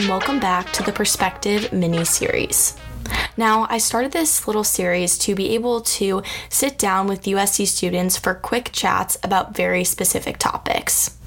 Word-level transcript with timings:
and 0.00 0.08
welcome 0.08 0.40
back 0.40 0.72
to 0.72 0.82
the 0.82 0.92
Perspective 0.92 1.74
mini 1.74 2.06
series. 2.06 2.74
Now, 3.36 3.66
I 3.68 3.76
started 3.76 4.12
this 4.12 4.46
little 4.46 4.64
series 4.64 5.18
to 5.18 5.34
be 5.34 5.54
able 5.54 5.82
to 5.82 6.22
sit 6.48 6.78
down 6.78 7.06
with 7.06 7.24
USC 7.24 7.66
students 7.66 8.16
for 8.16 8.32
quick 8.32 8.70
chats 8.72 9.18
about 9.22 9.54
very 9.54 9.84
specific 9.84 10.38
topics. 10.38 11.19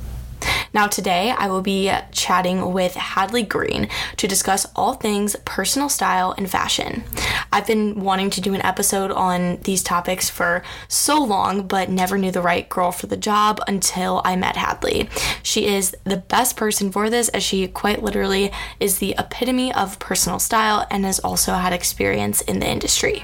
Now, 0.74 0.88
today 0.88 1.30
I 1.30 1.48
will 1.48 1.62
be 1.62 1.92
chatting 2.12 2.74
with 2.74 2.96
Hadley 2.96 3.44
Greene 3.44 3.88
to 4.18 4.28
discuss 4.28 4.66
all 4.76 4.96
things 4.96 5.36
personal 5.46 5.88
style 5.88 6.34
and 6.36 6.50
fashion. 6.50 7.04
I've 7.52 7.68
been 7.68 8.00
wanting 8.00 8.32
to 8.32 8.42
do 8.42 8.56
an 8.56 8.66
episode 8.66 9.12
on 9.12 9.58
these 9.58 9.84
topics 9.84 10.32
for 10.32 10.64
so 10.88 11.24
long, 11.24 11.68
but 11.68 11.92
never 11.92 12.18
knew 12.18 12.32
the 12.32 12.42
right 12.42 12.68
girl 12.68 12.92
for 12.92 13.06
the 13.06 13.16
job 13.16 13.62
until 13.68 14.24
I 14.26 14.36
met 14.36 14.58
Hadley. 14.58 15.10
She 15.44 15.68
is 15.68 15.96
the 16.06 16.18
best 16.18 16.58
person 16.58 16.92
for 16.92 17.08
this, 17.12 17.30
as 17.30 17.44
she 17.44 17.68
quite 17.68 18.02
literally 18.02 18.52
is 18.80 18.98
the 18.98 19.14
epitome 19.20 19.72
of 19.72 20.00
personal 20.00 20.40
style 20.40 20.88
and 20.90 21.06
has 21.06 21.20
also 21.20 21.54
had 21.54 21.74
experience 21.74 22.42
in 22.42 22.60
the 22.60 22.68
industry. 22.68 23.24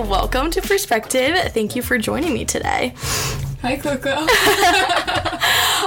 Welcome 0.00 0.50
to 0.50 0.60
Perspective. 0.60 1.36
Thank 1.52 1.74
you 1.74 1.82
for 1.82 1.96
joining 1.96 2.34
me 2.34 2.44
today. 2.44 2.94
Hi, 3.62 3.76
Coco. 3.76 4.10
um, 4.16 4.26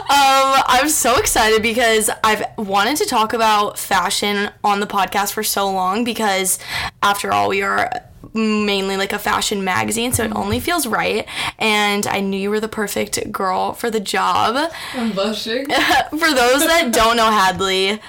I'm 0.09 0.89
so 0.89 1.17
excited 1.17 1.61
because 1.61 2.09
I've 2.23 2.43
wanted 2.57 2.97
to 2.97 3.05
talk 3.05 3.33
about 3.33 3.77
fashion 3.77 4.49
on 4.63 4.79
the 4.79 4.87
podcast 4.87 5.33
for 5.33 5.43
so 5.43 5.69
long 5.71 6.03
because, 6.03 6.59
after 7.03 7.31
all, 7.31 7.49
we 7.49 7.61
are 7.61 7.91
mainly 8.33 8.97
like 8.97 9.13
a 9.13 9.19
fashion 9.19 9.63
magazine, 9.63 10.13
so 10.13 10.23
it 10.23 10.35
only 10.35 10.59
feels 10.59 10.87
right. 10.87 11.27
And 11.57 12.05
I 12.07 12.19
knew 12.19 12.39
you 12.39 12.49
were 12.49 12.59
the 12.59 12.67
perfect 12.67 13.31
girl 13.31 13.73
for 13.73 13.89
the 13.89 13.99
job. 13.99 14.71
I'm 14.93 15.11
blushing. 15.11 15.65
for 16.09 16.33
those 16.33 16.65
that 16.65 16.89
don't 16.91 17.17
know 17.17 17.31
Hadley, 17.31 17.99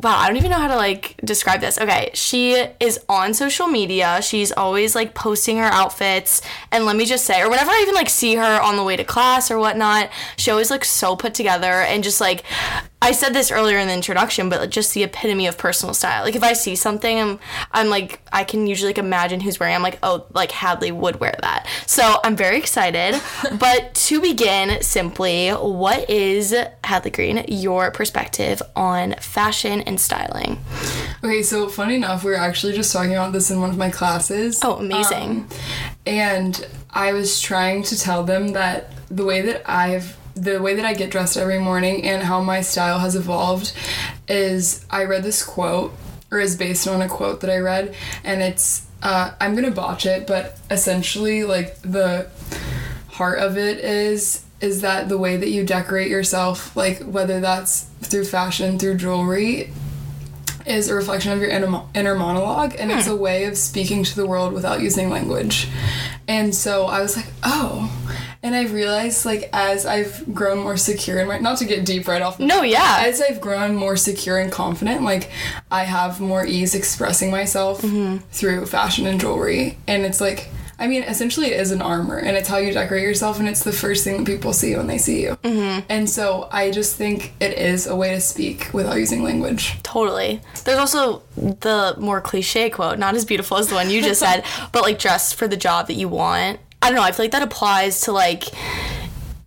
wow, 0.00 0.16
I 0.16 0.28
don't 0.28 0.36
even 0.36 0.50
know 0.50 0.58
how 0.58 0.68
to 0.68 0.76
like 0.76 1.16
describe 1.24 1.60
this. 1.60 1.78
Okay, 1.78 2.10
she 2.14 2.52
is 2.80 3.00
on 3.08 3.34
social 3.34 3.66
media. 3.66 4.20
She's 4.22 4.52
always 4.52 4.94
like 4.94 5.14
posting 5.14 5.56
her 5.58 5.64
outfits. 5.64 6.40
And 6.70 6.84
let 6.84 6.96
me 6.96 7.04
just 7.04 7.24
say, 7.24 7.40
or 7.40 7.50
whenever 7.50 7.70
I 7.70 7.80
even 7.82 7.94
like 7.94 8.08
see 8.08 8.36
her 8.36 8.60
on 8.60 8.76
the 8.76 8.84
way 8.84 8.96
to 8.96 9.04
class 9.04 9.50
or 9.50 9.58
whatnot, 9.58 10.10
she 10.36 10.50
always 10.50 10.70
looks 10.70 10.88
so 10.88 11.16
put 11.16 11.34
together 11.34 11.66
and 11.66 12.04
just 12.04 12.20
like 12.20 12.44
I 13.00 13.12
said 13.12 13.32
this 13.32 13.52
earlier 13.52 13.78
in 13.78 13.86
the 13.86 13.94
introduction, 13.94 14.48
but 14.48 14.70
just 14.70 14.92
the 14.92 15.04
epitome 15.04 15.46
of 15.46 15.56
personal 15.56 15.94
style. 15.94 16.24
Like 16.24 16.34
if 16.34 16.42
I 16.42 16.52
see 16.52 16.74
something, 16.74 17.20
I'm, 17.20 17.38
I'm 17.70 17.88
like 17.88 18.20
I 18.32 18.42
can 18.42 18.66
usually 18.66 18.90
like 18.90 18.98
imagine 18.98 19.40
who's 19.40 19.60
wearing. 19.60 19.74
I'm 19.74 19.82
like, 19.82 19.98
oh, 20.02 20.26
like 20.34 20.50
Hadley 20.50 20.90
would 20.90 21.20
wear 21.20 21.34
that. 21.40 21.66
So 21.86 22.18
I'm 22.24 22.34
very 22.34 22.58
excited. 22.58 23.20
but 23.58 23.94
to 23.94 24.20
begin, 24.20 24.82
simply, 24.82 25.50
what 25.50 26.10
is 26.10 26.54
Hadley 26.82 27.10
Greene 27.12 27.44
your 27.46 27.92
perspective 27.92 28.60
on 28.74 29.14
fashion 29.20 29.80
and 29.82 30.00
styling? 30.00 30.58
Okay, 31.22 31.42
so 31.42 31.68
funny 31.68 31.94
enough, 31.94 32.24
we 32.24 32.32
are 32.32 32.36
actually 32.36 32.72
just 32.72 32.92
talking 32.92 33.12
about 33.12 33.32
this 33.32 33.50
in 33.50 33.60
one 33.60 33.70
of 33.70 33.78
my 33.78 33.90
classes. 33.90 34.60
Oh, 34.64 34.74
amazing! 34.74 35.30
Um, 35.30 35.48
and 36.04 36.66
I 36.90 37.12
was 37.12 37.40
trying 37.40 37.84
to 37.84 37.98
tell 37.98 38.24
them 38.24 38.48
that 38.48 38.92
the 39.08 39.24
way 39.24 39.40
that 39.42 39.68
I've 39.70 40.16
the 40.42 40.62
way 40.62 40.74
that 40.74 40.84
I 40.84 40.94
get 40.94 41.10
dressed 41.10 41.36
every 41.36 41.58
morning 41.58 42.04
and 42.04 42.22
how 42.22 42.42
my 42.42 42.60
style 42.60 43.00
has 43.00 43.16
evolved 43.16 43.72
is 44.28 44.84
I 44.90 45.04
read 45.04 45.22
this 45.22 45.42
quote 45.42 45.92
or 46.30 46.38
is 46.38 46.56
based 46.56 46.86
on 46.86 47.02
a 47.02 47.08
quote 47.08 47.40
that 47.40 47.50
I 47.50 47.58
read 47.58 47.94
and 48.24 48.42
it's 48.42 48.86
uh, 49.02 49.32
I'm 49.40 49.54
gonna 49.54 49.70
botch 49.70 50.06
it 50.06 50.26
but 50.26 50.58
essentially 50.70 51.44
like 51.44 51.80
the 51.82 52.30
heart 53.08 53.38
of 53.38 53.56
it 53.56 53.78
is 53.78 54.44
is 54.60 54.80
that 54.80 55.08
the 55.08 55.18
way 55.18 55.36
that 55.36 55.48
you 55.48 55.64
decorate 55.64 56.10
yourself 56.10 56.76
like 56.76 57.02
whether 57.02 57.40
that's 57.40 57.84
through 58.02 58.24
fashion 58.24 58.78
through 58.78 58.96
jewelry 58.96 59.72
is 60.66 60.90
a 60.90 60.94
reflection 60.94 61.32
of 61.32 61.40
your 61.40 61.48
inner, 61.48 61.82
inner 61.94 62.14
monologue 62.14 62.74
and 62.78 62.90
it's 62.90 63.06
a 63.06 63.16
way 63.16 63.44
of 63.46 63.56
speaking 63.56 64.04
to 64.04 64.14
the 64.14 64.26
world 64.26 64.52
without 64.52 64.82
using 64.82 65.08
language. 65.08 65.68
And 66.26 66.54
so 66.54 66.86
i 66.86 67.00
was 67.00 67.16
like 67.16 67.26
oh 67.42 67.90
and 68.42 68.54
i 68.54 68.64
realized 68.64 69.24
like 69.24 69.48
as 69.52 69.84
i've 69.86 70.32
grown 70.34 70.58
more 70.58 70.76
secure 70.76 71.18
in 71.18 71.28
my 71.28 71.38
not 71.38 71.58
to 71.58 71.64
get 71.64 71.84
deep 71.84 72.06
right 72.06 72.22
off 72.22 72.38
No, 72.38 72.62
yeah. 72.62 73.02
as 73.06 73.20
i've 73.20 73.40
grown 73.40 73.74
more 73.74 73.96
secure 73.96 74.38
and 74.38 74.50
confident 74.52 75.02
like 75.02 75.30
i 75.70 75.84
have 75.84 76.20
more 76.20 76.44
ease 76.46 76.74
expressing 76.74 77.30
myself 77.30 77.80
through 78.30 78.66
fashion 78.66 79.06
and 79.06 79.20
jewelry 79.20 79.78
and 79.86 80.04
it's 80.04 80.20
like 80.20 80.48
I 80.80 80.86
mean, 80.86 81.02
essentially, 81.02 81.48
it 81.48 81.58
is 81.58 81.72
an 81.72 81.82
armor, 81.82 82.18
and 82.18 82.36
it's 82.36 82.48
how 82.48 82.58
you 82.58 82.72
decorate 82.72 83.02
yourself, 83.02 83.40
and 83.40 83.48
it's 83.48 83.64
the 83.64 83.72
first 83.72 84.04
thing 84.04 84.18
that 84.18 84.26
people 84.26 84.52
see 84.52 84.76
when 84.76 84.86
they 84.86 84.96
see 84.98 85.22
you. 85.22 85.30
Mm-hmm. 85.42 85.84
And 85.88 86.08
so, 86.08 86.48
I 86.52 86.70
just 86.70 86.94
think 86.94 87.32
it 87.40 87.58
is 87.58 87.88
a 87.88 87.96
way 87.96 88.14
to 88.14 88.20
speak 88.20 88.72
without 88.72 88.94
using 88.94 89.24
language. 89.24 89.82
Totally. 89.82 90.40
There's 90.64 90.78
also 90.78 91.22
the 91.36 91.96
more 91.98 92.20
cliche 92.20 92.70
quote, 92.70 92.96
not 92.96 93.16
as 93.16 93.24
beautiful 93.24 93.56
as 93.56 93.66
the 93.66 93.74
one 93.74 93.90
you 93.90 94.00
just 94.02 94.20
said, 94.20 94.44
but 94.72 94.82
like 94.82 95.00
dress 95.00 95.32
for 95.32 95.48
the 95.48 95.56
job 95.56 95.88
that 95.88 95.94
you 95.94 96.08
want. 96.08 96.60
I 96.82 96.88
don't 96.88 96.96
know. 96.96 97.02
I 97.02 97.12
feel 97.12 97.24
like 97.24 97.32
that 97.32 97.42
applies 97.42 98.02
to 98.02 98.12
like 98.12 98.44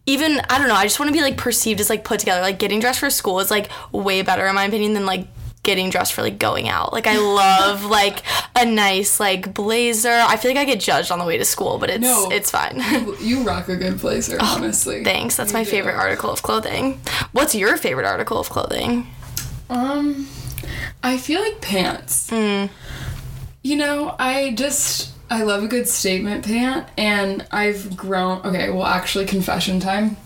even 0.06 0.40
I 0.50 0.58
don't 0.58 0.68
know. 0.68 0.76
I 0.76 0.84
just 0.84 1.00
want 1.00 1.10
to 1.10 1.14
be 1.14 1.22
like 1.22 1.38
perceived 1.38 1.80
as 1.80 1.90
like 1.90 2.04
put 2.04 2.20
together. 2.20 2.42
Like 2.42 2.60
getting 2.60 2.80
dressed 2.80 3.00
for 3.00 3.10
school 3.10 3.40
is 3.40 3.52
like 3.52 3.70
way 3.92 4.22
better 4.22 4.46
in 4.48 4.56
my 4.56 4.66
opinion 4.66 4.94
than 4.94 5.06
like 5.06 5.28
getting 5.64 5.92
dressed 5.92 6.14
for 6.14 6.24
like 6.24 6.40
going 6.40 6.68
out. 6.68 6.92
Like 6.92 7.06
I 7.08 7.18
love 7.20 7.86
like 7.86 8.24
a 8.56 8.66
nice 8.66 9.20
like 9.20 9.54
blazer. 9.54 10.10
I 10.12 10.36
feel 10.38 10.50
like 10.52 10.58
I 10.58 10.66
get 10.66 10.80
judged 10.80 11.12
on 11.12 11.20
the 11.20 11.26
way 11.26 11.38
to 11.38 11.46
school, 11.46 11.78
but 11.78 11.90
it's 11.92 12.02
No. 12.02 12.30
it's 12.32 12.50
fine. 12.52 12.82
You 13.22 13.44
rock 13.44 13.70
a 13.70 13.76
good 13.78 14.00
blazer, 14.02 14.38
honestly. 14.42 15.02
Oh, 15.02 15.04
Thanks. 15.04 15.36
That's 15.36 15.52
You 15.52 15.60
my 15.60 15.64
do. 15.64 15.70
favorite 15.70 15.96
article 15.96 16.32
of 16.32 16.42
clothing. 16.42 17.00
What's 17.32 17.54
your 17.56 17.78
favorite 17.78 18.06
article 18.08 18.40
of 18.40 18.50
clothing? 18.50 19.08
Um, 19.70 20.28
I 21.04 21.18
feel 21.18 21.42
like 21.42 21.62
pants. 21.62 22.30
You 23.64 23.76
know, 23.76 24.16
I 24.18 24.54
just 24.58 25.11
I 25.32 25.44
love 25.44 25.64
a 25.64 25.68
good 25.68 25.88
statement 25.88 26.44
pant, 26.46 26.90
and 26.98 27.48
I've 27.52 27.96
grown. 27.96 28.46
Okay, 28.46 28.70
well, 28.70 28.86
actually, 28.86 29.26
confession 29.26 29.80
time. 29.80 30.18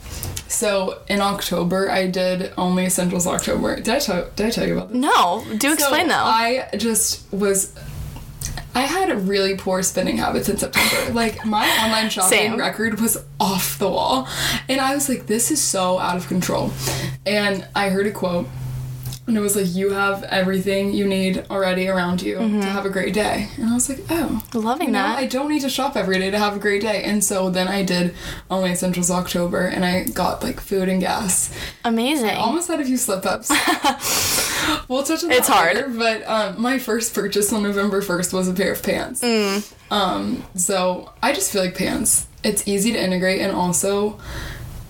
So 0.48 1.04
in 1.08 1.22
October, 1.22 1.92
I 1.92 2.08
did 2.08 2.52
only 2.58 2.86
essentials 2.86 3.28
October. 3.28 3.76
Did 3.76 3.90
I 3.90 4.00
tell 4.00 4.28
Did 4.36 4.48
I 4.48 4.50
tell 4.50 4.68
you 4.68 4.74
about 4.74 4.90
this? 4.90 4.98
No, 4.98 5.46
do 5.58 5.74
explain 5.74 6.08
so 6.08 6.10
though. 6.10 6.24
I 6.24 6.70
just 6.76 7.32
was. 7.32 7.76
I 8.74 8.82
had 8.82 9.28
really 9.28 9.56
poor 9.56 9.84
spending 9.84 10.18
habits 10.18 10.50
in 10.50 10.58
September. 10.58 11.14
Like 11.14 11.46
my 11.46 11.68
online 11.84 12.10
shopping 12.10 12.38
Same. 12.38 12.58
record 12.58 13.00
was 13.00 13.24
off 13.40 13.78
the 13.78 13.88
wall, 13.88 14.28
and 14.68 14.82
I 14.82 14.96
was 14.96 15.08
like, 15.08 15.28
"This 15.28 15.52
is 15.52 15.62
so 15.62 16.00
out 16.00 16.18
of 16.18 16.28
control." 16.28 16.72
And 17.28 17.68
I 17.76 17.90
heard 17.90 18.08
a 18.08 18.12
quote, 18.12 18.48
and 19.28 19.36
it 19.38 19.40
was 19.42 19.56
like, 19.56 19.74
"You 19.74 19.92
have 19.92 20.24
everything 20.24 20.94
you 20.94 21.06
need 21.08 21.46
already 21.50 21.88
around 21.88 22.22
you 22.22 22.36
to 22.38 22.66
have 22.68 22.86
a 22.86 22.90
great 22.90 23.14
day." 23.14 23.50
And 23.58 23.70
I 23.70 23.74
was 23.74 23.90
like, 23.90 24.00
"Oh, 24.10 24.44
Loving 24.54 24.88
you 24.88 24.94
know, 24.94 25.00
that. 25.00 25.18
I 25.18 25.26
don't 25.26 25.50
need 25.50 25.62
to 25.62 25.70
shop 25.70 25.96
every 25.98 26.20
day 26.20 26.30
to 26.32 26.38
have 26.38 26.56
a 26.56 26.60
great 26.60 26.82
day." 26.82 27.04
And 27.04 27.24
so 27.24 27.50
then 27.50 27.68
I 27.68 27.84
did 27.84 28.14
only 28.52 28.72
essentials 28.72 29.10
October, 29.10 29.66
and 29.66 29.84
I 29.84 30.04
got 30.04 30.44
like 30.44 30.60
food 30.60 30.90
and 30.90 31.02
gas. 31.02 31.52
Amazing. 31.84 32.30
I 32.30 32.36
Almost 32.36 32.68
had 32.68 32.80
a 32.80 32.86
few 32.86 32.98
slip 32.98 33.26
ups. 33.26 33.50
we'll 34.88 35.04
touch 35.04 35.24
on 35.24 35.30
that 35.30 35.40
It's 35.40 35.48
hard. 35.48 35.76
later, 35.76 35.90
but 35.90 36.24
um, 36.28 36.62
my 36.62 36.78
first 36.80 37.14
purchase 37.14 37.52
on 37.54 37.64
November 37.64 38.02
1st 38.02 38.34
was 38.34 38.48
a 38.48 38.54
pair 38.54 38.72
of 38.72 38.82
pants. 38.84 39.22
Mm. 39.22 39.74
Um, 39.92 40.44
so 40.56 41.12
I 41.22 41.34
just 41.34 41.52
feel 41.52 41.64
like 41.64 41.76
pants. 41.76 42.28
It's 42.44 42.68
easy 42.68 42.92
to 42.94 43.04
integrate, 43.04 43.42
and 43.42 43.52
also, 43.52 44.20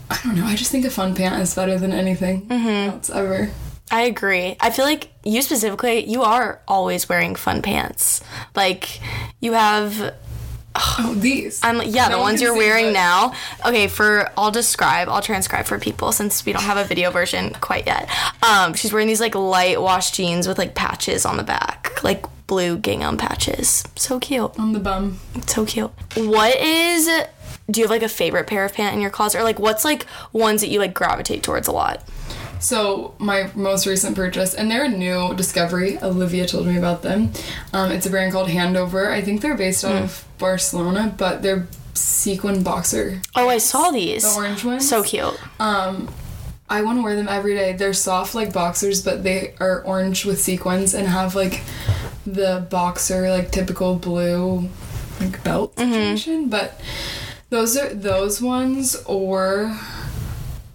I 0.09 0.19
don't 0.23 0.35
know, 0.35 0.45
I 0.45 0.55
just 0.55 0.71
think 0.71 0.83
a 0.85 0.89
fun 0.89 1.15
pant 1.15 1.41
is 1.41 1.55
better 1.55 1.77
than 1.79 1.91
anything 1.93 2.41
Mm-hmm. 2.47 2.89
else 2.95 3.09
ever. 3.09 3.49
I 3.91 4.03
agree. 4.03 4.57
I 4.59 4.71
feel 4.71 4.85
like 4.85 5.09
you 5.23 5.41
specifically, 5.41 6.05
you 6.09 6.23
are 6.23 6.61
always 6.67 7.07
wearing 7.07 7.35
fun 7.35 7.61
pants. 7.61 8.21
Like 8.55 8.99
you 9.39 9.53
have 9.53 10.15
Oh, 10.77 11.15
these. 11.17 11.61
I'm 11.63 11.81
yeah, 11.83 12.05
the 12.05 12.11
No 12.11 12.17
one 12.17 12.31
ones 12.31 12.41
you're 12.41 12.55
wearing 12.55 12.91
now. 12.91 13.33
Okay, 13.65 13.87
for 13.87 14.29
I'll 14.37 14.51
describe, 14.51 15.07
I'll 15.07 15.21
transcribe 15.21 15.65
for 15.65 15.79
people 15.79 16.11
since 16.11 16.45
we 16.45 16.51
don't 16.51 16.63
have 16.63 16.77
a 16.77 16.83
video 16.83 17.11
version 17.11 17.53
quite 17.61 17.85
yet. 17.85 18.09
Um, 18.43 18.73
she's 18.73 18.91
wearing 18.91 19.07
these 19.07 19.21
like 19.21 19.35
light 19.35 19.81
wash 19.81 20.11
jeans 20.11 20.47
with 20.47 20.57
like 20.57 20.75
patches 20.75 21.25
on 21.25 21.37
the 21.37 21.43
back, 21.43 22.03
like 22.03 22.25
blue 22.47 22.77
gingham 22.77 23.17
patches. 23.17 23.85
So 23.95 24.19
cute. 24.19 24.59
on 24.59 24.73
the 24.73 24.79
bum. 24.79 25.19
So 25.47 25.65
cute. 25.65 25.91
What 26.15 26.55
is 26.57 27.09
do 27.71 27.79
you 27.79 27.85
have 27.85 27.91
like 27.91 28.03
a 28.03 28.09
favorite 28.09 28.47
pair 28.47 28.65
of 28.65 28.73
pant 28.73 28.95
in 28.95 29.01
your 29.01 29.09
closet 29.11 29.39
or 29.39 29.43
like 29.43 29.59
what's 29.59 29.85
like 29.85 30.05
ones 30.33 30.59
that 30.61 30.67
you 30.67 30.79
like 30.79 30.93
gravitate 30.93 31.41
towards 31.41 31.67
a 31.67 31.71
lot? 31.71 32.03
So 32.59 33.13
my 33.19 33.51
most 33.55 33.85
recent 33.85 34.15
purchase, 34.15 34.53
and 34.53 34.69
they're 34.71 34.85
a 34.85 34.89
new 34.89 35.33
discovery. 35.35 35.99
Olivia 36.01 36.45
told 36.47 36.65
me 36.67 36.77
about 36.77 37.01
them. 37.03 37.31
Um, 37.73 37.91
it's 37.91 38.05
a 38.05 38.09
brand 38.09 38.31
called 38.33 38.49
Handover. 38.49 39.11
I 39.11 39.21
think 39.21 39.41
they're 39.41 39.57
based 39.57 39.83
out 39.85 39.95
of 40.01 40.25
Barcelona, 40.37 41.13
but 41.17 41.41
they're 41.41 41.67
sequin 41.93 42.63
boxer. 42.63 43.21
Oh, 43.35 43.49
I 43.49 43.57
saw 43.59 43.91
these. 43.91 44.23
The 44.23 44.39
orange 44.39 44.63
ones. 44.65 44.87
So 44.89 45.03
cute. 45.03 45.39
Um, 45.59 46.11
I 46.69 46.81
want 46.81 46.97
to 46.97 47.03
wear 47.03 47.15
them 47.15 47.27
every 47.27 47.53
day. 47.53 47.73
They're 47.73 47.93
soft 47.93 48.33
like 48.33 48.51
boxers, 48.51 49.03
but 49.03 49.23
they 49.23 49.53
are 49.59 49.81
orange 49.83 50.25
with 50.25 50.41
sequins 50.41 50.93
and 50.95 51.07
have 51.07 51.35
like 51.35 51.61
the 52.25 52.65
boxer 52.71 53.29
like 53.29 53.51
typical 53.51 53.95
blue 53.95 54.69
like 55.19 55.43
belt 55.43 55.75
Mm-hmm. 55.75 55.91
situation, 56.15 56.49
but 56.49 56.81
those 57.51 57.77
are 57.77 57.93
those 57.93 58.41
ones 58.41 58.95
or 59.05 59.77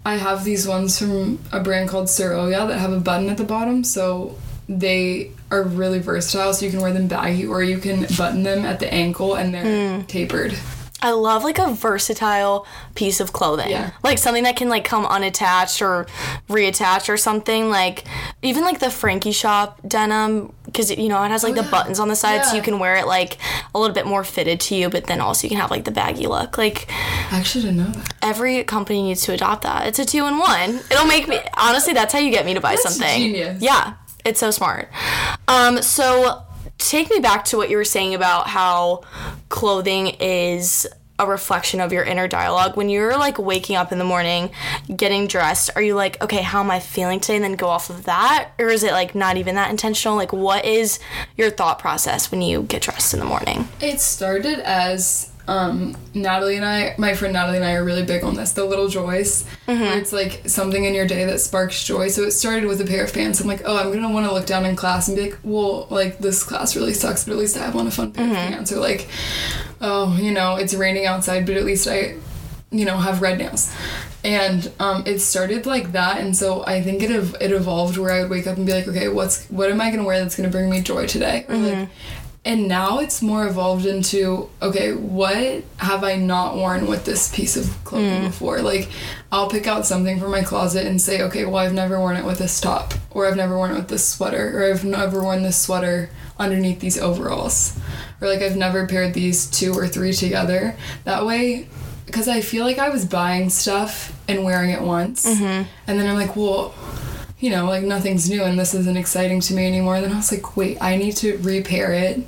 I 0.05 0.17
have 0.17 0.45
these 0.45 0.67
ones 0.67 0.99
from 0.99 1.39
a 1.53 1.61
brand 1.61 1.89
called 1.91 2.07
Soroya 2.07 2.67
that 2.69 2.79
have 2.79 2.93
a 2.93 3.01
button 3.01 3.29
at 3.29 3.37
the 3.37 3.45
bottom, 3.45 3.85
so 3.85 4.37
they 4.69 5.31
are 5.51 5.63
really 5.63 5.99
versatile. 5.99 6.55
So 6.55 6.65
you 6.65 6.71
can 6.71 6.81
wear 6.81 6.93
them 6.93 7.07
baggy, 7.07 7.47
or 7.47 7.63
you 7.63 7.79
can 7.79 8.07
button 8.17 8.43
them 8.43 8.65
at 8.65 8.81
the 8.81 8.93
ankle, 8.93 9.35
and 9.35 9.53
they're 9.53 9.65
Mm. 10.01 10.07
tapered. 10.07 10.55
I 11.03 11.13
love 11.13 11.45
like 11.45 11.59
a 11.59 11.73
versatile 11.73 12.67
piece 12.95 13.21
of 13.21 13.33
clothing. 13.33 13.71
Yeah. 13.71 13.93
Like 14.03 14.19
something 14.19 14.43
that 14.45 14.57
can 14.57 14.69
like 14.69 14.85
come 14.85 15.07
unattached 15.07 15.81
or 15.81 16.07
reattach 16.49 17.09
or 17.09 17.17
something. 17.17 17.71
Like 17.71 18.05
even 18.43 18.65
like 18.65 18.81
the 18.81 18.91
Frankie 18.91 19.33
shop 19.33 19.81
denim 19.87 20.53
because 20.67 20.91
you 20.91 21.09
know 21.09 21.23
it 21.25 21.29
has 21.31 21.43
like 21.43 21.55
the 21.55 21.61
Oh, 21.61 21.65
yeah. 21.65 21.71
buttons 21.71 21.99
on 21.99 22.09
the 22.09 22.15
side 22.17 22.45
so 22.45 22.55
you 22.55 22.63
can 22.63 22.79
wear 22.79 22.97
it 22.97 23.07
like 23.07 23.39
a 23.75 23.79
little 23.79 23.95
bit 23.95 24.07
more 24.07 24.23
fitted 24.25 24.61
to 24.61 24.75
you, 24.75 24.89
but 24.91 25.07
then 25.07 25.21
also 25.21 25.47
you 25.47 25.49
can 25.51 25.59
have 25.59 25.71
like 25.71 25.85
the 25.85 25.91
baggy 25.91 26.27
look. 26.27 26.59
Like 26.59 26.87
I 27.33 27.39
actually 27.39 27.63
didn't 27.65 27.79
know 27.79 27.91
that. 27.91 28.15
every 28.23 28.63
company 28.65 29.03
needs 29.03 29.23
to 29.23 29.33
adopt 29.33 29.63
that. 29.63 29.87
It's 29.87 29.99
a 29.99 30.05
two 30.05 30.27
in 30.27 30.39
one. 30.39 30.81
It'll 30.91 31.07
make 31.07 31.27
me 31.29 31.39
honestly. 31.57 31.93
That's 31.93 32.13
how 32.13 32.19
you 32.19 32.31
get 32.31 32.45
me 32.47 32.55
to 32.55 32.61
buy 32.61 32.73
That's 32.73 32.83
something. 32.83 33.19
genius. 33.21 33.63
Yeah, 33.63 33.95
it's 34.25 34.39
so 34.39 34.51
smart. 34.51 34.89
Um, 35.49 35.83
so 35.83 36.43
take 36.81 37.11
me 37.11 37.21
back 37.21 37.45
to 37.47 37.57
what 37.57 37.71
you 37.71 37.77
were 37.77 37.85
saying 37.85 38.15
about 38.15 38.49
how 38.49 39.03
clothing 39.49 40.09
is 40.21 40.87
a 41.19 41.27
reflection 41.27 41.81
of 41.81 41.93
your 41.93 42.03
inner 42.03 42.27
dialogue. 42.27 42.77
When 42.77 42.89
you're 42.89 43.19
like 43.19 43.39
waking 43.39 43.77
up 43.77 43.93
in 43.93 43.99
the 43.99 44.05
morning, 44.05 44.51
getting 44.95 45.27
dressed, 45.27 45.69
are 45.77 45.83
you 45.83 45.95
like, 45.95 46.21
okay, 46.23 46.41
how 46.41 46.61
am 46.61 46.71
I 46.71 46.81
feeling 46.81 47.21
today, 47.21 47.37
and 47.37 47.45
then 47.45 47.57
go 47.57 47.69
off 47.69 47.91
of 47.91 48.05
that, 48.05 48.53
or 48.59 48.69
is 48.71 48.83
it 48.83 48.93
like 48.93 49.15
not 49.15 49.37
even 49.37 49.55
that 49.57 49.71
intentional? 49.71 50.17
Like, 50.17 50.33
what 50.33 50.65
is 50.65 50.99
your 51.37 51.51
thought 51.51 51.79
process 51.79 52.31
when 52.31 52.41
you 52.41 52.63
get 52.63 52.81
dressed 52.81 53.13
in 53.13 53.21
the 53.21 53.27
morning? 53.27 53.69
It 53.83 54.01
started 54.01 54.61
as 54.61 55.30
um, 55.51 55.97
Natalie 56.15 56.55
and 56.55 56.65
I, 56.65 56.95
my 56.97 57.15
friend 57.15 57.35
Natalie 57.35 57.57
and 57.57 57.67
I 57.67 57.73
are 57.75 57.83
really 57.85 58.05
big 58.05 58.23
on 58.23 58.37
this, 58.37 58.53
the 58.53 58.65
little 58.65 58.87
joys, 58.87 59.45
where 59.67 59.99
it's 59.99 60.13
like 60.13 60.43
something 60.47 60.85
in 60.85 60.95
your 60.95 61.07
day 61.09 61.25
that 61.25 61.41
sparks 61.41 61.85
joy. 61.85 62.07
So 62.09 62.23
it 62.23 62.31
started 62.31 62.67
with 62.67 62.81
a 62.81 62.85
pair 62.85 63.03
of 63.03 63.13
pants. 63.13 63.41
I'm 63.41 63.49
like, 63.49 63.63
oh, 63.65 63.77
I'm 63.77 63.93
gonna 63.93 64.11
want 64.15 64.27
to 64.27 64.33
look 64.33 64.47
down 64.47 64.65
in 64.65 64.77
class 64.77 65.09
and 65.09 65.17
be 65.17 65.31
like, 65.31 65.39
well, 65.43 65.89
like 65.91 66.19
this 66.19 66.45
class 66.45 66.77
really 66.77 66.95
sucks, 66.95 67.25
but 67.25 67.33
at 67.33 67.39
least 67.39 67.57
I 67.57 67.65
have 67.65 67.75
on 67.75 67.89
a 67.89 67.91
fun 67.91 68.13
pair 68.13 68.27
of 68.27 68.37
pants. 68.37 68.73
Or 68.73 68.77
like, 68.79 69.09
oh, 69.81 70.17
you 70.21 70.31
know, 70.31 70.55
it's 70.55 70.73
raining 70.73 71.07
outside, 71.07 71.47
but 71.47 71.57
at 71.57 71.65
least 71.65 71.89
I, 71.89 72.15
you 72.71 72.85
know, 72.85 72.97
have 72.99 73.21
red 73.21 73.39
nails. 73.39 73.75
And 74.23 74.71
um, 74.79 75.03
it 75.07 75.19
started 75.19 75.67
like 75.67 75.93
that, 75.93 76.21
and 76.21 76.37
so 76.37 76.65
I 76.67 76.83
think 76.83 77.03
it 77.03 77.11
ev- 77.11 77.37
it 77.41 77.51
evolved 77.53 77.97
where 77.97 78.13
I 78.13 78.21
would 78.21 78.31
wake 78.31 78.47
up 78.47 78.57
and 78.57 78.67
be 78.67 78.73
like, 78.73 78.87
okay, 78.87 79.09
what's 79.09 79.47
what 79.47 79.71
am 79.71 79.81
I 79.81 79.91
gonna 79.91 80.05
wear 80.05 80.21
that's 80.21 80.37
gonna 80.37 80.51
bring 80.51 80.69
me 80.71 80.81
joy 80.83 81.07
today? 81.07 81.47
Or 81.49 81.57
like, 81.57 81.89
and 82.45 82.69
now 82.69 83.01
it's 83.01 83.21
more 83.21 83.47
evolved 83.47 83.85
into 83.85 84.49
okay, 84.63 84.95
what 84.95 85.63
have 85.77 86.03
I 86.03 86.17
not 86.17 86.57
worn 86.57 86.87
with 86.87 87.05
this 87.05 87.35
piece 87.35 87.57
of 87.57 87.69
clothing 87.85 88.21
hmm. 88.21 88.27
before? 88.27 88.63
Like, 88.63 88.89
I'll 89.31 89.51
pick 89.51 89.67
out 89.67 89.85
something 89.85 90.19
from 90.19 90.31
my 90.31 90.43
closet 90.43 90.87
and 90.87 91.01
say, 91.01 91.23
okay, 91.23 91.45
well, 91.45 91.57
I've 91.57 91.75
never 91.75 91.99
worn 91.99 92.17
it 92.17 92.25
with 92.25 92.39
this 92.39 92.61
top, 92.61 92.95
or 93.11 93.27
I've 93.27 93.37
never 93.37 93.57
worn 93.57 93.73
it 93.73 93.77
with 93.77 93.89
this 93.89 94.07
sweater, 94.07 94.59
or 94.59 94.71
I've 94.71 94.85
never 94.85 95.23
worn 95.23 95.43
this 95.43 95.61
sweater 95.61 96.11
underneath 96.39 96.81
these 96.81 96.99
overalls, 96.99 97.79
or 98.21 98.29
like 98.29 98.41
I've 98.41 98.57
never 98.57 98.87
paired 98.87 99.13
these 99.13 99.47
two 99.47 99.75
or 99.75 99.87
three 99.87 100.15
together. 100.15 100.77
That 101.05 101.27
way, 101.27 101.69
because 102.07 102.27
I 102.27 102.41
feel 102.41 102.65
like 102.65 102.79
I 102.79 102.89
was 102.89 103.05
buying 103.05 103.51
stuff 103.51 104.19
and 104.27 104.45
wearing 104.45 104.71
it 104.71 104.81
once, 104.81 105.27
mm-hmm. 105.27 105.69
and 105.87 106.01
then 106.01 106.07
I'm 106.07 106.17
like, 106.17 106.37
well 106.37 106.75
you 107.41 107.51
know, 107.51 107.65
like 107.67 107.83
nothing's 107.83 108.29
new 108.29 108.43
and 108.45 108.59
this 108.59 108.75
isn't 108.75 108.97
exciting 108.97 109.41
to 109.41 109.55
me 109.55 109.67
anymore. 109.67 110.01
Then 110.01 110.13
I 110.13 110.17
was 110.17 110.31
like, 110.31 110.57
wait, 110.57 110.79
I 110.81 110.97
need 110.97 111.17
to 111.17 111.39
repair 111.39 111.93
it, 111.93 112.21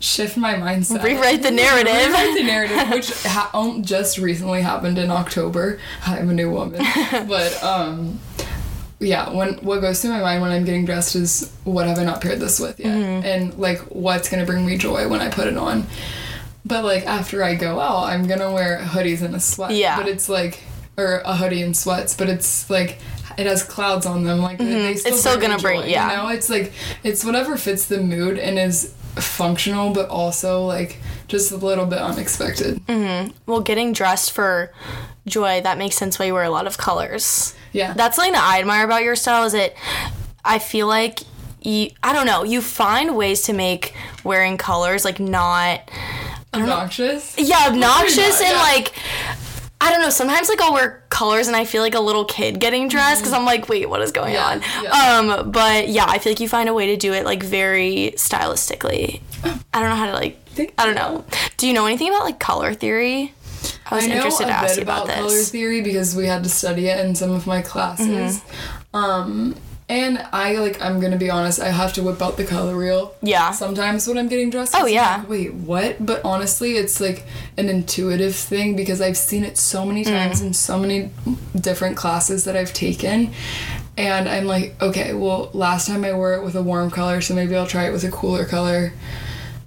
shift 0.00 0.36
my 0.36 0.54
mindset, 0.54 1.02
Rewrite 1.02 1.42
the 1.42 1.50
narrative. 1.50 1.94
rewrite 2.08 2.34
the 2.36 2.42
narrative, 2.42 2.88
which 2.90 3.12
ha- 3.24 3.50
um, 3.54 3.82
just 3.84 4.18
recently 4.18 4.62
happened 4.62 4.98
in 4.98 5.10
October. 5.10 5.78
I'm 6.06 6.30
a 6.30 6.34
new 6.34 6.50
woman, 6.50 6.80
but 7.28 7.62
um, 7.62 8.18
yeah, 8.98 9.30
when 9.32 9.54
what 9.56 9.80
goes 9.80 10.00
through 10.02 10.10
my 10.12 10.20
mind 10.20 10.42
when 10.42 10.50
I'm 10.52 10.64
getting 10.64 10.84
dressed 10.84 11.14
is 11.14 11.52
what 11.64 11.86
have 11.86 11.98
I 11.98 12.04
not 12.04 12.20
paired 12.20 12.40
this 12.40 12.58
with 12.60 12.78
yet, 12.80 12.88
Mm-hmm. 12.96 13.26
and 13.26 13.54
like 13.58 13.78
what's 13.88 14.28
gonna 14.28 14.46
bring 14.46 14.66
me 14.66 14.76
joy 14.76 15.08
when 15.08 15.20
I 15.20 15.28
put 15.28 15.46
it 15.46 15.56
on. 15.56 15.86
But 16.64 16.84
like 16.84 17.06
after 17.06 17.42
I 17.42 17.54
go 17.54 17.78
out, 17.80 18.04
I'm 18.04 18.26
gonna 18.26 18.52
wear 18.52 18.78
hoodies 18.78 19.22
and 19.22 19.34
a 19.34 19.40
sweat. 19.40 19.72
Yeah. 19.72 19.96
But 19.96 20.08
it's 20.08 20.28
like, 20.28 20.60
or 20.96 21.20
a 21.24 21.36
hoodie 21.36 21.62
and 21.62 21.76
sweats, 21.76 22.14
but 22.16 22.28
it's 22.28 22.70
like 22.70 22.98
it 23.38 23.46
has 23.46 23.62
clouds 23.62 24.06
on 24.06 24.24
them. 24.24 24.38
Like 24.40 24.58
they 24.58 24.64
still 24.64 24.76
Mm-hmm. 24.76 25.08
It's 25.08 25.20
still 25.20 25.36
bring 25.38 25.50
gonna 25.50 25.62
bring- 25.62 25.80
joy, 25.82 25.86
yeah. 25.88 26.10
You 26.10 26.16
know, 26.16 26.28
it's 26.28 26.48
like 26.50 26.72
it's 27.02 27.24
whatever 27.24 27.56
fits 27.56 27.86
the 27.86 28.00
mood 28.00 28.38
and 28.38 28.58
is 28.58 28.94
functional, 29.16 29.92
but 29.92 30.08
also 30.08 30.64
like 30.64 30.98
just 31.28 31.52
a 31.52 31.56
little 31.56 31.86
bit 31.86 31.98
unexpected. 31.98 32.80
Hmm. 32.88 33.28
Well, 33.46 33.60
getting 33.60 33.92
dressed 33.92 34.32
for 34.32 34.72
joy, 35.26 35.60
that 35.62 35.78
makes 35.78 35.96
sense 35.96 36.18
why 36.18 36.26
you 36.26 36.34
wear 36.34 36.44
a 36.44 36.50
lot 36.50 36.66
of 36.66 36.78
colors. 36.78 37.54
Yeah. 37.72 37.94
That's 37.94 38.16
something 38.16 38.32
that 38.34 38.42
I 38.44 38.60
admire 38.60 38.84
about 38.84 39.02
your 39.02 39.16
style 39.16 39.44
is 39.44 39.52
that 39.52 39.74
I 40.44 40.58
feel 40.58 40.86
like 40.86 41.20
you, 41.62 41.90
I 42.02 42.12
don't 42.12 42.26
know, 42.26 42.42
you 42.42 42.60
find 42.60 43.16
ways 43.16 43.42
to 43.42 43.52
make 43.52 43.94
wearing 44.24 44.56
colors 44.58 45.04
like 45.04 45.20
not, 45.20 45.88
Obnoxious. 46.54 47.34
yeah, 47.38 47.66
obnoxious 47.68 48.16
not, 48.40 48.42
and 48.42 48.52
yeah. 48.56 48.62
like, 48.62 48.92
I 49.84 49.90
don't 49.90 50.00
know, 50.00 50.10
sometimes 50.10 50.48
like 50.48 50.60
I'll 50.60 50.72
wear 50.72 51.02
colors 51.08 51.48
and 51.48 51.56
I 51.56 51.64
feel 51.64 51.82
like 51.82 51.94
a 51.96 52.00
little 52.00 52.24
kid 52.24 52.60
getting 52.60 52.86
dressed 52.86 53.20
because 53.20 53.32
I'm 53.32 53.44
like, 53.44 53.68
wait, 53.68 53.88
what 53.90 54.00
is 54.00 54.12
going 54.12 54.34
Yeah, 54.34 54.46
on? 54.46 54.62
yeah. 54.82 54.90
Um, 55.40 55.50
but 55.50 55.88
yeah, 55.88 56.04
I 56.06 56.18
feel 56.18 56.30
like 56.30 56.40
you 56.40 56.48
find 56.48 56.68
a 56.68 56.74
way 56.74 56.86
to 56.86 56.96
do 56.96 57.12
it 57.12 57.24
like 57.24 57.42
very 57.42 58.12
stylistically. 58.16 59.20
I 59.44 59.80
don't 59.80 59.90
know 59.90 59.96
how 59.96 60.06
to 60.06 60.12
like, 60.12 60.38
I 60.78 60.86
don't 60.86 60.94
know. 60.94 61.24
Do 61.56 61.66
you 61.66 61.72
know 61.72 61.86
anything 61.86 62.08
about 62.10 62.22
like 62.24 62.38
color 62.38 62.74
theory? 62.74 63.34
I 63.90 63.96
was 63.96 64.04
I 64.04 64.08
know 64.08 64.14
interested 64.16 64.46
to 64.46 64.52
ask 64.52 64.76
you 64.76 64.82
about, 64.82 65.06
about 65.06 65.16
color 65.16 65.38
theory 65.42 65.80
because 65.82 66.14
we 66.14 66.26
had 66.26 66.42
to 66.44 66.48
study 66.48 66.86
it 66.86 67.04
in 67.04 67.14
some 67.14 67.30
of 67.32 67.46
my 67.46 67.60
classes. 67.62 68.06
Mm-hmm. 68.40 68.96
Um, 68.96 69.56
and 69.92 70.18
I 70.32 70.56
like 70.56 70.80
I'm 70.80 71.00
gonna 71.00 71.18
be 71.18 71.28
honest, 71.30 71.60
I 71.60 71.68
have 71.68 71.92
to 71.94 72.02
whip 72.02 72.22
out 72.22 72.36
the 72.38 72.44
color 72.44 72.76
wheel. 72.76 73.14
Yeah. 73.20 73.50
Sometimes 73.50 74.08
when 74.08 74.16
I'm 74.16 74.28
getting 74.28 74.48
dressed. 74.50 74.74
Oh, 74.74 74.86
yeah. 74.86 75.18
like, 75.18 75.28
Wait, 75.28 75.54
what? 75.54 76.04
But 76.04 76.24
honestly, 76.24 76.72
it's 76.72 76.98
like 77.00 77.24
an 77.58 77.68
intuitive 77.68 78.34
thing 78.34 78.74
because 78.74 79.00
I've 79.02 79.16
seen 79.18 79.44
it 79.44 79.58
so 79.58 79.84
many 79.84 80.02
times 80.04 80.40
Mm. 80.40 80.46
in 80.46 80.52
so 80.54 80.78
many 80.78 81.10
different 81.60 81.96
classes 81.96 82.44
that 82.44 82.56
I've 82.56 82.72
taken. 82.72 83.32
And 83.98 84.26
I'm 84.28 84.46
like, 84.46 84.80
okay, 84.80 85.12
well, 85.12 85.50
last 85.52 85.86
time 85.88 86.02
I 86.04 86.14
wore 86.14 86.32
it 86.34 86.42
with 86.42 86.54
a 86.56 86.62
warm 86.62 86.90
color, 86.90 87.20
so 87.20 87.34
maybe 87.34 87.54
I'll 87.54 87.66
try 87.66 87.84
it 87.88 87.92
with 87.92 88.04
a 88.04 88.10
cooler 88.10 88.46
color. 88.46 88.94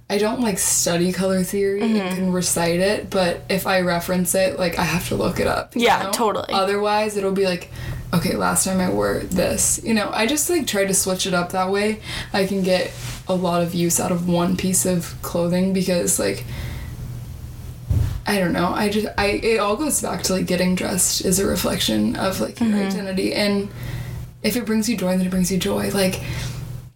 I 0.08 0.18
don't 0.18 0.40
like 0.40 0.58
study 0.58 1.12
color 1.12 1.42
theory 1.42 1.80
Mm-hmm. 1.80 1.96
and 1.96 2.16
can 2.16 2.32
recite 2.32 2.78
it, 2.80 3.10
but 3.10 3.40
if 3.48 3.66
I 3.66 3.80
reference 3.80 4.34
it, 4.36 4.58
like 4.58 4.78
I 4.78 4.84
have 4.84 5.08
to 5.08 5.16
look 5.16 5.40
it 5.40 5.46
up. 5.48 5.72
Yeah, 5.74 6.04
know? 6.04 6.12
totally. 6.12 6.52
Otherwise, 6.52 7.16
it'll 7.16 7.32
be 7.32 7.44
like, 7.44 7.70
okay, 8.14 8.36
last 8.36 8.64
time 8.64 8.78
I 8.80 8.88
wore 8.88 9.18
this. 9.24 9.80
You 9.82 9.94
know, 9.94 10.08
I 10.12 10.26
just 10.26 10.48
like 10.48 10.66
try 10.68 10.84
to 10.84 10.94
switch 10.94 11.26
it 11.26 11.34
up 11.34 11.50
that 11.52 11.70
way. 11.72 12.00
I 12.32 12.46
can 12.46 12.62
get 12.62 12.92
a 13.26 13.34
lot 13.34 13.62
of 13.62 13.74
use 13.74 13.98
out 13.98 14.12
of 14.12 14.28
one 14.28 14.56
piece 14.56 14.86
of 14.86 15.16
clothing 15.22 15.72
because 15.72 16.20
like 16.20 16.44
I 18.28 18.38
don't 18.38 18.52
know. 18.52 18.68
I 18.68 18.88
just 18.88 19.06
I 19.18 19.26
it 19.26 19.58
all 19.58 19.76
goes 19.76 20.00
back 20.02 20.22
to 20.24 20.34
like 20.34 20.46
getting 20.46 20.74
dressed 20.76 21.24
is 21.24 21.38
a 21.38 21.46
reflection 21.46 22.16
of 22.16 22.40
like 22.40 22.60
your 22.60 22.68
Mm-hmm. 22.70 22.86
identity 22.86 23.34
and 23.34 23.68
if 24.42 24.56
it 24.56 24.64
brings 24.66 24.88
you 24.88 24.96
joy, 24.96 25.16
then 25.16 25.26
it 25.26 25.30
brings 25.30 25.50
you 25.50 25.58
joy. 25.58 25.90
Like 25.90 26.20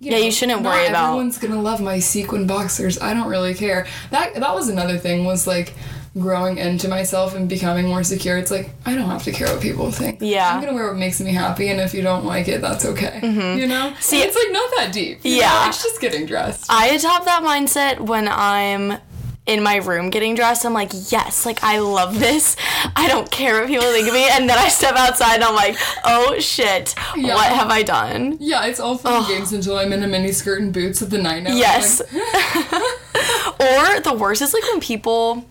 Yeah, 0.00 0.16
you 0.16 0.32
shouldn't 0.32 0.62
worry 0.62 0.86
about- 0.86 1.08
Everyone's 1.08 1.38
gonna 1.38 1.60
love 1.60 1.80
my 1.80 1.98
sequin 1.98 2.46
boxers. 2.46 2.98
I 3.00 3.12
don't 3.14 3.28
really 3.28 3.54
care. 3.54 3.86
That 4.10 4.34
that 4.34 4.54
was 4.54 4.68
another 4.68 4.96
thing 4.98 5.24
was 5.26 5.46
like 5.46 5.74
growing 6.18 6.58
into 6.58 6.88
myself 6.88 7.36
and 7.36 7.48
becoming 7.48 7.86
more 7.86 8.02
secure. 8.02 8.36
It's 8.38 8.50
like 8.50 8.70
I 8.86 8.94
don't 8.94 9.08
have 9.10 9.22
to 9.24 9.30
care 9.32 9.46
what 9.52 9.60
people 9.62 9.90
think. 9.92 10.18
Yeah. 10.20 10.52
I'm 10.54 10.60
gonna 10.60 10.72
wear 10.74 10.88
what 10.88 10.96
makes 10.96 11.20
me 11.20 11.32
happy, 11.32 11.68
and 11.68 11.80
if 11.80 11.92
you 11.94 12.02
don't 12.02 12.24
like 12.24 12.48
it, 12.48 12.60
that's 12.62 12.84
okay. 12.86 13.20
You 13.22 13.66
know. 13.66 13.90
Mm-hmm. 13.90 14.00
See- 14.00 14.22
it's 14.22 14.34
like 14.36 14.52
not 14.52 14.70
that 14.78 14.92
deep. 14.92 15.20
Yeah. 15.22 15.48
know? 15.50 15.68
it's 15.68 15.82
just 15.82 16.00
getting 16.00 16.24
dressed. 16.26 16.64
I 16.70 16.88
adopt 16.88 17.26
that 17.26 17.42
mindset 17.42 18.00
when 18.00 18.26
I'm 18.26 18.98
in 19.46 19.62
my 19.62 19.76
room 19.76 20.10
getting 20.10 20.34
dressed. 20.34 20.64
I'm 20.64 20.72
like, 20.74 20.90
yes, 21.10 21.44
like 21.46 21.62
I 21.64 21.78
love 21.78 22.18
this. 22.20 22.56
I 22.94 23.08
don't 23.08 23.30
care 23.30 23.60
what 23.60 23.68
people 23.68 23.86
think 23.90 24.06
of 24.06 24.14
me. 24.14 24.28
And 24.30 24.48
then 24.48 24.58
I 24.58 24.68
step 24.68 24.94
outside 24.96 25.36
and 25.36 25.44
I'm 25.44 25.54
like, 25.56 25.76
oh 26.04 26.38
shit, 26.38 26.94
Yeah. 27.16 27.34
what 27.34 27.50
have 27.52 27.68
I 27.68 27.82
done? 27.82 28.36
Yeah, 28.38 28.66
it's 28.66 28.78
all 28.78 28.96
fun 28.96 29.14
and 29.24 29.26
games 29.26 29.52
until 29.52 29.76
I'm 29.78 29.92
in 29.92 30.02
a 30.02 30.06
mini 30.08 30.32
skirt 30.32 30.60
and 30.60 30.72
boots 30.72 31.02
at 31.02 31.10
the 31.10 31.18
night. 31.18 31.44
Yes. 31.48 32.00
Like, 32.00 32.12
Or 33.60 34.00
the 34.00 34.14
worst 34.18 34.40
is 34.42 34.54
like 34.54 34.62
when 34.64 34.80
people 34.80 35.44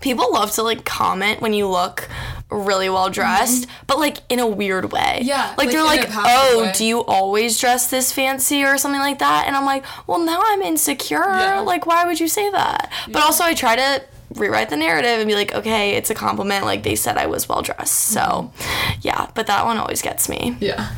people 0.00 0.32
love 0.32 0.50
to 0.52 0.62
like 0.62 0.84
comment 0.84 1.40
when 1.42 1.52
you 1.52 1.66
look 1.68 2.08
really 2.50 2.88
well 2.88 3.10
dressed, 3.10 3.66
but 3.86 3.98
like 3.98 4.18
in 4.28 4.38
a 4.40 4.46
weird 4.46 4.92
way. 4.92 5.18
Mm-hmm. 5.20 5.28
Yeah, 5.28 5.48
Like, 5.56 5.58
like, 5.58 5.70
they're 5.70 5.84
like, 5.84 6.06
"Oh, 6.12 6.62
way." 6.64 6.72
do 6.74 6.84
you 6.84 7.04
always 7.04 7.58
dress 7.58 7.88
this 7.90 8.12
fancy 8.12 8.64
or 8.64 8.76
something 8.78 9.00
like 9.00 9.18
that?" 9.20 9.44
And 9.46 9.56
I'm 9.56 9.64
like, 9.64 9.84
"Well, 10.06 10.18
now 10.18 10.40
I'm 10.44 10.62
insecure. 10.62 11.18
Yeah. 11.24 11.60
Like, 11.60 11.86
why 11.86 12.04
would 12.06 12.18
you 12.20 12.28
say 12.28 12.50
that?" 12.50 12.90
But 13.08 13.22
also 13.22 13.44
I 13.44 13.54
try 13.54 13.76
to 13.76 14.02
rewrite 14.34 14.68
the 14.70 14.76
narrative 14.76 15.18
and 15.18 15.26
be 15.28 15.34
like, 15.34 15.54
"Okay, 15.54 15.92
it's 15.92 16.10
a 16.10 16.14
compliment. 16.14 16.64
Like 16.64 16.82
they 16.82 16.96
said 16.96 17.16
I 17.18 17.26
was 17.26 17.48
well 17.48 17.62
dressed." 17.62 17.94
So, 17.94 18.20
Mm-hmm. 18.58 18.98
yeah, 19.02 19.30
but 19.34 19.46
that 19.46 19.64
one 19.64 19.76
always 19.78 20.02
gets 20.02 20.28
me 20.28 20.56
yeah. 20.60 20.92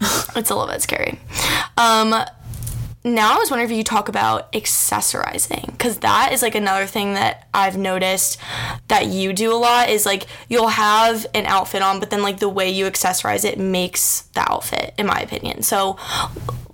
it's 0.36 0.50
a 0.50 0.54
little 0.56 0.66
bit 0.72 0.80
scary. 0.82 1.18
Um, 1.76 2.14
now 3.14 3.34
I 3.34 3.38
was 3.38 3.50
wondering 3.50 3.70
if 3.70 3.76
you 3.76 3.84
talk 3.84 4.08
about 4.08 4.52
accessorizing 4.52 5.66
because 5.66 5.98
that 5.98 6.32
is 6.32 6.42
like 6.42 6.54
another 6.54 6.86
thing 6.86 7.14
that 7.14 7.46
I've 7.52 7.76
noticed 7.76 8.38
that 8.88 9.06
you 9.06 9.32
do 9.32 9.52
a 9.52 9.56
lot 9.56 9.88
is 9.88 10.06
like 10.06 10.26
you'll 10.48 10.68
have 10.68 11.26
an 11.34 11.46
outfit 11.46 11.82
on, 11.82 12.00
but 12.00 12.10
then 12.10 12.22
like 12.22 12.40
the 12.40 12.48
way 12.48 12.70
you 12.70 12.86
accessorize 12.86 13.44
it 13.44 13.58
makes 13.58 14.22
the 14.34 14.40
outfit, 14.40 14.94
in 14.98 15.06
my 15.06 15.20
opinion. 15.20 15.62
So, 15.62 15.98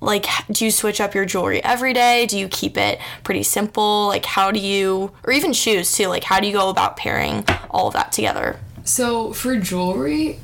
like, 0.00 0.26
do 0.50 0.64
you 0.64 0.71
switch 0.71 1.00
up 1.00 1.14
your 1.14 1.25
jewelry 1.25 1.62
every 1.64 1.93
day? 1.93 2.26
Do 2.26 2.38
you 2.38 2.49
keep 2.49 2.76
it 2.76 3.00
pretty 3.23 3.43
simple? 3.43 4.07
Like, 4.07 4.26
how 4.26 4.50
do 4.50 4.61
you, 4.61 5.12
or 5.25 5.33
even 5.33 5.53
shoes 5.53 5.93
too, 5.93 6.09
like, 6.09 6.25
how 6.25 6.41
do 6.41 6.47
you 6.47 6.53
go 6.53 6.69
about 6.69 6.97
pairing 6.97 7.45
all 7.71 7.88
of 7.88 7.95
that 7.95 8.12
together? 8.12 8.61
So 8.85 9.33
for 9.33 9.57
jewelry, 9.57 10.41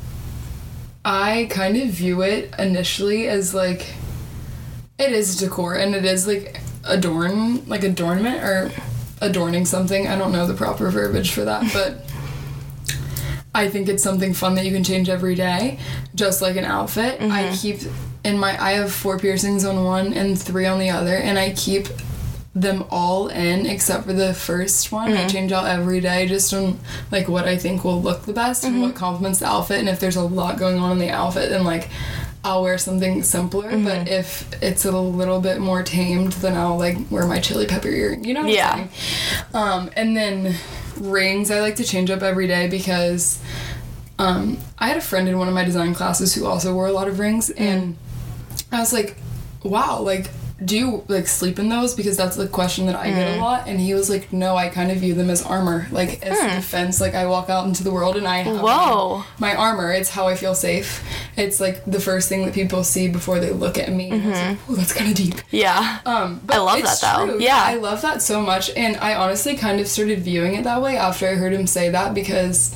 I 1.04 1.48
kind 1.50 1.76
of 1.76 1.88
view 1.88 2.22
it 2.22 2.54
initially 2.58 3.28
as 3.28 3.54
like 3.54 3.94
it 5.00 5.12
is 5.12 5.36
decor 5.36 5.74
and 5.74 5.94
it 5.94 6.04
is 6.04 6.26
like 6.26 6.60
adorn 6.84 7.66
like 7.66 7.82
adornment 7.82 8.42
or 8.42 8.70
adorning 9.20 9.64
something. 9.64 10.06
I 10.06 10.16
don't 10.16 10.32
know 10.32 10.46
the 10.46 10.54
proper 10.54 10.90
verbiage 10.90 11.32
for 11.32 11.44
that, 11.44 11.72
but 11.72 12.04
I 13.54 13.68
think 13.68 13.88
it's 13.88 14.02
something 14.02 14.34
fun 14.34 14.54
that 14.54 14.64
you 14.64 14.72
can 14.72 14.84
change 14.84 15.08
every 15.08 15.34
day, 15.34 15.78
just 16.14 16.40
like 16.40 16.56
an 16.56 16.64
outfit. 16.64 17.20
I 17.20 17.44
mm-hmm. 17.44 17.54
keep 17.54 17.80
in 18.24 18.38
my 18.38 18.62
I 18.62 18.72
have 18.72 18.92
four 18.92 19.18
piercings 19.18 19.64
on 19.64 19.84
one 19.84 20.12
and 20.12 20.40
three 20.40 20.66
on 20.66 20.78
the 20.78 20.90
other, 20.90 21.16
and 21.16 21.38
I 21.38 21.52
keep 21.52 21.88
them 22.52 22.84
all 22.90 23.28
in 23.28 23.64
except 23.64 24.06
for 24.06 24.12
the 24.12 24.34
first 24.34 24.90
one. 24.90 25.12
I 25.12 25.18
mm-hmm. 25.18 25.28
change 25.28 25.52
out 25.52 25.66
every 25.66 26.00
day 26.00 26.26
just 26.26 26.52
on 26.52 26.78
like 27.10 27.28
what 27.28 27.46
I 27.46 27.56
think 27.56 27.84
will 27.84 28.02
look 28.02 28.22
the 28.22 28.32
best 28.32 28.64
and 28.64 28.74
mm-hmm. 28.74 28.82
what 28.82 28.94
complements 28.94 29.38
the 29.38 29.46
outfit. 29.46 29.78
And 29.78 29.88
if 29.88 30.00
there's 30.00 30.16
a 30.16 30.22
lot 30.22 30.58
going 30.58 30.78
on 30.78 30.92
in 30.92 30.98
the 30.98 31.10
outfit, 31.10 31.50
then 31.50 31.64
like 31.64 31.88
I'll 32.42 32.62
wear 32.62 32.78
something 32.78 33.22
simpler. 33.22 33.70
But 33.70 34.08
if 34.08 34.50
it's 34.62 34.84
a 34.86 34.92
little 34.92 35.40
bit 35.40 35.60
more 35.60 35.82
tamed, 35.82 36.32
then 36.34 36.56
I'll 36.56 36.78
like 36.78 36.96
wear 37.10 37.26
my 37.26 37.38
chili 37.40 37.66
pepper 37.66 37.88
earring. 37.88 38.24
You 38.24 38.34
know 38.34 38.42
what 38.42 38.52
Yeah. 38.52 38.72
I'm 38.72 38.88
saying? 38.88 38.90
Um, 39.54 39.90
and 39.96 40.16
then 40.16 40.54
rings 40.98 41.50
I 41.50 41.60
like 41.60 41.76
to 41.76 41.84
change 41.84 42.10
up 42.10 42.22
every 42.22 42.46
day 42.46 42.68
because 42.68 43.40
um, 44.18 44.58
I 44.78 44.88
had 44.88 44.96
a 44.96 45.00
friend 45.02 45.28
in 45.28 45.38
one 45.38 45.48
of 45.48 45.54
my 45.54 45.64
design 45.64 45.94
classes 45.94 46.34
who 46.34 46.46
also 46.46 46.74
wore 46.74 46.86
a 46.86 46.92
lot 46.92 47.08
of 47.08 47.18
rings, 47.18 47.50
and 47.50 47.96
I 48.72 48.80
was 48.80 48.92
like, 48.92 49.16
"Wow, 49.62 50.00
like." 50.00 50.30
Do 50.64 50.76
you 50.76 51.04
like 51.08 51.26
sleep 51.26 51.58
in 51.58 51.68
those? 51.68 51.94
Because 51.94 52.16
that's 52.16 52.36
the 52.36 52.46
question 52.46 52.86
that 52.86 52.96
I 52.96 53.10
get 53.10 53.28
a 53.30 53.34
hmm. 53.34 53.40
lot. 53.40 53.68
And 53.68 53.80
he 53.80 53.94
was 53.94 54.10
like, 54.10 54.32
"No, 54.32 54.56
I 54.56 54.68
kind 54.68 54.90
of 54.90 54.98
view 54.98 55.14
them 55.14 55.30
as 55.30 55.42
armor, 55.42 55.86
like 55.90 56.22
as 56.22 56.38
hmm. 56.38 56.56
defense. 56.56 57.00
Like 57.00 57.14
I 57.14 57.26
walk 57.26 57.48
out 57.48 57.66
into 57.66 57.82
the 57.82 57.90
world 57.90 58.16
and 58.16 58.26
I 58.28 58.38
have 58.38 58.60
Whoa. 58.60 59.24
my 59.38 59.54
armor. 59.54 59.92
It's 59.92 60.10
how 60.10 60.28
I 60.28 60.34
feel 60.34 60.54
safe. 60.54 61.04
It's 61.36 61.60
like 61.60 61.84
the 61.84 62.00
first 62.00 62.28
thing 62.28 62.44
that 62.44 62.54
people 62.54 62.84
see 62.84 63.08
before 63.08 63.40
they 63.40 63.52
look 63.52 63.78
at 63.78 63.90
me. 63.92 64.10
Was 64.10 64.24
like, 64.24 64.58
oh, 64.68 64.74
that's 64.74 64.92
kind 64.92 65.10
of 65.10 65.16
deep. 65.16 65.34
Yeah. 65.50 66.00
Um, 66.04 66.40
but 66.44 66.56
I 66.56 66.58
love 66.58 66.78
it's 66.78 67.00
that, 67.00 67.16
though. 67.16 67.26
true. 67.26 67.40
Yeah. 67.40 67.62
I 67.62 67.74
love 67.76 68.02
that 68.02 68.22
so 68.22 68.40
much, 68.40 68.70
and 68.76 68.96
I 68.96 69.14
honestly 69.14 69.56
kind 69.56 69.80
of 69.80 69.88
started 69.88 70.20
viewing 70.20 70.54
it 70.54 70.64
that 70.64 70.82
way 70.82 70.96
after 70.96 71.26
I 71.28 71.34
heard 71.34 71.52
him 71.52 71.66
say 71.66 71.90
that 71.90 72.14
because, 72.14 72.74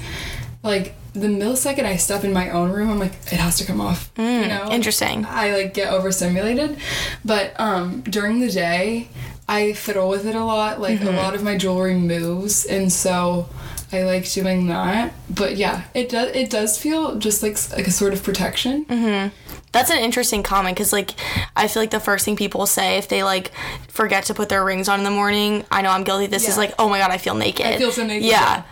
like, 0.63 0.95
the 1.15 1.29
millisecond 1.29 1.85
I 1.85 1.97
step 1.97 2.25
in 2.25 2.33
my 2.33 2.51
own 2.51 2.71
room, 2.71 2.91
I'm 2.91 2.99
like, 2.99 3.13
it 3.33 3.39
has 3.39 3.57
to 3.59 3.65
come 3.65 3.81
off. 3.81 4.11
you 4.19 4.25
know, 4.25 4.67
Mm, 4.69 4.73
interesting. 4.73 5.25
I 5.29 5.53
like 5.57 5.73
get 5.75 5.93
overstimulated, 5.93 6.77
but 7.25 7.59
um, 7.59 8.01
during 8.03 8.41
the 8.41 8.51
day, 8.51 9.09
I 9.49 9.73
fiddle 9.75 10.09
with 10.09 10.27
it 10.27 10.35
a 10.35 10.45
lot. 10.45 10.81
Like 10.81 10.99
Mm-hmm. 10.99 11.09
a 11.09 11.13
lot 11.23 11.35
of 11.35 11.43
my 11.43 11.57
jewelry 11.57 11.95
moves, 11.95 12.65
and 12.67 12.93
so. 12.93 13.49
I 13.93 14.03
like 14.03 14.29
doing 14.29 14.67
that, 14.69 15.13
but 15.31 15.57
yeah, 15.57 15.85
it 15.95 16.09
does. 16.09 16.35
It 16.35 16.51
does 16.51 16.77
feel 16.77 17.15
just 17.17 17.45
like 17.45 17.57
like 17.71 17.87
a 17.87 17.93
sort 17.93 18.13
of 18.13 18.25
protection. 18.25 18.85
Mm-hmm. 18.87 19.29
That's 19.71 19.89
an 19.91 19.99
interesting 19.99 20.43
comment 20.43 20.75
because, 20.75 20.93
like, 20.93 21.11
I 21.55 21.69
feel 21.69 21.81
like 21.81 21.93
the 21.93 22.01
first 22.01 22.25
thing 22.25 22.35
people 22.35 22.67
say 22.67 22.97
if 22.99 23.07
they 23.07 23.23
like 23.23 23.53
forget 23.87 24.25
to 24.25 24.35
put 24.35 24.49
their 24.49 24.65
rings 24.65 24.89
on 24.89 24.99
in 24.99 25.05
the 25.05 25.13
morning, 25.13 25.65
I 25.71 25.83
know 25.83 25.91
I'm 25.91 26.03
guilty. 26.03 26.27
This 26.27 26.49
is 26.49 26.57
like, 26.57 26.75
oh 26.77 26.89
my 26.89 26.99
god, 26.99 27.13
I 27.13 27.19
feel 27.19 27.35
naked. 27.37 27.67
I 27.67 27.79
feel 27.79 27.93
so 27.93 28.05
naked, 28.05 28.25
Yeah, 28.25 28.41
yeah, 28.41 28.63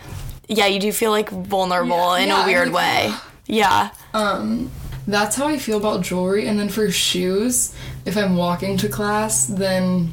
you 0.49 0.79
do 0.81 0.93
feel 0.93 1.11
like 1.11 1.31
vulnerable 1.31 1.97
Yeah. 2.17 2.23
in 2.23 2.29
Yeah, 2.29 2.45
a 2.45 2.47
weird 2.47 2.69
like, 2.73 3.11
way. 3.11 3.15
Yeah, 3.47 3.91
Um, 4.15 4.71
that's 5.07 5.37
how 5.37 5.47
I 5.49 5.59
feel 5.59 5.77
about 5.79 6.03
jewelry. 6.03 6.47
And 6.47 6.59
then 6.59 6.69
for 6.69 6.91
shoes, 6.91 7.75
if 8.07 8.17
I'm 8.17 8.37
walking 8.37 8.77
to 8.79 8.89
class, 8.89 9.47
then 9.47 10.13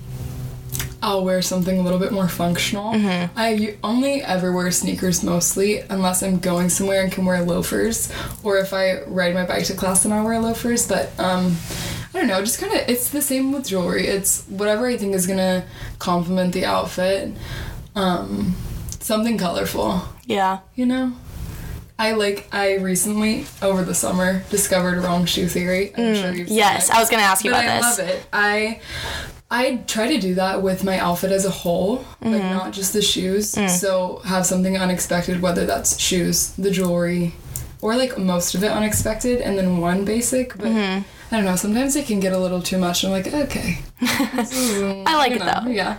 I'll 1.02 1.24
wear 1.24 1.42
something 1.42 1.78
a 1.80 1.82
little 1.82 2.00
bit 2.00 2.12
more 2.12 2.28
functional. 2.28 2.92
I 3.38 3.78
only 3.84 4.22
ever 4.24 4.52
wear 4.52 4.70
sneakers 4.72 5.24
mostly, 5.24 5.80
unless 5.90 6.22
I'm 6.24 6.40
going 6.40 6.68
somewhere 6.70 7.02
and 7.04 7.12
can 7.12 7.24
wear 7.24 7.42
loafers, 7.42 8.12
or 8.44 8.58
if 8.58 8.74
I 8.74 9.04
ride 9.04 9.34
my 9.34 9.46
bike 9.46 9.64
to 9.66 9.74
class, 9.76 10.04
and 10.04 10.14
I'll 10.14 10.26
wear 10.26 10.40
loafers. 10.40 10.86
But 10.88 11.18
um, 11.20 11.56
I 12.14 12.18
don't 12.20 12.28
know, 12.28 12.42
just 12.42 12.60
kind 12.60 12.74
of 12.74 12.80
it's 12.90 13.10
the 13.12 13.22
same 13.22 13.54
with 13.54 13.68
jewelry. 13.70 14.08
It's 14.08 14.44
whatever 14.50 14.88
I 14.88 14.98
think 14.98 15.16
is 15.16 15.26
gonna 15.28 15.64
complement 16.00 16.54
the 16.54 16.66
outfit. 16.66 17.32
Um, 17.96 18.56
something 19.10 19.38
colorful 19.38 20.02
yeah. 20.26 20.60
you 20.76 20.86
know 20.86 21.12
i 21.98 22.12
like 22.14 22.48
i 22.54 22.76
recently 22.76 23.46
over 23.62 23.82
the 23.84 23.96
summer 24.04 24.44
discovered 24.50 24.98
wrong 25.04 25.26
shoe 25.26 25.48
theory 25.56 25.92
i'm 25.98 26.14
sure 26.16 26.32
you've 26.34 26.48
seen 26.50 26.58
Yes, 26.58 26.90
it. 26.90 26.96
I 26.96 27.00
was 27.00 27.10
gonna 27.10 27.24
ask 27.34 27.44
you 27.44 27.52
but 27.52 27.64
about 27.66 27.74
i 27.74 27.78
this. 27.78 27.86
I 27.86 27.90
love 28.04 28.10
it 28.16 28.20
i 28.32 28.82
i 29.52 29.64
try 29.88 30.06
to 30.14 30.20
do 30.28 30.36
that 30.36 30.62
with 30.62 30.84
my 30.84 30.98
outfit 31.08 31.32
as 31.40 31.46
a 31.46 31.50
whole 31.62 31.96
like 32.22 32.42
Mm-hmm. 32.42 32.58
not 32.62 32.70
just 32.80 32.94
the 32.94 33.02
shoes 33.02 33.46
Mm. 33.56 33.68
so 33.84 34.22
have 34.26 34.46
something 34.46 34.78
unexpected 34.78 35.42
whether 35.42 35.66
that's 35.66 36.00
shoes 36.00 36.54
the 36.66 36.70
jewelry 36.78 37.34
or 37.82 37.96
like 37.96 38.14
most 38.18 38.54
of 38.56 38.64
it 38.64 38.72
unexpected 38.80 39.42
and 39.42 39.58
then 39.58 39.80
one 39.90 40.06
basic 40.06 40.48
but 40.58 40.68
Mm-hmm. 40.68 41.02
i 41.32 41.36
don't 41.36 41.46
know 41.50 41.56
sometimes 41.56 41.96
it 41.96 42.06
can 42.06 42.20
get 42.20 42.32
a 42.34 42.38
little 42.46 42.62
too 42.62 42.78
much 42.78 43.04
i'm 43.04 43.12
like 43.18 43.28
okay 43.46 43.80
I 45.12 45.16
like 45.18 45.32
it 45.34 45.44
though. 45.50 45.66
yeah 45.82 45.98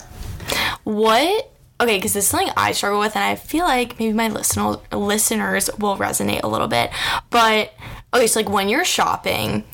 What? 0.84 1.50
Okay, 1.80 1.96
because 1.96 2.12
this 2.12 2.24
is 2.24 2.30
something 2.30 2.52
I 2.58 2.72
struggle 2.72 3.00
with, 3.00 3.16
and 3.16 3.24
I 3.24 3.36
feel 3.36 3.64
like 3.64 3.98
maybe 3.98 4.12
my 4.12 4.28
listen- 4.28 4.76
listeners 4.92 5.70
will 5.78 5.96
resonate 5.96 6.42
a 6.42 6.46
little 6.48 6.68
bit. 6.68 6.90
But 7.30 7.72
okay, 8.12 8.26
so 8.26 8.40
like 8.40 8.50
when 8.50 8.68
you're 8.68 8.84
shopping, 8.84 9.64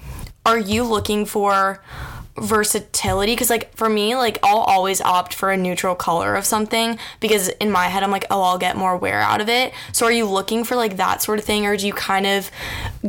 are 0.44 0.58
you 0.58 0.84
looking 0.84 1.26
for 1.26 1.82
versatility? 2.36 3.32
Because 3.32 3.50
like 3.50 3.74
for 3.74 3.88
me, 3.88 4.14
like 4.14 4.38
I'll 4.44 4.58
always 4.58 5.00
opt 5.00 5.34
for 5.34 5.50
a 5.50 5.56
neutral 5.56 5.96
color 5.96 6.36
of 6.36 6.44
something 6.44 6.98
because 7.18 7.48
in 7.48 7.72
my 7.72 7.86
head 7.86 8.04
I'm 8.04 8.12
like, 8.12 8.26
oh, 8.30 8.42
I'll 8.42 8.58
get 8.58 8.76
more 8.76 8.96
wear 8.96 9.20
out 9.20 9.40
of 9.40 9.48
it. 9.48 9.72
So 9.90 10.06
are 10.06 10.12
you 10.12 10.26
looking 10.26 10.62
for 10.62 10.76
like 10.76 10.98
that 10.98 11.22
sort 11.22 11.40
of 11.40 11.44
thing, 11.44 11.66
or 11.66 11.76
do 11.76 11.86
you 11.88 11.92
kind 11.92 12.26
of 12.26 12.50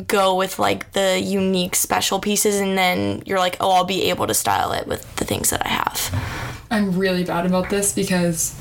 go 0.08 0.36
with 0.36 0.58
like 0.58 0.94
the 0.94 1.20
unique 1.20 1.76
special 1.76 2.20
pieces, 2.20 2.56
and 2.60 2.76
then 2.76 3.22
you're 3.28 3.38
like, 3.38 3.58
oh, 3.60 3.70
I'll 3.70 3.86
be 3.86 4.10
able 4.10 4.26
to 4.26 4.34
style 4.34 4.72
it 4.72 4.88
with 4.88 5.16
the 5.18 5.26
things 5.26 5.52
that 5.52 5.64
I 5.64 5.70
have? 5.70 6.58
I'm 6.72 6.98
really 6.98 7.24
bad 7.24 7.46
about 7.46 7.70
this 7.70 7.94
because 7.94 8.56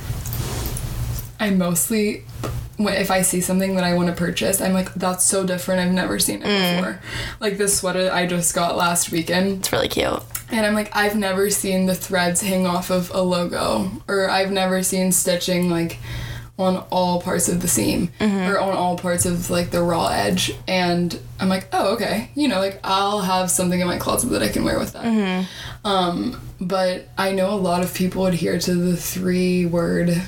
I 1.39 1.51
mostly, 1.51 2.25
if 2.79 3.11
I 3.11 3.23
see 3.23 3.41
something 3.41 3.75
that 3.77 3.85
I 3.85 3.95
want 3.95 4.09
to 4.09 4.15
purchase, 4.15 4.61
I'm 4.61 4.73
like, 4.73 4.93
that's 4.95 5.25
so 5.25 5.47
different. 5.47 5.81
I've 5.81 5.93
never 5.93 6.19
seen 6.19 6.43
it 6.43 6.47
mm. 6.47 6.77
before. 6.77 7.01
Like 7.41 7.59
this 7.59 7.79
sweater 7.79 8.11
I 8.13 8.27
just 8.27 8.55
got 8.55 8.77
last 8.77 9.11
weekend, 9.11 9.59
It's 9.59 9.73
really 9.73 9.89
cute. 9.89 10.23
and 10.51 10.65
I'm 10.65 10.75
like, 10.75 10.95
I've 10.95 11.17
never 11.17 11.51
seen 11.51 11.87
the 11.87 11.95
threads 11.95 12.41
hang 12.41 12.67
off 12.67 12.91
of 12.91 13.11
a 13.15 13.21
logo, 13.21 13.91
or 14.09 14.31
I've 14.31 14.51
never 14.51 14.83
seen 14.83 15.13
stitching 15.13 15.71
like 15.71 15.99
on 16.59 16.79
all 16.91 17.21
parts 17.21 17.49
of 17.49 17.61
the 17.61 17.69
seam 17.69 18.09
mm-hmm. 18.19 18.51
or 18.51 18.59
on 18.59 18.75
all 18.75 18.97
parts 18.97 19.27
of 19.27 19.51
like 19.51 19.71
the 19.73 19.83
raw 19.83 20.07
edge 20.07 20.55
and 20.67 21.21
i'm 21.39 21.51
like 21.51 21.69
oh 21.75 21.93
okay 21.93 22.31
you 22.35 22.49
know 22.49 22.59
like 22.61 22.81
i'll 22.83 23.21
have 23.21 23.51
something 23.51 23.79
in 23.79 23.87
my 23.87 23.99
closet 23.99 24.29
that 24.29 24.43
i 24.43 24.49
can 24.49 24.65
wear 24.65 24.79
with 24.79 24.95
that 24.95 25.05
mm-hmm. 25.05 25.87
um, 25.87 26.41
but 26.61 27.09
I 27.19 27.33
know 27.33 27.51
a 27.51 27.57
lot 27.57 27.83
of 27.85 27.95
people 27.95 28.27
adhere 28.27 28.59
to 28.59 28.75
the 28.75 28.97
three 28.97 29.67
word 29.67 30.23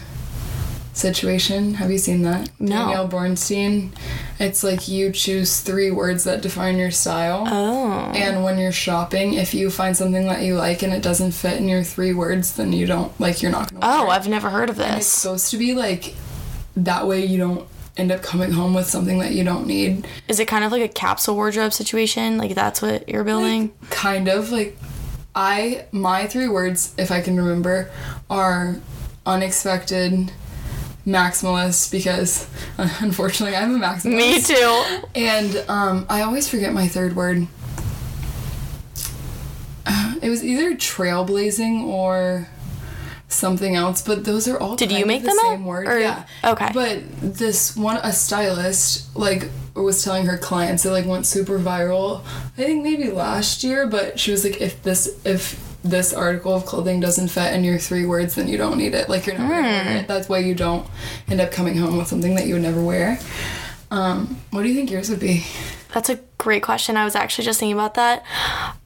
situation. 0.98 1.74
Have 1.74 1.90
you 1.90 1.98
seen 1.98 2.22
that? 2.22 2.50
No. 2.58 2.76
Danielle 2.76 3.08
Bornstein. 3.08 3.90
It's 4.38 4.62
like 4.62 4.88
you 4.88 5.12
choose 5.12 5.60
three 5.60 5.90
words 5.90 6.24
that 6.24 6.42
define 6.42 6.78
your 6.78 6.90
style. 6.90 7.44
Oh. 7.46 8.12
And 8.14 8.44
when 8.44 8.58
you're 8.58 8.72
shopping, 8.72 9.34
if 9.34 9.54
you 9.54 9.70
find 9.70 9.96
something 9.96 10.26
that 10.26 10.42
you 10.42 10.56
like 10.56 10.82
and 10.82 10.92
it 10.92 11.02
doesn't 11.02 11.32
fit 11.32 11.58
in 11.58 11.68
your 11.68 11.82
three 11.82 12.12
words, 12.14 12.54
then 12.54 12.72
you 12.72 12.86
don't 12.86 13.18
like 13.20 13.42
you're 13.42 13.52
not 13.52 13.72
gonna 13.72 13.84
Oh, 13.86 14.06
it. 14.06 14.10
I've 14.10 14.28
never 14.28 14.50
heard 14.50 14.70
of 14.70 14.80
And 14.80 14.98
it's 14.98 15.06
supposed 15.06 15.50
to 15.52 15.58
be 15.58 15.74
like 15.74 16.14
that 16.76 17.06
way 17.06 17.24
you 17.24 17.38
don't 17.38 17.68
end 17.96 18.12
up 18.12 18.22
coming 18.22 18.52
home 18.52 18.74
with 18.74 18.86
something 18.86 19.18
that 19.18 19.32
you 19.32 19.42
don't 19.42 19.66
need. 19.66 20.06
Is 20.28 20.38
it 20.38 20.46
kind 20.46 20.64
of 20.64 20.70
like 20.70 20.82
a 20.82 20.88
capsule 20.88 21.34
wardrobe 21.34 21.72
situation? 21.72 22.38
Like 22.38 22.54
that's 22.54 22.80
what 22.82 23.08
you're 23.08 23.24
building? 23.24 23.72
kind 23.90 24.28
of 24.28 24.50
like 24.52 24.76
I 25.34 25.86
my 25.92 26.26
three 26.26 26.48
words, 26.48 26.94
if 26.98 27.10
I 27.10 27.20
can 27.20 27.36
remember, 27.36 27.90
are 28.28 28.76
unexpected, 29.26 30.32
maximalist 31.08 31.90
because 31.90 32.46
unfortunately 33.00 33.56
I'm 33.56 33.74
a 33.74 33.78
maximalist. 33.78 34.04
Me 34.04 34.40
too. 34.40 35.08
And 35.14 35.64
um, 35.68 36.06
I 36.08 36.20
always 36.22 36.48
forget 36.48 36.72
my 36.72 36.86
third 36.86 37.16
word. 37.16 37.46
Uh, 39.86 40.14
It 40.22 40.28
was 40.28 40.44
either 40.44 40.74
trailblazing 40.74 41.82
or 41.84 42.48
something 43.28 43.74
else, 43.74 44.02
but 44.02 44.24
those 44.24 44.46
are 44.48 44.58
all. 44.58 44.76
Did 44.76 44.92
you 44.92 45.06
make 45.06 45.22
the 45.22 45.28
them 45.28 45.38
up? 45.38 45.44
same 45.52 45.64
word. 45.64 45.86
Or- 45.88 45.98
Yeah. 45.98 46.24
okay. 46.44 46.70
But 46.74 47.02
this 47.20 47.76
one, 47.76 47.96
a 48.02 48.12
stylist, 48.12 49.14
like 49.16 49.48
was 49.74 50.02
telling 50.02 50.26
her 50.26 50.36
clients 50.36 50.84
it 50.84 50.90
like 50.90 51.06
went 51.06 51.24
super 51.24 51.58
viral. 51.58 52.22
I 52.56 52.62
think 52.64 52.82
maybe 52.82 53.10
last 53.10 53.62
year, 53.62 53.86
but 53.86 54.18
she 54.18 54.30
was 54.32 54.44
like, 54.44 54.60
if 54.60 54.82
this 54.82 55.18
if 55.24 55.62
this 55.90 56.12
article 56.12 56.54
of 56.54 56.66
clothing 56.66 57.00
doesn't 57.00 57.28
fit 57.28 57.54
in 57.54 57.64
your 57.64 57.78
three 57.78 58.06
words, 58.06 58.34
then 58.34 58.48
you 58.48 58.56
don't 58.56 58.78
need 58.78 58.94
it. 58.94 59.08
Like 59.08 59.26
you're 59.26 59.38
not 59.38 59.48
wear 59.48 59.98
it. 59.98 60.08
That's 60.08 60.28
why 60.28 60.38
you 60.38 60.54
don't 60.54 60.86
end 61.28 61.40
up 61.40 61.50
coming 61.50 61.76
home 61.76 61.96
with 61.96 62.08
something 62.08 62.34
that 62.34 62.46
you 62.46 62.54
would 62.54 62.62
never 62.62 62.82
wear. 62.82 63.18
Um, 63.90 64.38
what 64.50 64.62
do 64.62 64.68
you 64.68 64.74
think 64.74 64.90
yours 64.90 65.08
would 65.10 65.20
be? 65.20 65.44
That's 65.94 66.10
a 66.10 66.20
great 66.36 66.62
question. 66.62 66.96
I 66.96 67.04
was 67.04 67.14
actually 67.14 67.44
just 67.44 67.60
thinking 67.60 67.76
about 67.76 67.94
that. 67.94 68.24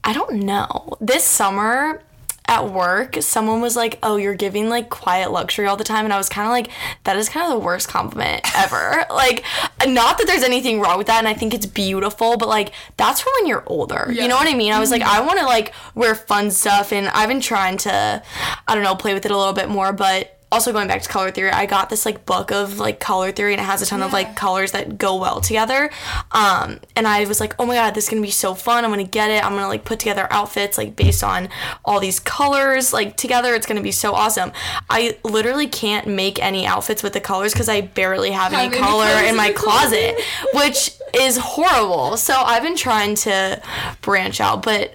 I 0.03 0.13
don't 0.13 0.43
know. 0.43 0.97
This 1.01 1.23
summer 1.25 2.01
at 2.47 2.69
work, 2.69 3.17
someone 3.21 3.61
was 3.61 3.75
like, 3.75 3.99
"Oh, 4.03 4.17
you're 4.17 4.35
giving 4.35 4.69
like 4.69 4.89
quiet 4.89 5.31
luxury 5.31 5.65
all 5.65 5.77
the 5.77 5.83
time," 5.83 6.05
and 6.05 6.13
I 6.13 6.17
was 6.17 6.29
kind 6.29 6.45
of 6.45 6.51
like, 6.51 6.69
"That 7.05 7.15
is 7.15 7.29
kind 7.29 7.45
of 7.45 7.51
the 7.53 7.65
worst 7.65 7.87
compliment 7.87 8.41
ever." 8.55 9.05
like, 9.09 9.43
not 9.87 10.17
that 10.17 10.27
there's 10.27 10.43
anything 10.43 10.79
wrong 10.81 10.97
with 10.97 11.07
that, 11.07 11.19
and 11.19 11.27
I 11.27 11.33
think 11.33 11.53
it's 11.53 11.65
beautiful, 11.65 12.37
but 12.37 12.49
like 12.49 12.73
that's 12.97 13.21
for 13.21 13.29
when 13.39 13.47
you're 13.47 13.63
older. 13.67 14.11
You 14.11 14.27
know 14.27 14.35
what 14.35 14.47
I 14.47 14.53
mean? 14.55 14.73
I 14.73 14.79
was 14.79 14.91
like, 14.91 15.01
mm-hmm. 15.01 15.21
I 15.21 15.25
want 15.25 15.39
to 15.39 15.45
like 15.45 15.73
wear 15.95 16.15
fun 16.15 16.51
stuff, 16.51 16.91
and 16.91 17.07
I've 17.09 17.29
been 17.29 17.41
trying 17.41 17.77
to, 17.77 18.21
I 18.67 18.75
don't 18.75 18.83
know, 18.83 18.95
play 18.95 19.13
with 19.13 19.25
it 19.25 19.31
a 19.31 19.37
little 19.37 19.53
bit 19.53 19.69
more, 19.69 19.93
but 19.93 20.37
also 20.53 20.71
going 20.71 20.87
back 20.87 21.01
to 21.01 21.09
color 21.09 21.31
theory 21.31 21.49
i 21.51 21.65
got 21.65 21.89
this 21.89 22.05
like 22.05 22.25
book 22.25 22.51
of 22.51 22.79
like 22.79 22.99
color 22.99 23.31
theory 23.31 23.53
and 23.53 23.61
it 23.61 23.65
has 23.65 23.81
a 23.81 23.85
ton 23.85 24.01
of 24.01 24.13
like 24.13 24.35
colors 24.35 24.71
that 24.71 24.97
go 24.97 25.15
well 25.15 25.41
together. 25.41 25.89
Um 26.31 26.79
and 26.95 27.07
i 27.07 27.25
was 27.25 27.39
like 27.39 27.55
oh 27.59 27.65
my 27.65 27.75
god 27.75 27.95
this 27.95 28.05
is 28.05 28.09
gonna 28.09 28.21
be 28.21 28.31
so 28.31 28.53
fun. 28.53 28.85
I'm 28.85 28.91
gonna 28.91 29.03
get 29.03 29.31
it. 29.31 29.43
I'm 29.43 29.53
gonna 29.53 29.67
like 29.67 29.85
put 29.85 29.99
together 29.99 30.27
outfits 30.29 30.77
like 30.77 30.95
based 30.95 31.23
on 31.23 31.49
all 31.83 31.99
these 31.99 32.19
colors 32.19 32.93
like 32.93 33.17
together. 33.17 33.53
It's 33.55 33.65
gonna 33.65 33.81
be 33.81 33.91
so 33.91 34.13
awesome. 34.13 34.51
I 34.89 35.17
literally 35.23 35.67
can't 35.67 36.07
make 36.07 36.41
any 36.41 36.65
outfits 36.65 37.03
with 37.03 37.13
the 37.13 37.21
colors 37.21 37.53
because 37.53 37.69
i 37.69 37.81
barely 37.81 38.31
have 38.31 38.53
any 38.53 38.75
color 38.75 39.23
in 39.23 39.35
my 39.35 39.51
closet. 39.51 40.19
which 40.53 40.91
is 41.13 41.37
horrible. 41.37 42.17
So 42.17 42.33
i've 42.35 42.63
been 42.63 42.75
trying 42.75 43.15
to 43.15 43.61
branch 44.01 44.39
out 44.39 44.63
but 44.63 44.93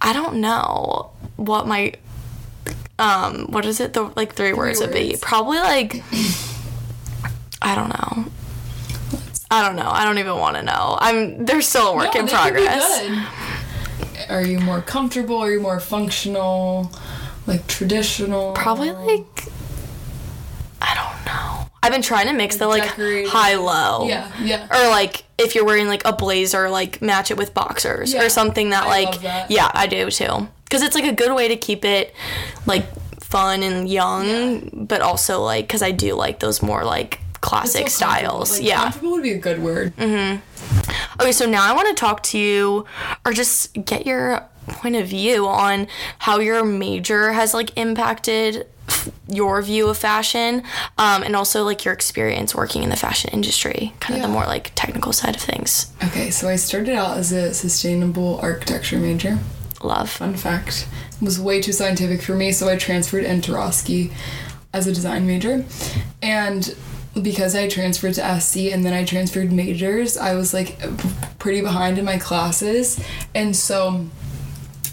i 0.00 0.12
don't 0.12 0.40
know 0.40 1.10
what 1.36 1.66
my 1.66 1.92
um 2.98 3.46
what 3.46 3.64
is 3.64 3.80
it 3.80 3.92
the 3.94 4.02
like 4.16 4.34
three, 4.34 4.52
words 4.52 4.80
would 4.80 4.92
be 4.92 5.08
words. 5.10 5.20
probably 5.20 5.58
like 5.58 6.02
i 7.62 7.74
don't 7.74 7.88
know 7.88 8.30
i 9.50 9.66
don't 9.66 9.76
know 9.76 9.88
i 9.88 10.04
don't 10.04 10.18
even 10.18 10.36
want 10.36 10.56
to 10.56 10.62
know 10.62 10.96
i'm 11.00 11.44
there's 11.44 11.66
still 11.68 11.88
a 11.92 11.96
work 11.96 12.14
No, 12.14 12.20
in 12.20 12.26
they 12.26 12.32
could 12.32 12.54
be 12.54 12.66
progress. 12.66 14.28
Are 14.28 14.42
you 14.46 14.60
more 14.60 14.80
comfortable? 14.80 15.36
Are 15.38 15.50
you 15.50 15.60
more 15.60 15.80
functional? 15.80 16.90
Like 17.46 17.66
traditional? 17.66 18.52
probably 18.52 18.92
like 18.92 19.44
i 20.80 20.94
don't 20.94 21.26
know 21.26 21.68
i've 21.82 21.90
been 21.92 22.02
trying 22.02 22.26
to 22.28 22.32
mix 22.32 22.56
the 22.56 22.66
like 22.68 22.82
decorated. 22.84 23.30
high 23.30 23.56
low 23.56 24.06
Yeah, 24.08 24.30
yeah. 24.40 24.66
or 24.70 24.88
like 24.90 25.24
if 25.38 25.54
you're 25.54 25.64
wearing 25.64 25.88
like 25.88 26.04
a 26.04 26.12
blazer 26.12 26.68
like 26.70 27.00
match 27.02 27.30
it 27.30 27.36
with 27.36 27.52
boxers 27.54 28.12
Yeah, 28.14 28.24
or 28.24 28.28
something 28.28 28.70
that 28.70 28.84
I 28.84 28.88
like 28.88 29.20
that. 29.22 29.50
yeah 29.50 29.70
i 29.74 29.86
do 29.86 30.08
too 30.10 30.48
because 30.72 30.80
it's 30.80 30.94
like 30.94 31.04
a 31.04 31.12
good 31.12 31.34
way 31.34 31.48
to 31.48 31.56
keep 31.56 31.84
it 31.84 32.14
like 32.64 32.86
fun 33.20 33.62
and 33.62 33.90
young 33.90 34.86
but 34.88 35.02
also 35.02 35.42
like 35.42 35.66
because 35.66 35.82
i 35.82 35.90
do 35.90 36.14
like 36.14 36.38
those 36.40 36.62
more 36.62 36.82
like 36.82 37.20
classic 37.42 37.90
So 37.90 37.96
styles 37.96 38.58
Like, 38.58 38.66
yeah. 38.68 38.82
Comfortable 38.84 39.10
would 39.12 39.22
be 39.22 39.32
a 39.32 39.38
good 39.38 39.60
word. 39.62 39.94
Mm-hmm. 39.96 41.20
okay 41.20 41.32
so 41.32 41.44
now 41.44 41.62
i 41.70 41.74
want 41.74 41.88
to 41.88 41.94
talk 41.94 42.22
to 42.22 42.38
you 42.38 42.86
or 43.26 43.32
just 43.34 43.74
get 43.84 44.06
your 44.06 44.48
point 44.68 44.96
of 44.96 45.06
view 45.08 45.46
on 45.46 45.88
how 46.20 46.38
your 46.40 46.64
major 46.64 47.32
has 47.32 47.52
like 47.52 47.76
impacted 47.76 48.66
your 49.28 49.60
view 49.60 49.88
of 49.88 49.98
fashion 49.98 50.62
um, 50.96 51.22
and 51.22 51.36
also 51.36 51.64
like 51.64 51.84
your 51.84 51.92
experience 51.92 52.54
working 52.54 52.82
in 52.82 52.88
the 52.88 52.96
fashion 52.96 53.28
industry 53.34 53.92
kind 54.00 54.16
of 54.16 54.22
the 54.22 54.28
more 54.28 54.44
like 54.46 54.72
technical 54.74 55.12
side 55.12 55.34
of 55.36 55.42
things 55.42 55.92
Okay, 56.04 56.30
so 56.30 56.48
I 56.48 56.56
started 56.56 56.94
out 56.94 57.18
as 57.18 57.30
a 57.32 57.52
sustainable 57.52 58.38
architecture 58.40 58.98
major. 58.98 59.38
Love 59.84 60.10
Fun 60.10 60.34
fact. 60.34 60.86
It 61.20 61.24
was 61.24 61.38
way 61.40 61.60
too 61.60 61.72
scientific 61.72 62.22
for 62.22 62.34
me, 62.34 62.52
so 62.52 62.68
I 62.68 62.76
transferred 62.76 63.24
into 63.24 63.52
Roski 63.52 64.12
as 64.72 64.86
a 64.86 64.92
design 64.92 65.26
major. 65.26 65.64
And 66.22 66.74
because 67.20 67.54
I 67.54 67.68
transferred 67.68 68.14
to 68.14 68.40
SC 68.40 68.56
and 68.72 68.84
then 68.84 68.92
I 68.94 69.04
transferred 69.04 69.52
majors, 69.52 70.16
I 70.16 70.34
was 70.34 70.54
like 70.54 70.78
pretty 71.38 71.60
behind 71.60 71.98
in 71.98 72.04
my 72.04 72.18
classes. 72.18 72.98
And 73.34 73.54
so 73.54 74.06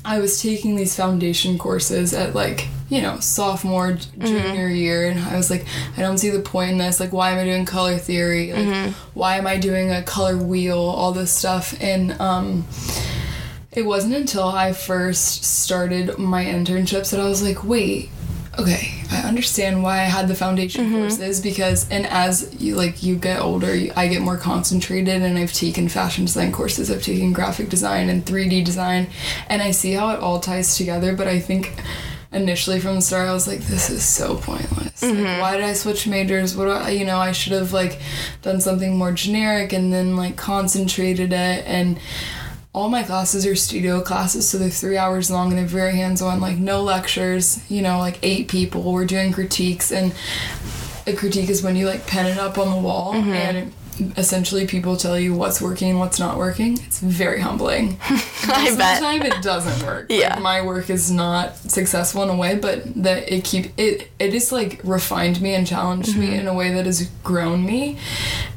I 0.04 0.20
was 0.20 0.42
taking 0.42 0.76
these 0.76 0.96
foundation 0.96 1.58
courses 1.58 2.14
at 2.14 2.36
like, 2.36 2.68
you 2.90 3.02
know, 3.02 3.20
sophomore, 3.20 3.94
j- 3.94 4.08
junior 4.20 4.68
year, 4.68 5.08
and 5.10 5.20
I 5.20 5.38
was 5.38 5.50
like, 5.52 5.66
I 5.96 6.02
don't 6.02 6.18
see 6.18 6.30
the 6.32 6.40
point 6.40 6.72
in 6.72 6.78
this. 6.80 7.00
Like, 7.00 7.14
why 7.14 7.32
am 7.32 7.38
I 7.38 7.44
doing 7.46 7.66
color 7.66 7.98
theory? 7.98 8.52
Like, 8.52 8.94
why 9.14 9.38
am 9.38 9.46
I 9.46 9.58
doing 9.58 9.92
a 9.92 10.02
color 10.02 10.36
wheel? 10.38 10.78
All 10.80 11.12
this 11.12 11.32
stuff. 11.32 11.76
And, 11.80 12.20
um, 12.20 12.66
it 13.72 13.86
wasn't 13.86 14.16
until 14.16 14.44
I 14.44 14.74
first 14.74 15.44
started 15.44 16.18
my 16.18 16.44
internships 16.44 17.12
that 17.12 17.20
I 17.20 17.28
was 17.28 17.44
like, 17.44 17.64
wait, 17.64 18.10
okay, 18.58 19.04
I 19.12 19.22
understand 19.22 19.84
why 19.84 20.00
I 20.00 20.06
had 20.06 20.28
the 20.28 20.36
foundation 20.36 20.86
mm-hmm. 20.86 21.00
courses 21.00 21.40
because, 21.40 21.90
and 21.90 22.06
as 22.08 22.62
you 22.62 22.76
like 22.76 23.04
you 23.04 23.16
get 23.16 23.40
older, 23.40 23.76
you, 23.76 23.94
I 23.96 24.08
get 24.08 24.22
more 24.22 24.38
concentrated, 24.38 25.22
and 25.22 25.38
I've 25.38 25.54
taken 25.54 25.88
fashion 25.88 26.26
design 26.26 26.52
courses, 26.52 26.90
I've 26.90 27.04
taken 27.04 27.32
graphic 27.32 27.70
design 27.70 28.10
and 28.10 28.26
3D 28.26 28.66
design, 28.66 29.08
and 29.48 29.62
I 29.62 29.72
see 29.72 29.94
how 29.94 30.10
it 30.12 30.20
all 30.20 30.40
ties 30.40 30.76
together. 30.76 31.16
But 31.16 31.28
I 31.28 31.40
think 31.40 31.82
initially 32.32 32.80
from 32.80 32.96
the 32.96 33.02
start, 33.02 33.30
I 33.30 33.34
was 33.34 33.48
like, 33.48 33.60
this 33.60 33.90
is 33.90 34.04
so 34.04 34.36
pointless. 34.36 35.02
Like, 35.02 35.14
mm-hmm. 35.14 35.42
why 35.42 35.56
did 35.56 35.64
I 35.64 35.74
switch 35.74 36.08
majors? 36.08 36.56
What 36.56 36.66
do 36.66 36.72
I, 36.72 36.90
you 36.90 37.06
know, 37.06 37.20
I 37.20 37.32
should 37.32 37.54
have 37.54 37.72
like 37.72 38.00
done 38.42 38.62
something 38.62 38.98
more 38.98 39.12
generic 39.12 39.74
and 39.74 39.94
then 39.94 40.16
like 40.16 40.36
concentrated 40.36 41.32
it 41.32 41.66
and 41.66 42.00
all 42.74 42.90
my 42.90 43.04
classes 43.04 43.46
are 43.46 43.56
studio 43.56 44.02
classes, 44.02 44.48
so 44.48 44.58
they're 44.58 44.70
three 44.70 44.98
hours 44.98 45.32
long 45.32 45.50
and 45.50 45.58
they're 45.58 45.66
very 45.66 45.96
hands 45.96 46.22
on, 46.22 46.40
like 46.40 46.58
no 46.58 46.84
lectures, 46.84 47.60
you 47.70 47.82
know, 47.82 47.98
like 47.98 48.20
eight 48.22 48.48
people. 48.48 48.92
We're 48.92 49.06
doing 49.06 49.32
critiques, 49.32 49.92
and 49.92 50.14
a 51.08 51.14
critique 51.14 51.50
is 51.50 51.64
when 51.64 51.76
you 51.76 51.88
like 51.88 52.06
pen 52.06 52.28
it 52.28 52.38
up 52.38 52.58
on 52.58 52.70
the 52.70 52.82
wall 52.82 53.14
mm-hmm. 53.14 53.32
and 53.32 53.74
essentially 54.18 54.66
people 54.68 54.96
tell 54.98 55.20
you 55.20 55.34
what's 55.34 55.62
working 55.62 55.92
and 55.92 56.00
what's 56.00 56.20
not 56.20 56.38
working. 56.38 56.74
It's 56.86 57.00
very 57.00 57.40
humbling. 57.42 57.98
I 58.48 58.70
of 58.72 58.78
bet. 58.78 59.00
the 59.00 59.06
time 59.06 59.22
it 59.24 59.42
doesn't 59.42 59.86
work. 59.86 60.08
Yeah. 60.10 60.34
Like, 60.36 60.42
my 60.42 60.62
work 60.62 60.90
is 60.90 61.12
not 61.12 61.56
successful 61.58 62.24
in 62.24 62.30
a 62.30 62.36
way, 62.36 62.56
but 62.56 62.84
that 63.04 63.32
it 63.32 63.44
keep 63.44 63.72
it 63.78 64.10
it 64.20 64.34
is 64.34 64.52
like 64.52 64.82
refined 64.84 65.42
me 65.42 65.54
and 65.56 65.66
challenged 65.68 66.18
me 66.18 66.28
Mm-hmm. 66.28 66.40
in 66.40 66.48
a 66.48 66.54
way 66.54 66.74
that 66.74 66.86
has 66.86 67.10
grown 67.24 67.66
me. 67.66 67.98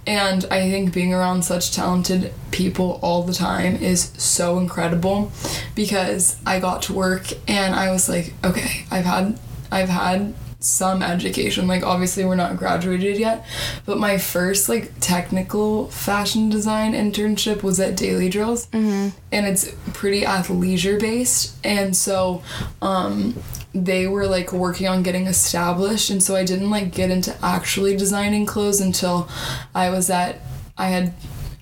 And 0.07 0.44
I 0.50 0.68
think 0.70 0.92
being 0.92 1.14
around 1.14 1.44
such 1.44 1.72
talented 1.72 2.33
people 2.50 2.98
all 3.02 3.22
the 3.22 3.33
time 3.35 3.76
is 3.76 4.11
so 4.18 4.59
incredible 4.59 5.31
because 5.74 6.37
I 6.44 6.59
got 6.61 6.83
to 6.83 6.92
work 6.92 7.26
and 7.48 7.74
I 7.74 7.90
was 7.90 8.09
like, 8.09 8.33
okay, 8.44 8.85
I've 8.90 9.05
had 9.05 9.38
I've 9.70 9.88
had 9.88 10.35
some 10.64 11.03
education. 11.03 11.66
Like 11.66 11.83
obviously 11.85 12.25
we're 12.25 12.35
not 12.37 12.57
graduated 12.57 13.18
yet, 13.18 13.44
but 13.87 13.98
my 13.98 14.18
first 14.18 14.68
like 14.68 14.92
technical 15.01 15.88
fashion 15.88 16.48
design 16.48 16.92
internship 16.94 17.62
was 17.62 17.79
at 17.81 17.96
Daily 17.96 18.29
Drills, 18.29 18.68
and 18.72 19.12
it's 19.46 19.70
pretty 19.92 20.22
athleisure 20.22 20.98
based, 21.01 21.55
and 21.64 21.96
so 21.96 22.42
um, 22.81 23.35
they 23.75 24.07
were 24.07 24.27
like 24.27 24.53
working 24.53 24.88
on 24.88 25.03
getting 25.03 25.27
established, 25.27 26.11
and 26.11 26.22
so 26.22 26.37
I 26.37 26.44
didn't 26.44 26.70
like 26.70 26.92
get 26.92 27.11
into 27.11 27.37
actually 27.42 27.96
designing 27.96 28.46
clothes 28.46 28.81
until 28.81 29.29
I 29.75 29.90
was 29.90 30.11
at 30.11 30.40
I 30.79 30.88
had 30.88 31.14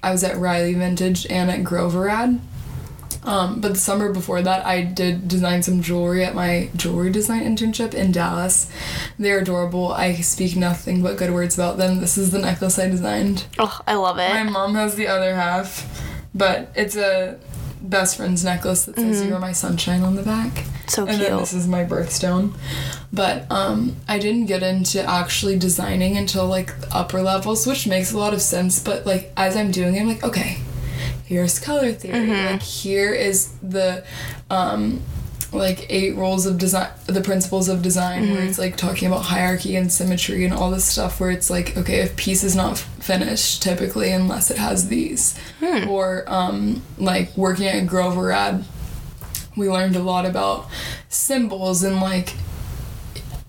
I 0.03 0.13
was 0.13 0.25
at 0.25 0.37
Riley 0.39 0.75
Vintage 0.75 1.27
and 1.29 1.51
at 1.51 1.61
Groverad. 1.61 2.41
Um, 3.25 3.61
but 3.61 3.75
the 3.75 3.79
summer 3.79 4.13
before 4.13 4.41
that, 4.43 4.65
I 4.65 4.83
did 4.83 5.29
design 5.29 5.63
some 5.63 5.83
jewelry 5.83 6.25
at 6.25 6.35
my 6.35 6.71
jewelry 6.75 7.11
design 7.11 7.43
internship 7.45 7.93
in 7.93 8.13
Dallas. 8.13 8.71
They're 9.19 9.41
adorable. 9.41 9.93
I 9.93 10.15
speak 10.17 10.57
nothing 10.57 11.03
but 11.03 11.17
good 11.19 11.31
words 11.33 11.55
about 11.59 11.77
them. 11.77 12.01
This 12.01 12.17
is 12.17 12.31
the 12.31 12.39
necklace 12.39 12.79
I 12.79 12.89
designed. 12.89 13.45
oh 13.59 13.81
i 13.87 13.95
love 13.95 14.19
it 14.19 14.31
My 14.33 14.43
mom 14.45 14.75
has 14.75 14.95
the 14.95 15.07
other 15.07 15.35
half, 15.35 16.03
but 16.35 16.73
it's 16.75 16.97
a 16.97 17.39
best 17.83 18.17
friend's 18.17 18.45
necklace 18.45 18.85
that 18.85 18.97
says 18.97 19.25
"You're 19.25 19.39
my 19.39 19.53
sunshine" 19.53 20.03
on 20.03 20.15
the 20.15 20.23
back. 20.23 20.65
so 20.87 21.07
And 21.07 21.21
then 21.21 21.37
this 21.39 21.53
is 21.53 21.67
my 21.67 21.85
birthstone. 21.85 22.53
But 23.13 23.51
um, 23.51 23.97
I 24.07 24.19
didn't 24.19 24.47
get 24.47 24.63
into 24.63 25.03
actually 25.03 25.59
designing 25.59 26.17
until 26.17 26.47
like 26.47 26.73
upper 26.95 27.21
levels, 27.23 27.67
which 27.67 27.87
makes 27.87 28.13
a 28.13 28.19
lot 28.19 28.33
of 28.35 28.41
sense. 28.43 28.83
But 28.83 29.05
like 29.07 29.33
as 29.37 29.57
I'm 29.57 29.71
doing 29.71 29.97
it, 29.97 30.01
I'm 30.01 30.09
like, 30.09 30.23
okay, 30.25 30.59
here's 31.31 31.59
color 31.61 31.93
theory. 31.93 32.27
Like 32.53 32.63
here 32.63 33.15
is 33.15 33.53
the 33.63 34.05
um, 34.51 35.01
like 35.53 35.87
eight 35.89 36.17
rules 36.17 36.45
of 36.45 36.59
design, 36.59 36.91
the 37.07 37.21
principles 37.21 37.69
of 37.69 37.83
design, 37.83 38.31
where 38.33 38.43
it's 38.43 38.59
like 38.59 38.77
talking 38.77 39.07
about 39.09 39.23
hierarchy 39.23 39.77
and 39.77 39.91
symmetry 39.91 40.45
and 40.45 40.53
all 40.53 40.71
this 40.71 40.85
stuff. 40.85 41.21
Where 41.21 41.31
it's 41.31 41.49
like, 41.49 41.77
okay, 41.77 42.01
if 42.01 42.17
piece 42.17 42.43
is 42.43 42.57
not 42.57 42.79
finished, 42.79 43.63
typically 43.63 44.11
unless 44.13 44.51
it 44.51 44.59
has 44.59 44.89
these, 44.89 45.39
or 45.89 46.25
um, 46.27 46.83
like 46.99 47.35
working 47.37 47.67
at 47.67 47.87
Grover 47.87 48.33
Ad 48.33 48.65
we 49.57 49.69
learned 49.69 49.97
a 49.97 50.03
lot 50.03 50.25
about 50.25 50.69
symbols 51.09 51.83
and 51.83 52.01
like 52.01 52.35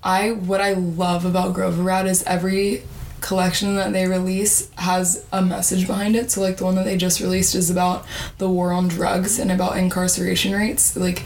I 0.03 0.31
what 0.31 0.61
I 0.61 0.73
love 0.73 1.25
about 1.25 1.53
Grover 1.53 1.83
Rat 1.83 2.07
is 2.07 2.23
every 2.23 2.83
collection 3.21 3.75
that 3.75 3.93
they 3.93 4.07
release 4.07 4.69
has 4.75 5.25
a 5.31 5.41
message 5.41 5.87
behind 5.87 6.15
it. 6.15 6.31
So 6.31 6.41
like 6.41 6.57
the 6.57 6.65
one 6.65 6.75
that 6.75 6.85
they 6.85 6.97
just 6.97 7.19
released 7.19 7.55
is 7.55 7.69
about 7.69 8.05
the 8.39 8.49
war 8.49 8.71
on 8.71 8.87
drugs 8.87 9.39
and 9.39 9.51
about 9.51 9.77
incarceration 9.77 10.53
rates. 10.53 10.95
Like 10.97 11.23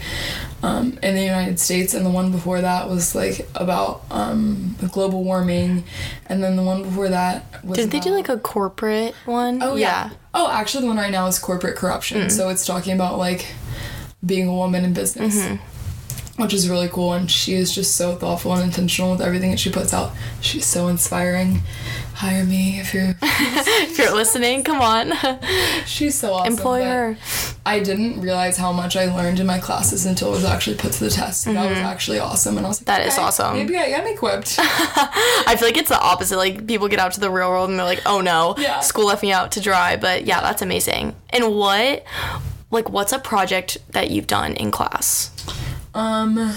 um, 0.62 0.98
in 1.02 1.14
the 1.14 1.22
United 1.22 1.58
States, 1.58 1.94
and 1.94 2.04
the 2.04 2.10
one 2.10 2.30
before 2.32 2.60
that 2.60 2.88
was 2.88 3.14
like 3.14 3.46
about 3.54 4.02
um, 4.10 4.76
global 4.92 5.22
warming, 5.24 5.84
and 6.26 6.42
then 6.42 6.56
the 6.56 6.62
one 6.62 6.82
before 6.82 7.08
that 7.08 7.64
was. 7.64 7.76
Did 7.78 7.90
they 7.90 8.00
do 8.00 8.10
like 8.10 8.28
a 8.28 8.38
corporate 8.38 9.14
one? 9.26 9.62
Oh 9.62 9.76
yeah. 9.76 10.10
Oh, 10.34 10.50
actually, 10.50 10.82
the 10.82 10.88
one 10.88 10.96
right 10.96 11.10
now 11.12 11.26
is 11.26 11.38
corporate 11.38 11.76
corruption. 11.76 12.22
Mm. 12.22 12.30
So 12.30 12.48
it's 12.48 12.64
talking 12.66 12.92
about 12.94 13.18
like 13.18 13.46
being 14.24 14.48
a 14.48 14.52
woman 14.54 14.84
in 14.84 14.92
business, 14.92 15.36
Mm-hmm. 15.36 16.42
which 16.42 16.52
is 16.52 16.68
really 16.68 16.88
cool. 16.88 17.12
And 17.12 17.30
she 17.30 17.54
is 17.54 17.72
just 17.74 17.94
so 17.94 18.16
thoughtful 18.16 18.52
and 18.54 18.62
intentional 18.64 19.12
with 19.12 19.20
everything 19.20 19.50
that 19.52 19.60
she 19.60 19.70
puts 19.70 19.94
out. 19.94 20.12
She's 20.40 20.66
so 20.66 20.88
inspiring. 20.88 21.62
Hire 22.16 22.44
me 22.44 22.80
if 22.80 22.94
you're. 22.94 23.14
If 23.88 23.98
you're 23.98 24.14
listening, 24.14 24.64
come 24.64 24.80
on. 24.80 25.12
She's 25.86 26.14
so 26.18 26.32
awesome. 26.32 26.52
Employ 26.54 26.82
her. 26.84 27.16
I 27.66 27.80
didn't 27.80 28.20
realize 28.20 28.56
how 28.56 28.72
much 28.72 28.96
I 28.96 29.04
learned 29.14 29.38
in 29.40 29.46
my 29.46 29.58
classes 29.58 30.06
until 30.06 30.28
it 30.28 30.32
was 30.32 30.44
actually 30.44 30.76
put 30.76 30.92
to 30.92 31.04
the 31.04 31.10
test. 31.10 31.42
So 31.42 31.52
That 31.52 31.68
was 31.68 31.78
actually 31.78 32.18
awesome, 32.18 32.56
and 32.56 32.64
I 32.66 32.68
was 32.70 32.80
like, 32.80 32.86
Mm-hmm. 32.86 33.02
That 33.02 33.06
is 33.12 33.18
awesome." 33.18 33.54
Maybe 33.56 33.76
I 33.76 33.84
am 33.98 34.06
equipped. 34.06 34.56
I 34.58 35.56
feel 35.58 35.68
like 35.68 35.76
it's 35.76 35.90
the 35.90 36.00
opposite. 36.00 36.36
Like 36.38 36.66
people 36.66 36.88
get 36.88 36.98
out 36.98 37.12
to 37.12 37.20
the 37.20 37.30
real 37.30 37.50
world 37.50 37.68
and 37.70 37.78
they're 37.78 37.86
like, 37.86 38.02
"Oh 38.06 38.20
no, 38.22 38.54
Yeah. 38.58 38.80
school 38.80 39.06
left 39.06 39.22
me 39.22 39.32
out 39.32 39.52
to 39.52 39.60
dry." 39.60 39.96
But 39.96 40.24
yeah, 40.26 40.40
that's 40.40 40.62
amazing. 40.62 41.14
And 41.30 41.54
what, 41.54 42.02
like, 42.70 42.88
what's 42.88 43.12
a 43.12 43.18
project 43.18 43.76
that 43.90 44.10
you've 44.10 44.26
done 44.26 44.54
in 44.54 44.70
class? 44.70 45.30
um. 45.94 46.52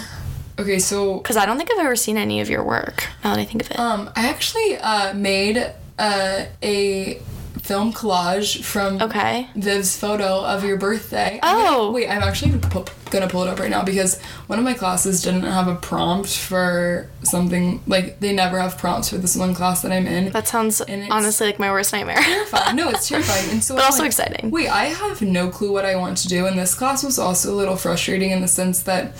Okay, 0.59 0.79
so 0.79 1.17
Because 1.17 1.37
I 1.37 1.45
don't 1.45 1.57
think 1.57 1.71
I've 1.71 1.79
ever 1.85 1.95
seen 1.95 2.17
any 2.17 2.41
of 2.41 2.49
your 2.49 2.63
work. 2.63 3.07
Now 3.23 3.33
that 3.33 3.39
I 3.39 3.45
think 3.45 3.63
of 3.63 3.71
it. 3.71 3.79
Um, 3.79 4.09
I 4.15 4.27
actually 4.29 4.77
uh, 4.77 5.13
made 5.13 5.57
uh, 5.97 6.45
a 6.61 7.21
film 7.61 7.93
collage 7.93 8.63
from 8.63 8.99
Okay. 9.01 9.47
Viv's 9.55 9.95
photo 9.95 10.43
of 10.43 10.63
your 10.63 10.77
birthday. 10.77 11.39
Oh. 11.43 11.91
Wait, 11.91 12.09
I'm 12.09 12.23
actually 12.23 12.57
pu- 12.57 12.85
gonna 13.11 13.27
pull 13.27 13.43
it 13.43 13.49
up 13.49 13.59
right 13.59 13.69
now 13.69 13.83
because 13.83 14.19
one 14.47 14.57
of 14.57 14.65
my 14.65 14.73
classes 14.73 15.21
didn't 15.21 15.43
have 15.43 15.67
a 15.67 15.75
prompt 15.75 16.35
for 16.35 17.07
something 17.23 17.81
like 17.85 18.19
they 18.21 18.33
never 18.33 18.59
have 18.59 18.77
prompts 18.77 19.09
for 19.09 19.17
this 19.17 19.35
one 19.35 19.53
class 19.53 19.81
that 19.83 19.91
I'm 19.91 20.07
in. 20.07 20.31
that 20.31 20.47
sounds 20.47 20.81
honestly 21.11 21.47
like 21.47 21.59
my 21.59 21.69
worst 21.71 21.93
nightmare. 21.93 22.15
terrifying. 22.21 22.75
No, 22.75 22.89
it's 22.89 23.07
terrifying. 23.09 23.49
And 23.51 23.63
so 23.63 23.75
But 23.75 23.81
I'm 23.81 23.85
also 23.87 24.03
like, 24.03 24.07
exciting. 24.11 24.49
Wait, 24.51 24.69
I 24.69 24.85
have 24.85 25.21
no 25.21 25.49
clue 25.49 25.71
what 25.71 25.85
I 25.85 25.95
want 25.95 26.17
to 26.19 26.27
do, 26.27 26.47
and 26.47 26.57
this 26.57 26.73
class 26.73 27.03
was 27.03 27.19
also 27.19 27.53
a 27.53 27.57
little 27.57 27.75
frustrating 27.75 28.31
in 28.31 28.41
the 28.41 28.47
sense 28.47 28.81
that 28.83 29.13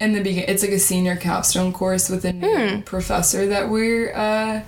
in 0.00 0.12
the 0.14 0.20
beginning, 0.20 0.48
it's 0.48 0.62
like 0.62 0.72
a 0.72 0.78
senior 0.78 1.16
capstone 1.16 1.72
course 1.72 2.08
with 2.08 2.24
a 2.24 2.32
new 2.32 2.48
Hmm. 2.76 2.80
professor 2.82 3.46
that 3.48 3.68
we're 3.68 4.12
uh, 4.14 4.62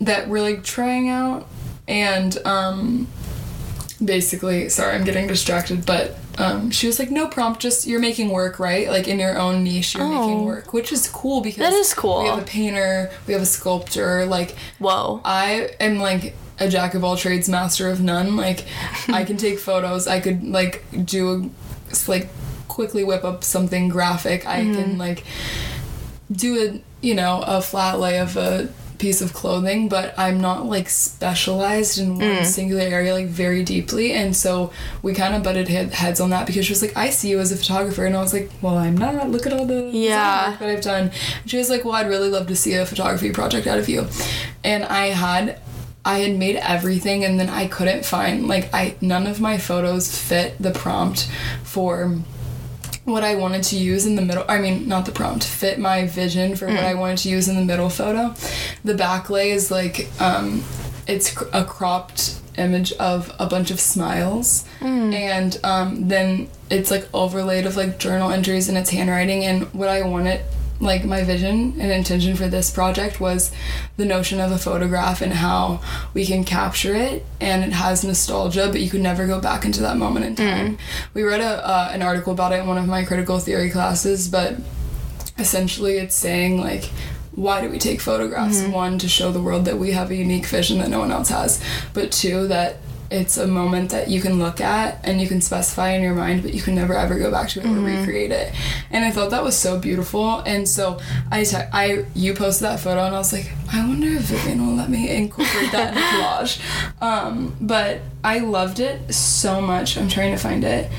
that 0.00 0.28
we're 0.28 0.42
like 0.42 0.64
trying 0.64 1.08
out, 1.08 1.46
and 1.88 2.36
um, 2.46 3.06
basically, 4.04 4.68
sorry, 4.68 4.94
I'm 4.94 5.04
getting 5.04 5.26
distracted, 5.26 5.86
but. 5.86 6.16
Um, 6.38 6.70
she 6.70 6.86
was 6.86 6.98
like, 6.98 7.10
no 7.10 7.28
prompt, 7.28 7.62
just 7.62 7.86
you're 7.86 7.98
making 7.98 8.28
work, 8.28 8.58
right? 8.58 8.88
Like 8.90 9.08
in 9.08 9.18
your 9.18 9.38
own 9.38 9.64
niche, 9.64 9.94
you're 9.94 10.04
Oh. 10.04 10.20
making 10.20 10.44
work, 10.44 10.74
which 10.74 10.92
is 10.92 11.08
cool 11.08 11.40
because 11.40 11.60
That 11.60 11.72
is 11.72 11.94
cool. 11.94 12.24
We 12.24 12.28
have 12.28 12.38
a 12.40 12.42
painter, 12.42 13.10
we 13.26 13.32
have 13.32 13.40
a 13.40 13.46
sculptor, 13.46 14.26
like 14.26 14.54
Whoa. 14.78 15.22
I 15.24 15.70
am 15.80 15.96
like 15.98 16.34
a 16.60 16.68
jack 16.68 16.92
of 16.92 17.02
all 17.04 17.16
trades, 17.16 17.48
master 17.48 17.88
of 17.88 18.02
none. 18.02 18.36
Like, 18.36 18.66
I 19.08 19.24
can 19.24 19.38
take 19.46 19.58
photos. 19.58 20.06
I 20.06 20.20
could 20.20 20.44
like 20.44 20.84
do 21.06 21.30
a, 21.30 22.10
like 22.10 22.28
quickly 22.76 23.02
whip 23.02 23.24
up 23.24 23.42
something 23.42 23.88
graphic. 23.88 24.46
I 24.46 24.60
can 24.60 24.74
mm-hmm. 24.74 24.98
like 24.98 25.24
do 26.30 26.50
a 26.62 27.06
you 27.06 27.14
know 27.14 27.42
a 27.46 27.62
flat 27.62 27.98
lay 27.98 28.18
of 28.18 28.36
a 28.36 28.68
piece 28.98 29.20
of 29.20 29.32
clothing, 29.32 29.88
but 29.88 30.14
I'm 30.18 30.40
not 30.40 30.66
like 30.66 30.88
specialized 30.88 31.98
in 31.98 32.18
one 32.18 32.20
mm. 32.20 32.44
singular 32.44 32.82
area 32.82 33.14
like 33.14 33.28
very 33.28 33.62
deeply. 33.64 34.12
And 34.12 34.36
so 34.36 34.72
we 35.02 35.14
kind 35.14 35.34
of 35.34 35.42
butted 35.42 35.68
head- 35.68 35.94
heads 35.94 36.20
on 36.20 36.30
that 36.30 36.46
because 36.46 36.66
she 36.66 36.72
was 36.72 36.82
like, 36.82 36.96
"I 36.96 37.08
see 37.10 37.30
you 37.30 37.40
as 37.40 37.50
a 37.50 37.56
photographer," 37.56 38.04
and 38.04 38.14
I 38.14 38.20
was 38.20 38.34
like, 38.34 38.50
"Well, 38.60 38.76
I'm 38.76 38.96
not. 38.96 39.30
Look 39.30 39.46
at 39.46 39.54
all 39.54 39.64
the 39.64 39.90
Yeah. 39.90 40.50
work 40.50 40.58
that 40.60 40.68
I've 40.68 40.82
done." 40.82 41.10
And 41.42 41.50
she 41.50 41.56
was 41.56 41.70
like, 41.70 41.84
"Well, 41.84 41.94
I'd 41.94 42.08
really 42.08 42.28
love 42.28 42.46
to 42.48 42.56
see 42.56 42.74
a 42.74 42.84
photography 42.84 43.30
project 43.30 43.66
out 43.66 43.78
of 43.78 43.88
you," 43.88 44.06
and 44.62 44.84
I 44.84 45.06
had. 45.24 45.60
I 46.08 46.18
had 46.20 46.38
made 46.38 46.54
everything 46.54 47.24
and 47.24 47.40
then 47.40 47.50
I 47.50 47.66
couldn't 47.66 48.04
find 48.04 48.46
like 48.46 48.72
I 48.72 48.94
none 49.00 49.26
of 49.26 49.40
my 49.40 49.58
photos 49.58 50.16
fit 50.16 50.54
the 50.60 50.70
prompt 50.70 51.28
for 51.64 52.20
what 53.06 53.24
I 53.24 53.36
wanted 53.36 53.62
to 53.64 53.76
use 53.78 54.04
in 54.04 54.16
the 54.16 54.22
middle. 54.22 54.44
I 54.48 54.58
mean, 54.58 54.86
not 54.88 55.06
the 55.06 55.12
prompt, 55.12 55.44
fit 55.44 55.78
my 55.78 56.06
vision 56.06 56.56
for 56.56 56.66
what 56.66 56.84
I 56.84 56.94
wanted 56.94 57.18
to 57.18 57.28
use 57.30 57.48
in 57.48 57.54
the 57.56 57.64
middle 57.64 57.88
photo. 57.88 58.34
The 58.84 58.94
backlay 58.94 59.46
is 59.54 59.70
like, 59.70 60.08
um, 60.20 60.62
it's 61.06 61.34
a 61.52 61.64
cropped 61.64 62.40
image 62.58 62.92
of 62.94 63.32
a 63.38 63.46
bunch 63.46 63.70
of 63.70 63.78
smiles, 63.80 64.64
and 65.14 65.58
um, 65.62 66.08
then 66.08 66.48
it's 66.68 66.90
like 66.90 67.08
overlaid 67.14 67.64
of 67.64 67.76
like 67.76 67.98
journal 67.98 68.30
entries 68.30 68.68
and 68.68 68.76
its 68.76 68.90
handwriting. 68.90 69.44
And 69.44 69.72
what 69.72 69.88
I 69.88 70.02
wanted, 70.02 70.40
like 70.80 71.04
my 71.04 71.24
vision 71.24 71.80
and 71.80 71.90
intention 71.90 72.36
for 72.36 72.48
this 72.48 72.70
project 72.70 73.18
was 73.20 73.50
the 73.96 74.04
notion 74.04 74.40
of 74.40 74.52
a 74.52 74.58
photograph 74.58 75.22
and 75.22 75.32
how 75.32 75.80
we 76.12 76.26
can 76.26 76.44
capture 76.44 76.94
it 76.94 77.24
and 77.40 77.64
it 77.64 77.72
has 77.72 78.04
nostalgia 78.04 78.68
but 78.70 78.80
you 78.80 78.90
could 78.90 79.00
never 79.00 79.26
go 79.26 79.40
back 79.40 79.64
into 79.64 79.80
that 79.80 79.96
moment 79.96 80.26
in 80.26 80.34
time. 80.36 80.78
We 81.14 81.22
read 81.22 81.40
a, 81.40 81.66
uh, 81.66 81.90
an 81.92 82.02
article 82.02 82.32
about 82.32 82.52
it 82.52 82.60
in 82.60 82.66
one 82.66 82.78
of 82.78 82.86
my 82.86 83.04
critical 83.04 83.38
theory 83.38 83.70
classes 83.70 84.28
but 84.28 84.56
essentially 85.38 85.96
it's 85.98 86.14
saying 86.14 86.60
like 86.60 86.90
why 87.32 87.60
do 87.60 87.68
we 87.68 87.78
take 87.78 88.00
photographs? 88.00 88.62
One 88.62 88.98
to 88.98 89.08
show 89.08 89.30
the 89.30 89.42
world 89.42 89.66
that 89.66 89.76
we 89.76 89.92
have 89.92 90.10
a 90.10 90.14
unique 90.16 90.46
vision 90.46 90.78
that 90.78 90.88
no 90.88 91.00
one 91.00 91.12
else 91.12 91.28
has 91.28 91.62
but 91.92 92.10
two 92.12 92.48
that 92.48 92.76
it's 93.10 93.36
a 93.36 93.46
moment 93.46 93.90
that 93.90 94.08
you 94.08 94.20
can 94.20 94.38
look 94.38 94.60
at 94.60 94.98
and 95.04 95.20
you 95.20 95.28
can 95.28 95.40
specify 95.40 95.90
in 95.90 96.02
your 96.02 96.14
mind 96.14 96.42
but 96.42 96.52
you 96.52 96.60
can 96.60 96.74
never 96.74 96.94
ever 96.94 97.18
go 97.18 97.30
back 97.30 97.48
to 97.48 97.60
it 97.60 97.66
or 97.66 97.80
recreate 97.80 98.30
it 98.30 98.52
and 98.90 99.04
i 99.04 99.10
thought 99.10 99.30
that 99.30 99.44
was 99.44 99.56
so 99.56 99.78
beautiful 99.78 100.40
and 100.40 100.68
so 100.68 100.98
i 101.30 101.44
i 101.72 102.04
you 102.14 102.34
posted 102.34 102.64
that 102.66 102.80
photo 102.80 103.04
and 103.04 103.14
i 103.14 103.18
was 103.18 103.32
like 103.32 103.50
i 103.72 103.86
wonder 103.86 104.08
if 104.08 104.22
vivian 104.22 104.66
will 104.66 104.74
let 104.74 104.90
me 104.90 105.08
incorporate 105.14 105.70
that 105.72 105.88
in 105.88 105.94
the 105.94 106.00
collage 106.00 107.02
um, 107.02 107.56
but 107.60 108.00
i 108.24 108.38
loved 108.38 108.80
it 108.80 109.14
so 109.14 109.60
much 109.60 109.96
i'm 109.96 110.08
trying 110.08 110.32
to 110.32 110.38
find 110.38 110.64
it 110.64 110.90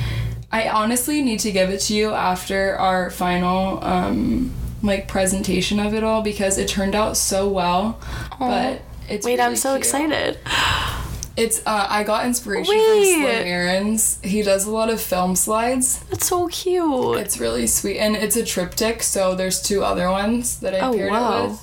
I 0.50 0.70
honestly 0.70 1.22
need 1.22 1.42
to 1.42 1.52
give 1.52 1.70
it 1.72 1.82
to 1.82 1.94
you 1.94 2.14
after 2.14 2.78
our 2.78 3.10
final 3.10 3.84
um 3.84 4.54
like 4.82 5.08
presentation 5.08 5.80
of 5.80 5.94
it 5.94 6.04
all 6.04 6.22
because 6.22 6.58
it 6.58 6.68
turned 6.68 6.96
out 6.96 7.18
so 7.18 7.50
well. 7.50 8.00
But 8.40 8.82
it's 9.10 9.26
Wait, 9.26 9.40
I'm 9.40 9.56
so 9.56 9.72
cute. 9.72 9.80
excited. 9.80 10.40
It's 11.38 11.62
uh 11.68 11.86
I 11.88 12.04
got 12.04 12.26
inspiration 12.26 12.74
Wait. 12.76 13.14
from 13.16 13.24
Slim 13.24 13.48
Aarons. 13.48 14.20
He 14.24 14.42
does 14.42 14.66
a 14.66 14.72
lot 14.72 14.90
of 14.90 15.00
film 15.00 15.36
slides. 15.36 16.00
That's 16.10 16.28
so 16.28 16.48
cute. 16.48 17.18
It's 17.20 17.40
really 17.40 17.68
sweet 17.68 18.00
and 18.00 18.16
it's 18.16 18.36
a 18.36 18.44
triptych, 18.44 19.04
so 19.04 19.36
there's 19.36 19.62
two 19.62 19.84
other 19.84 20.10
ones 20.10 20.60
that 20.62 20.74
I 20.74 20.80
Oh, 20.80 20.94
paired 20.94 21.12
wow. 21.12 21.46
it 21.46 21.50
with. 21.50 21.60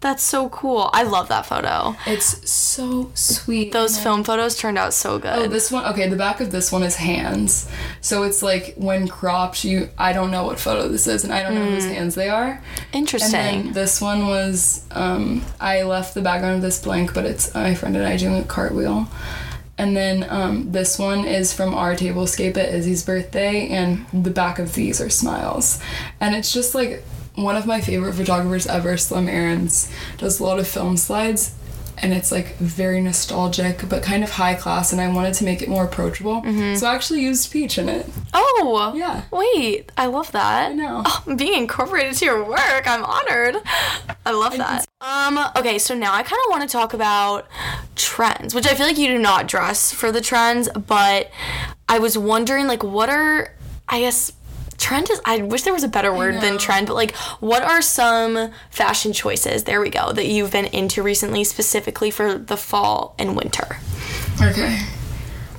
That's 0.00 0.22
so 0.22 0.48
cool. 0.50 0.90
I 0.92 1.02
love 1.02 1.28
that 1.28 1.44
photo. 1.44 1.96
It's 2.06 2.48
so 2.48 3.10
sweet. 3.14 3.72
Those 3.72 3.96
and 3.96 4.04
film 4.04 4.24
photos 4.24 4.56
turned 4.56 4.78
out 4.78 4.94
so 4.94 5.18
good. 5.18 5.32
Oh, 5.34 5.48
this 5.48 5.72
one. 5.72 5.84
Okay, 5.86 6.08
the 6.08 6.16
back 6.16 6.40
of 6.40 6.52
this 6.52 6.70
one 6.70 6.84
is 6.84 6.94
hands. 6.94 7.68
So 8.00 8.22
it's 8.22 8.40
like 8.40 8.74
when 8.76 9.08
cropped, 9.08 9.64
you. 9.64 9.90
I 9.98 10.12
don't 10.12 10.30
know 10.30 10.44
what 10.44 10.60
photo 10.60 10.86
this 10.86 11.08
is, 11.08 11.24
and 11.24 11.32
I 11.32 11.42
don't 11.42 11.56
know 11.56 11.64
whose 11.64 11.84
hands 11.84 12.14
they 12.14 12.28
are. 12.28 12.62
And 12.92 12.94
Interesting. 12.94 13.32
then 13.32 13.72
this 13.72 14.00
one 14.00 14.28
was. 14.28 14.84
Um, 14.92 15.44
I 15.60 15.82
left 15.82 16.14
the 16.14 16.22
background 16.22 16.56
of 16.56 16.62
this 16.62 16.80
blank, 16.80 17.12
but 17.12 17.24
it's 17.24 17.52
my 17.52 17.74
friend 17.74 17.96
and 17.96 18.06
I 18.06 18.16
doing 18.16 18.36
a 18.36 18.44
cartwheel. 18.44 19.08
And 19.78 19.96
then 19.96 20.26
um, 20.28 20.72
this 20.72 20.98
one 20.98 21.24
is 21.24 21.52
from 21.52 21.72
our 21.74 21.94
tablescape 21.94 22.56
at 22.56 22.72
Izzy's 22.72 23.04
birthday, 23.04 23.68
and 23.68 24.06
the 24.12 24.30
back 24.30 24.60
of 24.60 24.74
these 24.74 25.00
are 25.00 25.10
smiles. 25.10 25.80
And 26.20 26.36
it's 26.36 26.52
just 26.52 26.74
like 26.74 27.04
one 27.42 27.56
of 27.56 27.66
my 27.66 27.80
favorite 27.80 28.14
photographers 28.14 28.66
ever, 28.66 28.96
Slim 28.96 29.28
Aarons, 29.28 29.90
does 30.18 30.40
a 30.40 30.44
lot 30.44 30.58
of 30.58 30.66
film 30.66 30.96
slides, 30.96 31.54
and 32.00 32.12
it's 32.12 32.30
like 32.30 32.56
very 32.58 33.00
nostalgic 33.00 33.88
but 33.88 34.02
kind 34.04 34.22
of 34.22 34.30
high 34.30 34.54
class. 34.54 34.92
And 34.92 35.00
I 35.00 35.12
wanted 35.12 35.34
to 35.34 35.44
make 35.44 35.62
it 35.62 35.68
more 35.68 35.84
approachable, 35.84 36.42
so 36.76 36.86
I 36.86 36.94
actually 36.94 37.22
used 37.22 37.50
peach 37.52 37.76
in 37.78 37.88
it. 37.88 38.06
oh, 38.34 38.92
Yeah. 38.94 39.22
Wait, 39.32 39.90
I 39.96 40.06
love 40.06 40.30
that. 40.32 40.70
I 40.70 40.74
know. 40.74 41.02
Oh, 41.04 41.34
being 41.36 41.62
incorporated 41.62 42.14
to 42.18 42.24
your 42.24 42.44
work, 42.44 42.84
I'm 42.86 43.04
honored. 43.04 43.56
I 44.24 44.30
love 44.32 44.56
that. 44.58 44.86
Um, 45.00 45.38
okay, 45.56 45.78
so 45.78 45.94
now 45.94 46.12
I 46.14 46.22
kind 46.22 46.40
of 46.46 46.50
want 46.50 46.62
to 46.62 46.68
talk 46.68 46.92
about 46.94 47.48
trends, 47.96 48.54
which 48.54 48.66
I 48.66 48.74
feel 48.74 48.86
like 48.86 48.98
you 48.98 49.08
do 49.08 49.18
not 49.18 49.46
dress 49.48 49.92
for 49.92 50.12
the 50.12 50.20
trends, 50.20 50.68
but 50.70 51.30
I 51.88 51.98
was 51.98 52.16
wondering, 52.18 52.66
like, 52.66 52.82
what 52.84 53.08
are, 53.08 53.54
I 53.88 54.00
guess, 54.00 54.32
trend 54.78 55.10
is, 55.10 55.20
I 55.24 55.42
wish 55.42 55.62
there 55.62 55.72
was 55.72 55.84
a 55.84 55.88
better 55.88 56.14
word 56.14 56.40
than 56.40 56.56
trend, 56.56 56.86
but 56.86 56.94
like, 56.94 57.14
what 57.40 57.62
are 57.62 57.82
some 57.82 58.50
fashion 58.70 59.12
choices, 59.12 59.64
there 59.64 59.80
we 59.80 59.90
go, 59.90 60.12
that 60.12 60.26
you've 60.26 60.52
been 60.52 60.66
into 60.66 61.02
recently, 61.02 61.44
specifically 61.44 62.10
for 62.10 62.38
the 62.38 62.56
fall 62.56 63.14
and 63.18 63.36
winter? 63.36 63.78
Okay. 64.40 64.78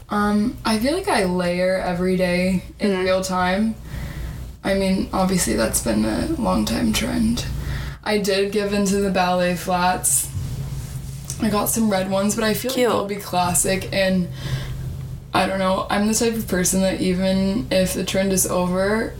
Um, 0.09 0.57
I 0.65 0.79
feel 0.79 0.93
like 0.93 1.07
I 1.07 1.25
layer 1.25 1.75
every 1.77 2.15
day 2.17 2.63
in 2.79 2.97
real 2.99 3.21
time. 3.21 3.75
I 4.63 4.73
mean, 4.73 5.09
obviously 5.13 5.53
that's 5.53 5.83
been 5.83 6.05
a 6.05 6.27
long 6.39 6.65
time 6.65 6.91
trend. 6.93 7.45
I 8.03 8.17
did 8.17 8.51
give 8.51 8.73
into 8.73 8.97
the 8.97 9.11
ballet 9.11 9.55
flats. 9.55 10.29
I 11.41 11.49
got 11.49 11.65
some 11.69 11.89
red 11.89 12.09
ones, 12.09 12.35
but 12.35 12.43
I 12.43 12.53
feel 12.53 12.71
Cute. 12.71 12.89
like 12.89 12.97
they'll 12.97 13.19
be 13.19 13.23
classic 13.23 13.89
and 13.93 14.29
I 15.33 15.45
don't 15.45 15.59
know. 15.59 15.85
I'm 15.89 16.07
the 16.07 16.13
type 16.13 16.33
of 16.33 16.47
person 16.47 16.81
that 16.81 17.01
even 17.01 17.67
if 17.71 17.93
the 17.93 18.03
trend 18.03 18.33
is 18.33 18.47
over 18.47 19.13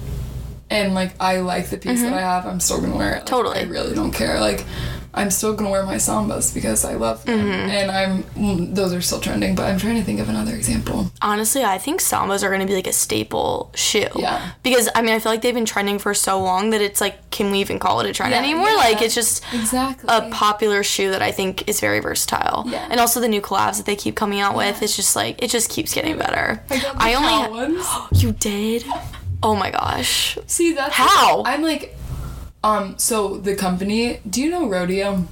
and 0.69 0.93
like 0.93 1.13
I 1.19 1.39
like 1.41 1.69
the 1.69 1.77
piece 1.77 2.01
that 2.01 2.13
I 2.13 2.21
have, 2.21 2.45
I'm 2.45 2.59
still 2.59 2.81
gonna 2.81 2.95
wear 2.95 3.09
it. 3.09 3.11
Like, 3.11 3.25
Mm-hmm. 3.25 3.35
Totally. 3.35 3.59
I 3.59 3.63
really 3.63 3.95
don't 3.95 4.11
care. 4.11 4.39
Like 4.39 4.65
I'm 5.13 5.31
still 5.31 5.53
gonna 5.55 5.71
wear 5.71 5.83
my 5.85 5.95
sambas 5.95 6.53
because 6.53 6.85
I 6.85 6.93
love 6.95 7.25
them, 7.25 7.39
Mm-hmm. 7.39 7.69
and 7.69 7.91
I'm 7.91 8.73
those 8.75 8.93
are 8.93 9.01
still 9.01 9.19
trending. 9.19 9.55
But 9.55 9.63
I'm 9.71 9.79
trying 9.79 9.95
to 9.97 10.03
think 10.03 10.19
of 10.19 10.29
another 10.29 10.53
example. 10.55 11.11
Honestly, 11.21 11.63
I 11.63 11.77
think 11.79 11.99
sambas 12.01 12.43
are 12.43 12.55
to 12.57 12.65
be 12.65 12.75
like 12.75 12.87
a 12.87 12.93
staple 12.93 13.71
shoe. 13.75 14.07
Yeah. 14.15 14.51
Because 14.63 14.87
I 14.93 15.01
mean, 15.01 15.13
I 15.15 15.19
feel 15.19 15.31
like 15.31 15.41
they've 15.41 15.53
been 15.53 15.65
trending 15.65 15.97
for 15.99 16.13
so 16.13 16.39
long 16.41 16.69
that 16.71 16.81
it's 16.81 17.01
like, 17.01 17.29
can 17.31 17.51
we 17.51 17.59
even 17.59 17.79
call 17.79 17.99
it 18.01 18.05
a 18.09 18.13
trend 18.13 18.31
Yeah, 18.33 18.39
anymore? 18.39 18.67
yeah. 18.69 18.75
Like, 18.75 19.01
it's 19.01 19.15
just 19.15 19.43
Exactly. 19.53 20.07
a 20.09 20.29
popular 20.29 20.83
shoe 20.83 21.11
that 21.11 21.21
I 21.21 21.31
think 21.31 21.67
is 21.67 21.79
very 21.79 21.99
versatile. 21.99 22.65
Yeah. 22.67 22.87
And 22.91 22.99
also 22.99 23.19
the 23.19 23.27
new 23.27 23.41
collabs 23.41 23.77
that 23.77 23.85
they 23.85 23.95
keep 23.95 24.15
coming 24.15 24.39
out 24.39 24.55
with, 24.55 24.81
it's 24.83 24.95
just 24.95 25.15
like 25.15 25.41
it 25.41 25.49
just 25.49 25.69
keeps 25.69 25.93
getting 25.93 26.17
better. 26.17 26.61
I 26.69 26.79
got 26.79 26.97
the 26.97 27.03
I 27.03 27.13
only 27.15 27.49
ones. 27.75 27.87
you 28.23 28.31
did. 28.33 28.85
Oh 29.41 29.55
my 29.55 29.71
gosh. 29.71 30.37
See 30.47 30.73
that's 30.73 30.93
How? 30.93 31.43
I'm 31.45 31.61
like, 31.63 31.95
um. 32.63 32.97
So 32.97 33.37
the 33.37 33.55
company. 33.55 34.19
Do 34.29 34.41
you 34.41 34.49
know 34.49 34.67
Rodeo? 34.67 35.25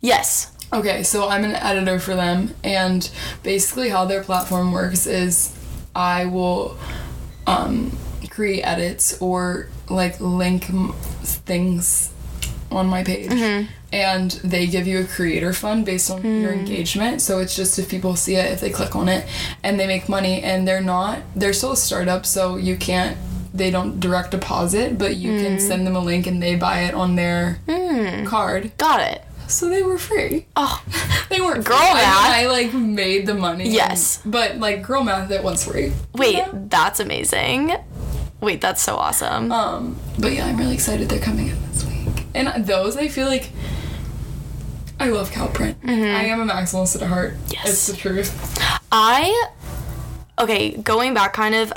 Yes. 0.00 0.48
Okay, 0.72 1.02
so 1.02 1.28
I'm 1.28 1.44
an 1.44 1.54
editor 1.54 1.98
for 2.00 2.14
them, 2.16 2.54
and 2.64 3.08
basically 3.42 3.90
how 3.90 4.06
their 4.06 4.22
platform 4.22 4.72
works 4.72 5.06
is 5.06 5.54
I 5.94 6.24
will 6.24 6.78
um, 7.46 7.96
create 8.30 8.62
edits 8.62 9.20
or 9.20 9.68
like 9.90 10.18
link 10.18 10.70
m- 10.70 10.92
things 11.44 12.10
on 12.70 12.86
my 12.86 13.04
page. 13.04 13.30
And 13.92 14.30
they 14.42 14.66
give 14.66 14.86
you 14.86 15.00
a 15.00 15.04
creator 15.04 15.52
fund 15.52 15.84
based 15.84 16.10
on 16.10 16.24
your 16.24 16.50
engagement. 16.54 17.20
So 17.20 17.40
it's 17.40 17.54
just 17.54 17.78
if 17.78 17.90
people 17.90 18.16
see 18.16 18.36
it, 18.36 18.50
if 18.50 18.60
they 18.62 18.70
click 18.70 18.96
on 18.96 19.06
it, 19.10 19.26
and 19.62 19.78
they 19.78 19.86
make 19.86 20.08
money. 20.08 20.40
And 20.42 20.66
they're 20.66 20.80
not, 20.80 21.18
they're 21.36 21.52
still 21.52 21.72
a 21.72 21.76
startup, 21.76 22.24
so 22.24 22.56
you 22.56 22.78
can't, 22.78 23.18
they 23.54 23.70
don't 23.70 24.00
direct 24.00 24.30
deposit, 24.30 24.96
but 24.98 25.16
you 25.16 25.38
can 25.42 25.60
send 25.60 25.86
them 25.86 25.94
a 25.96 26.00
link 26.00 26.26
and 26.26 26.42
they 26.42 26.54
buy 26.56 26.80
it 26.84 26.94
on 26.94 27.16
their 27.16 27.58
card. 28.26 28.72
Got 28.78 29.00
it. 29.00 29.22
So 29.48 29.68
they 29.68 29.82
were 29.82 29.98
free. 29.98 30.46
Oh, 30.56 30.82
They 31.28 31.40
weren't 31.40 31.64
Girl 31.64 31.76
free. 31.76 31.86
I, 31.86 31.94
math. 31.94 32.22
mean, 32.24 32.32
I 32.32 32.46
like 32.50 32.74
made 32.74 33.26
the 33.26 33.34
money. 33.34 33.68
Yes. 33.68 34.20
but 34.24 34.58
like 34.58 34.82
girl 34.82 35.02
math, 35.04 35.30
it 35.30 35.42
was 35.42 35.64
free. 35.64 35.92
wait, 36.14 36.36
Yeah. 36.36 36.48
that's 36.52 37.00
amazing. 37.00 37.72
Wait, 38.40 38.60
that's 38.60 38.82
so 38.82 38.96
awesome. 38.96 39.52
Um, 39.52 39.96
but 40.18 40.32
yeah, 40.32 40.46
I'm 40.46 40.56
really 40.56 40.74
excited 40.74 41.08
they're 41.08 41.18
coming 41.20 41.48
in 41.48 41.56
this 41.72 41.84
week. 41.84 42.24
And 42.34 42.64
those, 42.66 42.96
I 42.96 43.08
feel 43.08 43.28
like. 43.28 43.50
I 45.00 45.08
love 45.08 45.32
cow 45.32 45.48
print. 45.48 45.78
I 45.84 45.90
am 46.26 46.40
a 46.48 46.52
maximalist 46.52 47.00
at 47.00 47.08
heart. 47.08 47.32
Mm-hmm. 47.34 47.52
Yes. 47.54 47.68
It's 47.68 47.86
the 47.88 47.96
truth. 47.96 48.58
I 48.92 49.48
okay, 50.38 50.72
going 50.76 51.12
back 51.14 51.32
kind 51.32 51.54
of 51.54 51.72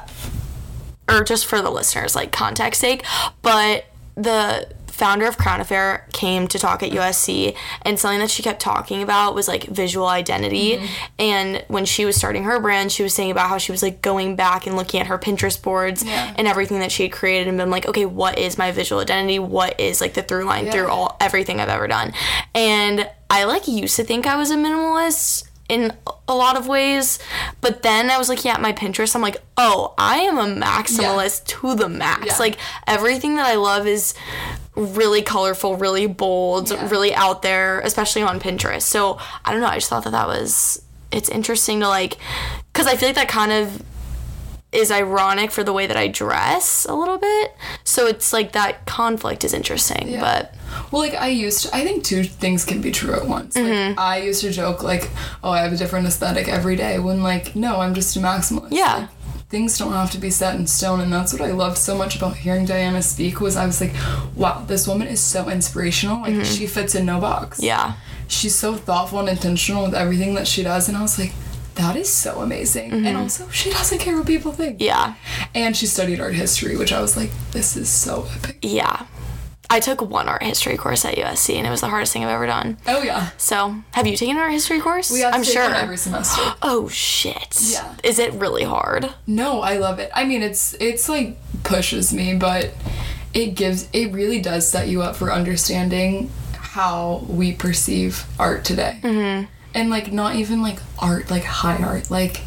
or 1.10 1.24
just 1.24 1.46
for 1.46 1.62
the 1.62 1.70
listeners, 1.70 2.16
like 2.16 2.32
context 2.32 2.82
sake, 2.82 3.06
but 3.42 3.86
the 4.16 4.68
founder 4.88 5.26
of 5.28 5.38
Crown 5.38 5.60
Affair 5.60 6.08
came 6.14 6.48
to 6.48 6.58
talk 6.58 6.82
at 6.82 6.90
USC 6.90 7.54
and 7.82 8.00
something 8.00 8.20
that 8.22 8.32
she 8.32 8.42
kept 8.42 8.62
talking 8.62 9.04
about 9.04 9.36
was 9.36 9.46
like 9.46 9.66
visual 9.66 10.08
identity 10.08 10.78
Mm-hmm. 10.78 10.86
and 11.20 11.66
when 11.68 11.84
she 11.84 12.06
was 12.06 12.16
starting 12.16 12.44
her 12.46 12.62
brand 12.62 12.94
she 12.94 13.04
was 13.04 13.14
saying 13.14 13.30
about 13.30 13.50
how 13.50 13.58
she 13.58 13.74
was 13.74 13.84
like 13.84 14.02
going 14.02 14.38
back 14.38 14.66
and 14.66 14.78
looking 14.78 15.02
at 15.02 15.08
her 15.08 15.18
Pinterest 15.20 15.62
boards 15.62 16.02
Yeah. 16.06 16.34
and 16.38 16.48
everything 16.48 16.80
that 16.80 16.94
she 16.94 17.04
had 17.04 17.12
created 17.12 17.50
and 17.50 17.58
been 17.58 17.70
like 17.70 17.86
okay 17.90 18.06
what 18.06 18.40
is 18.40 18.58
my 18.58 18.72
visual 18.72 19.02
identity 19.02 19.38
what 19.38 19.78
is 19.82 20.00
like 20.00 20.14
the 20.14 20.24
through 20.24 20.46
line 20.46 20.72
through 20.72 20.88
all 20.88 21.18
everything 21.20 21.60
I've 21.60 21.68
ever 21.68 21.88
done 21.90 22.14
and 22.54 23.10
I 23.30 23.44
like 23.44 23.68
used 23.68 23.98
to 23.98 24.06
think 24.06 24.26
I 24.26 24.38
was 24.38 24.50
a 24.50 24.56
minimalist 24.56 25.50
in 25.68 25.94
a 26.28 26.36
lot 26.36 26.58
of 26.58 26.68
ways. 26.68 27.20
But 27.62 27.82
then 27.82 28.10
I 28.10 28.18
was 28.18 28.30
looking 28.30 28.52
at 28.52 28.62
my 28.62 28.74
Pinterest, 28.74 29.16
I'm 29.16 29.22
like, 29.22 29.38
oh, 29.58 29.94
I 29.98 30.18
am 30.18 30.38
a 30.38 30.66
maximalist 30.66 31.46
to 31.46 31.76
the 31.76 31.90
max. 31.90 32.26
Yeah. 32.26 32.38
Like 32.38 32.58
everything 32.88 33.36
that 33.36 33.48
I 33.48 33.56
love 33.56 33.88
is 33.88 34.14
really 34.76 35.22
colorful, 35.22 35.76
really 35.78 36.06
bold, 36.08 36.70
Yeah. 36.70 36.90
really 36.90 37.14
out 37.16 37.42
there, 37.42 37.80
especially 37.82 38.22
on 38.22 38.40
Pinterest. 38.40 38.84
So 38.84 39.18
I 39.44 39.52
don't 39.52 39.62
know. 39.62 39.68
I 39.68 39.76
just 39.76 39.90
thought 39.90 40.04
that 40.04 40.12
that 40.12 40.28
was, 40.28 40.82
it's 41.12 41.30
interesting 41.30 41.80
to 41.80 41.88
like, 41.88 42.18
because 42.74 42.88
I 42.88 42.96
feel 42.96 43.10
like 43.10 43.16
that 43.16 43.30
kind 43.30 43.52
of 43.52 43.82
is 44.72 44.92
ironic 44.92 45.52
for 45.52 45.64
the 45.64 45.72
way 45.72 45.88
that 45.88 45.96
I 45.96 46.10
dress 46.10 46.86
a 46.86 46.94
little 46.94 47.18
bit. 47.18 47.56
So 47.86 48.08
it's 48.08 48.34
like 48.34 48.52
that 48.52 48.86
conflict 48.86 49.46
is 49.46 49.54
interesting. 49.54 50.18
But 50.20 50.54
Well, 50.92 51.02
like 51.02 51.16
I 51.16 51.28
used 51.28 51.64
to, 51.64 51.76
I 51.76 51.84
think 51.84 52.04
two 52.04 52.24
things 52.24 52.66
can 52.66 52.82
be 52.82 52.92
true 52.92 53.14
at 53.14 53.26
once. 53.28 53.56
Mm-hmm. 53.56 53.98
Like 53.98 54.00
I 54.00 54.18
used 54.22 54.42
to 54.42 54.52
joke 54.52 54.84
like, 54.84 55.10
"Oh, 55.44 55.52
I 55.52 55.60
have 55.60 55.74
a 55.74 55.78
different 55.78 56.08
aesthetic 56.08 56.48
every 56.48 56.76
day." 56.76 57.00
When 57.00 57.24
like, 57.24 57.56
no, 57.56 57.80
I'm 57.80 57.94
just 57.94 58.16
a 58.16 58.20
maximalist. 58.20 58.72
Yeah. 58.72 58.96
Like, 58.96 59.10
things 59.50 59.78
don't 59.78 59.94
have 59.94 60.12
to 60.12 60.18
be 60.18 60.30
set 60.30 60.56
in 60.56 60.68
stone, 60.68 61.02
and 61.02 61.14
that's 61.14 61.32
what 61.32 61.42
I 61.42 61.52
loved 61.52 61.78
so 61.78 61.96
much 61.98 62.16
about 62.16 62.36
hearing 62.38 62.66
Diana 62.66 63.02
speak. 63.02 63.40
Was 63.42 63.56
I 63.56 63.66
was 63.66 63.80
like, 63.82 63.94
"Wow, 64.36 64.64
this 64.68 64.88
woman 64.88 65.08
is 65.08 65.22
so 65.22 65.50
inspirational. 65.50 66.22
Like 66.22 66.46
she 66.46 66.68
fits 66.68 66.96
in 66.96 67.06
no 67.06 67.20
box. 67.20 67.58
Mm-hmm. 67.58 67.66
yeah. 67.66 67.94
She's 68.28 68.56
so 68.56 68.74
thoughtful 68.74 69.20
and 69.20 69.30
intentional 69.30 69.84
with 69.86 69.94
everything 69.94 70.34
that 70.36 70.48
she 70.48 70.64
does." 70.64 70.88
And 70.88 70.98
I 70.98 71.02
was 71.02 71.18
like. 71.20 71.34
That 71.76 71.98
is 71.98 72.08
so 72.08 72.40
amazing. 72.40 72.92
Mm-hmm. 72.92 73.06
And 73.06 73.18
also, 73.18 73.50
she 73.50 73.70
doesn't 73.70 74.00
care 74.00 74.16
what 74.16 74.26
people 74.26 74.54
think. 74.54 74.82
Yeah. 74.82 75.16
And 75.54 75.76
she 75.76 75.88
studied 75.88 76.22
art 76.22 76.34
history, 76.34 76.78
which 76.78 76.94
I 76.94 77.02
was 77.02 77.18
like, 77.18 77.32
this 77.52 77.76
is 77.76 77.90
so 77.90 78.26
epic. 78.34 78.60
Yeah. 78.62 79.06
I 79.70 79.80
took 79.80 80.02
one 80.02 80.28
art 80.28 80.44
history 80.44 80.78
course 80.78 81.06
at 81.06 81.16
USC 81.16 81.56
and 81.56 81.66
it 81.66 81.70
was 81.70 81.82
the 81.82 81.88
hardest 81.88 82.14
thing 82.14 82.24
I've 82.24 82.30
ever 82.30 82.46
done. 82.46 82.78
Oh, 82.88 83.02
yeah. 83.02 83.30
So, 83.38 83.76
have 83.92 84.08
you 84.08 84.16
taken 84.16 84.36
an 84.36 84.42
art 84.42 84.52
history 84.52 84.80
course? 84.80 85.12
We 85.12 85.22
have 85.22 85.32
to 85.32 85.38
I'm 85.38 85.44
take 85.44 85.54
sure. 85.54 85.74
every 85.74 85.98
semester. 85.98 86.42
oh 86.62 86.88
shit. 86.88 87.60
Yeah. 87.62 87.96
Is 88.04 88.20
it 88.20 88.34
really 88.34 88.64
hard? 88.64 89.14
No, 89.28 89.62
I 89.62 89.78
love 89.78 90.00
it. 90.00 90.12
I 90.14 90.26
mean, 90.26 90.42
it's 90.42 90.76
it's 90.80 91.10
like 91.10 91.38
pushes 91.64 92.14
me, 92.14 92.36
but 92.36 92.72
it 93.34 93.56
gives 93.56 93.90
it 93.92 94.14
really 94.14 94.42
does 94.42 94.68
set 94.68 94.88
you 94.88 95.02
up 95.02 95.16
for 95.16 95.32
understanding 95.32 96.32
how 96.54 97.26
we 97.28 97.54
perceive 97.54 98.26
art 98.40 98.64
today. 98.66 99.00
Mm-hmm. 99.02 99.46
And 99.74 99.90
like 99.90 100.12
not 100.12 100.36
even 100.36 100.62
like 100.62 100.80
art, 101.00 101.30
like 101.30 101.44
high 101.44 101.78
art, 101.84 102.10
like 102.10 102.42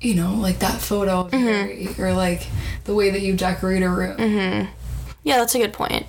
you 0.00 0.14
know, 0.14 0.34
like 0.34 0.58
that 0.60 0.80
photo 0.80 1.20
of 1.20 1.32
Harry, 1.32 1.88
or 1.98 2.12
like 2.12 2.46
the 2.84 2.94
way 2.94 3.10
that 3.10 3.22
you 3.22 3.34
decorate 3.34 3.82
a 3.82 3.88
room. 3.88 4.68
Yeah, 5.26 5.38
that's 5.38 5.54
a 5.54 5.58
good 5.58 5.72
point. 5.72 6.06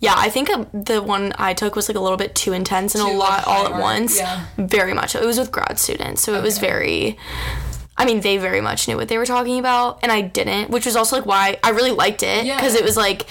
Yeah, 0.00 0.14
I 0.16 0.30
think 0.30 0.48
uh, 0.50 0.64
the 0.72 1.02
one 1.02 1.32
I 1.36 1.52
took 1.52 1.74
was 1.76 1.88
like 1.88 1.96
a 1.96 2.00
little 2.00 2.16
bit 2.16 2.34
too 2.34 2.52
intense 2.52 2.94
and 2.94 3.02
a 3.02 3.06
lot 3.06 3.38
like, 3.38 3.46
all 3.48 3.66
at 3.74 3.80
once. 3.80 4.16
yeah. 4.18 4.44
Very 4.56 4.94
much. 4.94 5.14
It 5.14 5.24
was 5.24 5.38
with 5.38 5.50
grad 5.52 5.78
students, 5.78 6.22
so 6.22 6.34
it 6.34 6.42
was 6.42 6.58
very. 6.58 7.18
I 7.96 8.04
mean, 8.04 8.20
they 8.20 8.36
very 8.38 8.60
much 8.60 8.88
knew 8.88 8.96
what 8.96 9.08
they 9.08 9.18
were 9.18 9.26
talking 9.26 9.58
about, 9.58 9.98
and 10.02 10.10
I 10.10 10.20
didn't, 10.22 10.70
which 10.70 10.86
was 10.86 10.96
also 10.96 11.16
like 11.16 11.26
why 11.26 11.58
I 11.62 11.70
really 11.70 11.90
liked 11.90 12.22
it 12.22 12.46
Yeah. 12.46 12.56
because 12.56 12.74
it 12.74 12.84
was 12.84 12.96
like 12.96 13.26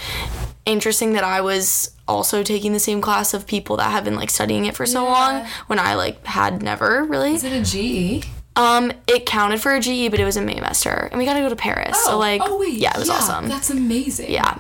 interesting 0.66 1.14
that 1.14 1.24
I 1.24 1.42
was 1.42 1.92
also 2.08 2.44
taking 2.44 2.74
the 2.74 2.80
same 2.80 3.02
class 3.02 3.34
of 3.34 3.48
people 3.48 3.78
that 3.78 3.90
have 3.92 4.04
been 4.04 4.16
like 4.16 4.30
studying 4.30 4.66
it 4.66 4.76
for 4.76 4.86
so 4.86 5.04
Yeah. 5.06 5.12
long 5.12 5.46
when 5.68 5.80
I 5.80 5.96
like 5.96 6.26
had 6.26 6.62
never 6.62 7.04
really. 7.06 7.34
Is 7.34 7.44
it 7.44 7.54
a 7.54 7.64
GE? 7.64 8.28
Um, 8.56 8.92
it 9.08 9.26
counted 9.26 9.62
for 9.62 9.74
a 9.74 9.80
GE, 9.80 10.10
but 10.12 10.20
it 10.20 10.26
was 10.26 10.36
a 10.38 10.42
Maymester, 10.42 11.10
and 11.10 11.18
we 11.18 11.26
got 11.26 11.36
to 11.36 11.40
go 11.42 11.50
to 11.50 11.56
Paris. 11.56 12.02
so 12.04 12.18
like, 12.18 12.42
oh 12.44 12.58
wait, 12.60 12.74
yeah, 12.74 12.92
it 12.96 13.00
was 13.00 13.10
awesome. 13.10 13.48
That's 13.48 13.70
amazing. 13.70 14.30
Yeah, 14.30 14.60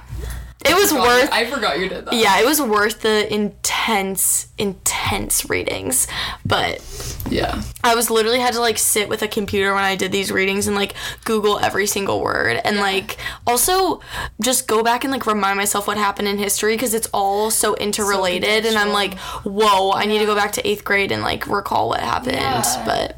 it 0.65 0.73
was 0.75 0.89
Forgot- 0.91 1.07
worth. 1.07 1.29
I 1.31 1.45
forgot 1.49 1.79
you 1.79 1.89
did 1.89 2.05
that. 2.05 2.13
Yeah, 2.13 2.39
it 2.39 2.45
was 2.45 2.61
worth 2.61 3.01
the 3.01 3.31
intense, 3.33 4.47
intense 4.57 5.49
readings. 5.49 6.07
But 6.45 6.81
Yeah. 7.29 7.61
I 7.83 7.95
was 7.95 8.09
literally 8.09 8.39
had 8.39 8.53
to 8.53 8.59
like 8.59 8.77
sit 8.77 9.09
with 9.09 9.21
a 9.21 9.27
computer 9.27 9.73
when 9.73 9.83
I 9.83 9.95
did 9.95 10.11
these 10.11 10.31
readings 10.31 10.67
and 10.67 10.75
like 10.75 10.93
Google 11.25 11.59
every 11.59 11.87
single 11.87 12.21
word 12.21 12.59
and 12.63 12.77
like 12.77 13.17
also 13.47 14.01
just 14.41 14.67
go 14.67 14.83
back 14.83 15.03
and 15.03 15.11
like 15.11 15.25
remind 15.25 15.57
myself 15.57 15.87
what 15.87 15.97
happened 15.97 16.27
in 16.27 16.37
history 16.37 16.73
because 16.75 16.93
it's 16.93 17.07
all 17.13 17.49
so 17.51 17.75
interrelated. 17.75 18.65
and 18.65 18.77
I'm 18.77 18.89
like, 18.93 19.17
whoa, 19.43 19.91
I 19.93 20.05
need 20.05 20.19
to 20.19 20.25
go 20.25 20.35
back 20.35 20.51
to 20.53 20.67
eighth 20.67 20.83
grade 20.83 21.11
and 21.11 21.21
like 21.23 21.47
recall 21.47 21.89
what 21.89 22.01
happened. 22.01 22.35
Yeah. 22.35 22.83
But 22.85 23.17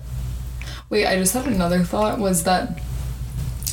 Wait, 0.90 1.08
I 1.08 1.18
just 1.18 1.34
had 1.34 1.48
another 1.48 1.84
thought 1.84 2.20
was 2.20 2.44
that 2.44 2.80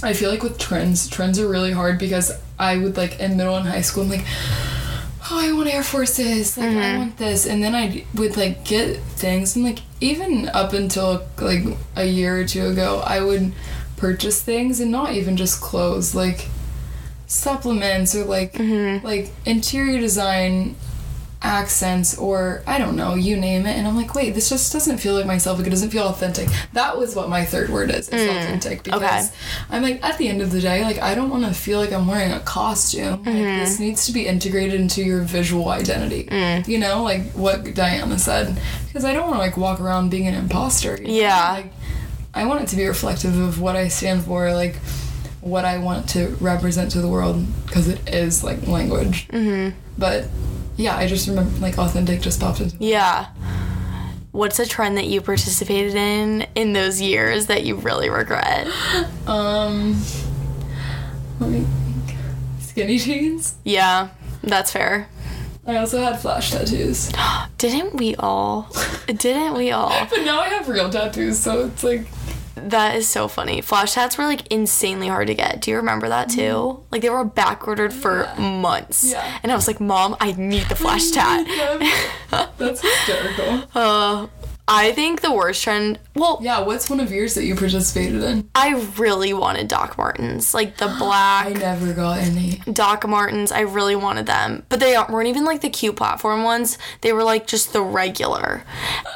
I 0.02 0.12
feel 0.12 0.30
like 0.30 0.42
with 0.42 0.58
trends, 0.58 1.08
trends 1.08 1.38
are 1.38 1.48
really 1.48 1.72
hard 1.72 1.98
because 1.98 2.32
I 2.58 2.78
would 2.78 2.96
like 2.96 3.20
in 3.20 3.36
middle 3.36 3.56
and 3.56 3.66
high 3.66 3.82
school, 3.82 4.04
I'm 4.04 4.10
like, 4.10 4.24
oh, 5.30 5.38
I 5.38 5.52
want 5.52 5.72
Air 5.72 5.82
Forces, 5.82 6.56
like 6.56 6.68
I 6.68 6.72
mm-hmm. 6.72 6.98
want 6.98 7.16
this, 7.18 7.46
and 7.46 7.62
then 7.62 7.74
I 7.74 8.04
would 8.14 8.36
like 8.36 8.64
get 8.64 8.98
things, 8.98 9.56
and 9.56 9.64
like 9.64 9.80
even 10.00 10.48
up 10.48 10.72
until 10.72 11.26
like 11.38 11.64
a 11.96 12.06
year 12.06 12.40
or 12.40 12.44
two 12.44 12.66
ago, 12.66 13.02
I 13.06 13.20
would 13.20 13.52
purchase 13.96 14.42
things 14.42 14.80
and 14.80 14.90
not 14.90 15.12
even 15.12 15.36
just 15.36 15.60
clothes, 15.60 16.14
like 16.14 16.48
supplements 17.26 18.14
or 18.14 18.24
like 18.24 18.54
mm-hmm. 18.54 19.06
like 19.06 19.30
interior 19.46 20.00
design 20.00 20.74
accents 21.42 22.18
or 22.18 22.62
I 22.66 22.78
don't 22.78 22.96
know, 22.96 23.14
you 23.14 23.36
name 23.36 23.64
it. 23.66 23.76
And 23.76 23.86
I'm 23.86 23.96
like, 23.96 24.14
wait, 24.14 24.34
this 24.34 24.50
just 24.50 24.72
doesn't 24.72 24.98
feel 24.98 25.14
like 25.14 25.26
myself. 25.26 25.58
Like 25.58 25.66
it 25.66 25.70
doesn't 25.70 25.90
feel 25.90 26.06
authentic. 26.06 26.48
That 26.74 26.98
was 26.98 27.16
what 27.16 27.28
my 27.28 27.44
third 27.44 27.70
word 27.70 27.90
is, 27.90 28.08
is 28.08 28.30
hmm. 28.30 28.36
authentic. 28.36 28.82
Because 28.82 29.02
okay. 29.02 29.36
I'm 29.70 29.82
like, 29.82 30.04
at 30.04 30.18
the 30.18 30.28
end 30.28 30.42
of 30.42 30.50
the 30.50 30.60
day, 30.60 30.82
like 30.84 30.98
I 30.98 31.14
don't 31.14 31.30
want 31.30 31.46
to 31.46 31.54
feel 31.54 31.78
like 31.78 31.92
I'm 31.92 32.06
wearing 32.06 32.32
a 32.32 32.40
costume. 32.40 33.24
Like 33.24 33.34
mm-hmm. 33.34 33.58
this 33.58 33.80
needs 33.80 34.06
to 34.06 34.12
be 34.12 34.26
integrated 34.26 34.80
into 34.80 35.02
your 35.02 35.22
visual 35.22 35.68
identity. 35.68 36.24
Mm. 36.24 36.68
You 36.68 36.78
know, 36.78 37.02
like 37.02 37.30
what 37.32 37.74
Diana 37.74 38.18
said. 38.18 38.58
Because 38.86 39.04
I 39.04 39.12
don't 39.12 39.24
want 39.24 39.34
to 39.34 39.38
like 39.38 39.56
walk 39.56 39.80
around 39.80 40.10
being 40.10 40.26
an 40.26 40.34
imposter. 40.34 40.96
you 40.96 41.06
know? 41.06 41.12
Yeah. 41.12 41.52
Like 41.52 41.72
I 42.34 42.46
want 42.46 42.62
it 42.62 42.68
to 42.68 42.76
be 42.76 42.86
reflective 42.86 43.38
of 43.38 43.60
what 43.60 43.76
I 43.76 43.88
stand 43.88 44.24
for, 44.24 44.52
like 44.52 44.76
what 45.40 45.64
I 45.64 45.78
want 45.78 46.08
to 46.10 46.36
represent 46.40 46.90
to 46.92 47.00
the 47.00 47.08
world, 47.08 47.46
because 47.66 47.88
it 47.88 48.12
is 48.12 48.44
like 48.44 48.66
language. 48.66 49.26
Mm-hmm. 49.28 49.76
But 49.96 50.28
yeah, 50.80 50.96
I 50.96 51.06
just 51.06 51.28
remember 51.28 51.58
like 51.60 51.78
authentic 51.78 52.20
just 52.20 52.40
popped 52.40 52.60
into. 52.60 52.76
Yeah. 52.78 53.26
What's 54.32 54.58
a 54.58 54.66
trend 54.66 54.96
that 54.96 55.06
you 55.06 55.20
participated 55.20 55.94
in 55.94 56.46
in 56.54 56.72
those 56.72 57.00
years 57.00 57.46
that 57.46 57.64
you 57.64 57.76
really 57.76 58.08
regret? 58.10 58.68
Um, 59.26 60.02
let 61.38 61.50
me 61.50 61.60
think. 61.60 62.16
Skinny 62.58 62.98
jeans. 62.98 63.54
Yeah, 63.64 64.08
that's 64.42 64.72
fair. 64.72 65.08
I 65.66 65.76
also 65.76 66.00
had 66.02 66.18
flash 66.18 66.50
tattoos. 66.50 67.12
Didn't 67.58 67.94
we 67.94 68.16
all? 68.16 68.68
Didn't 69.06 69.54
we 69.54 69.70
all? 69.70 70.06
But 70.10 70.24
now 70.24 70.40
I 70.40 70.48
have 70.48 70.68
real 70.68 70.90
tattoos, 70.90 71.38
so 71.38 71.66
it's 71.66 71.84
like 71.84 72.06
That 72.68 72.96
is 72.96 73.08
so 73.08 73.28
funny. 73.28 73.60
Flash 73.60 73.94
tats 73.94 74.16
were 74.18 74.24
like 74.24 74.46
insanely 74.52 75.08
hard 75.08 75.26
to 75.28 75.34
get. 75.34 75.60
Do 75.60 75.70
you 75.70 75.76
remember 75.78 76.08
that 76.08 76.28
too? 76.30 76.84
Like 76.90 77.02
they 77.02 77.10
were 77.10 77.24
back 77.24 77.66
ordered 77.66 77.92
for 77.92 78.32
months. 78.38 79.04
Mm-hmm. 79.04 79.12
Yeah. 79.12 79.38
And 79.42 79.52
I 79.52 79.54
was 79.54 79.66
like, 79.66 79.80
Mom, 79.80 80.16
I 80.20 80.32
need 80.32 80.64
the 80.68 80.76
flash 80.76 81.10
tat. 81.12 81.46
That's 82.58 82.80
hysterical. 82.80 83.64
Uh, 83.74 84.26
I 84.72 84.92
think 84.92 85.20
the 85.20 85.32
worst 85.32 85.64
trend. 85.64 85.98
Well, 86.14 86.38
Yeah, 86.40 86.60
what's 86.60 86.88
one 86.88 87.00
of 87.00 87.10
yours 87.10 87.34
that 87.34 87.44
you 87.44 87.56
participated 87.56 88.22
in? 88.22 88.48
I 88.54 88.74
really 88.98 89.32
wanted 89.32 89.66
Doc 89.66 89.98
Martens, 89.98 90.54
like 90.54 90.76
the 90.76 90.86
black. 90.98 91.46
I 91.46 91.52
never 91.54 91.92
got 91.92 92.18
any. 92.18 92.60
Doc 92.72 93.04
Martens. 93.08 93.50
I 93.50 93.60
really 93.60 93.96
wanted 93.96 94.26
them, 94.26 94.64
but 94.68 94.78
they 94.78 94.96
weren't 95.08 95.26
even 95.28 95.44
like 95.44 95.60
the 95.62 95.70
cute 95.70 95.96
platform 95.96 96.44
ones. 96.44 96.78
They 97.00 97.12
were 97.12 97.24
like 97.24 97.48
just 97.48 97.72
the 97.72 97.82
regular. 97.82 98.62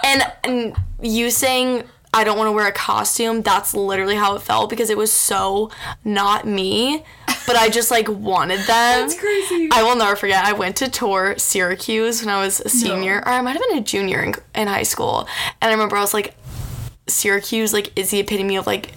And 0.04 0.24
and 0.42 0.76
you 1.00 1.30
saying 1.30 1.84
I 2.14 2.22
don't 2.22 2.38
want 2.38 2.48
to 2.48 2.52
wear 2.52 2.68
a 2.68 2.72
costume. 2.72 3.42
That's 3.42 3.74
literally 3.74 4.14
how 4.14 4.36
it 4.36 4.42
felt 4.42 4.70
because 4.70 4.88
it 4.88 4.96
was 4.96 5.12
so 5.12 5.70
not 6.04 6.46
me. 6.46 7.04
But 7.46 7.56
I 7.56 7.68
just 7.68 7.90
like 7.90 8.08
wanted 8.08 8.58
them. 8.60 8.66
That's 8.66 9.18
crazy. 9.18 9.68
I 9.72 9.82
will 9.82 9.96
never 9.96 10.14
forget. 10.14 10.44
I 10.44 10.52
went 10.52 10.76
to 10.76 10.88
tour 10.88 11.34
Syracuse 11.36 12.24
when 12.24 12.32
I 12.32 12.40
was 12.42 12.60
a 12.60 12.68
senior, 12.68 13.18
or 13.18 13.28
I 13.28 13.40
might 13.40 13.52
have 13.52 13.62
been 13.68 13.78
a 13.78 13.82
junior 13.82 14.22
in, 14.22 14.34
in 14.54 14.68
high 14.68 14.84
school. 14.84 15.28
And 15.60 15.70
I 15.70 15.72
remember 15.72 15.96
I 15.96 16.00
was 16.00 16.14
like, 16.14 16.36
Syracuse 17.06 17.72
like 17.72 17.98
is 17.98 18.10
the 18.10 18.20
epitome 18.20 18.56
of 18.56 18.66
like 18.66 18.92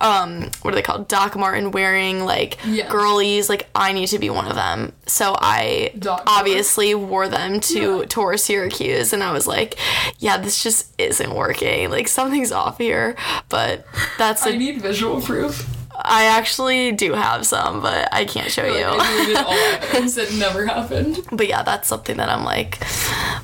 um 0.00 0.50
what 0.62 0.72
are 0.72 0.74
they 0.74 0.82
called 0.82 1.08
Doc 1.08 1.36
Marten 1.36 1.70
wearing 1.70 2.24
like 2.24 2.58
Yes. 2.66 2.90
girlies 2.90 3.48
like 3.48 3.68
I 3.74 3.92
need 3.92 4.08
to 4.08 4.18
be 4.18 4.28
one 4.30 4.46
of 4.46 4.54
them 4.54 4.92
so 5.06 5.34
I 5.38 5.92
Doc 5.98 6.22
obviously 6.26 6.94
wore 6.94 7.28
them 7.28 7.60
to 7.60 8.04
tour 8.06 8.36
Syracuse 8.36 9.12
and 9.12 9.22
I 9.22 9.32
was 9.32 9.46
like 9.46 9.76
yeah 10.18 10.36
this 10.38 10.62
just 10.62 10.92
isn't 10.98 11.34
working 11.34 11.90
like 11.90 12.08
something's 12.08 12.52
off 12.52 12.78
here 12.78 13.16
but 13.48 13.86
that's 14.18 14.44
I 14.46 14.50
a, 14.50 14.56
need 14.56 14.80
visual 14.82 15.20
proof. 15.20 15.66
I 16.02 16.24
actually 16.24 16.92
do 16.92 17.12
have 17.12 17.44
some 17.46 17.82
but 17.82 18.08
I 18.12 18.24
can't 18.24 18.50
show 18.50 18.62
Like, 18.62 18.78
you 18.78 18.86
I 18.86 19.20
needed 19.20 19.36
all 19.36 19.52
evidence. 19.88 20.16
It 20.16 20.32
never 20.34 20.66
happened. 20.66 21.18
but 21.30 21.46
yeah 21.46 21.62
that's 21.62 21.88
something 21.88 22.16
that 22.16 22.28
I'm 22.28 22.44
like 22.44 22.82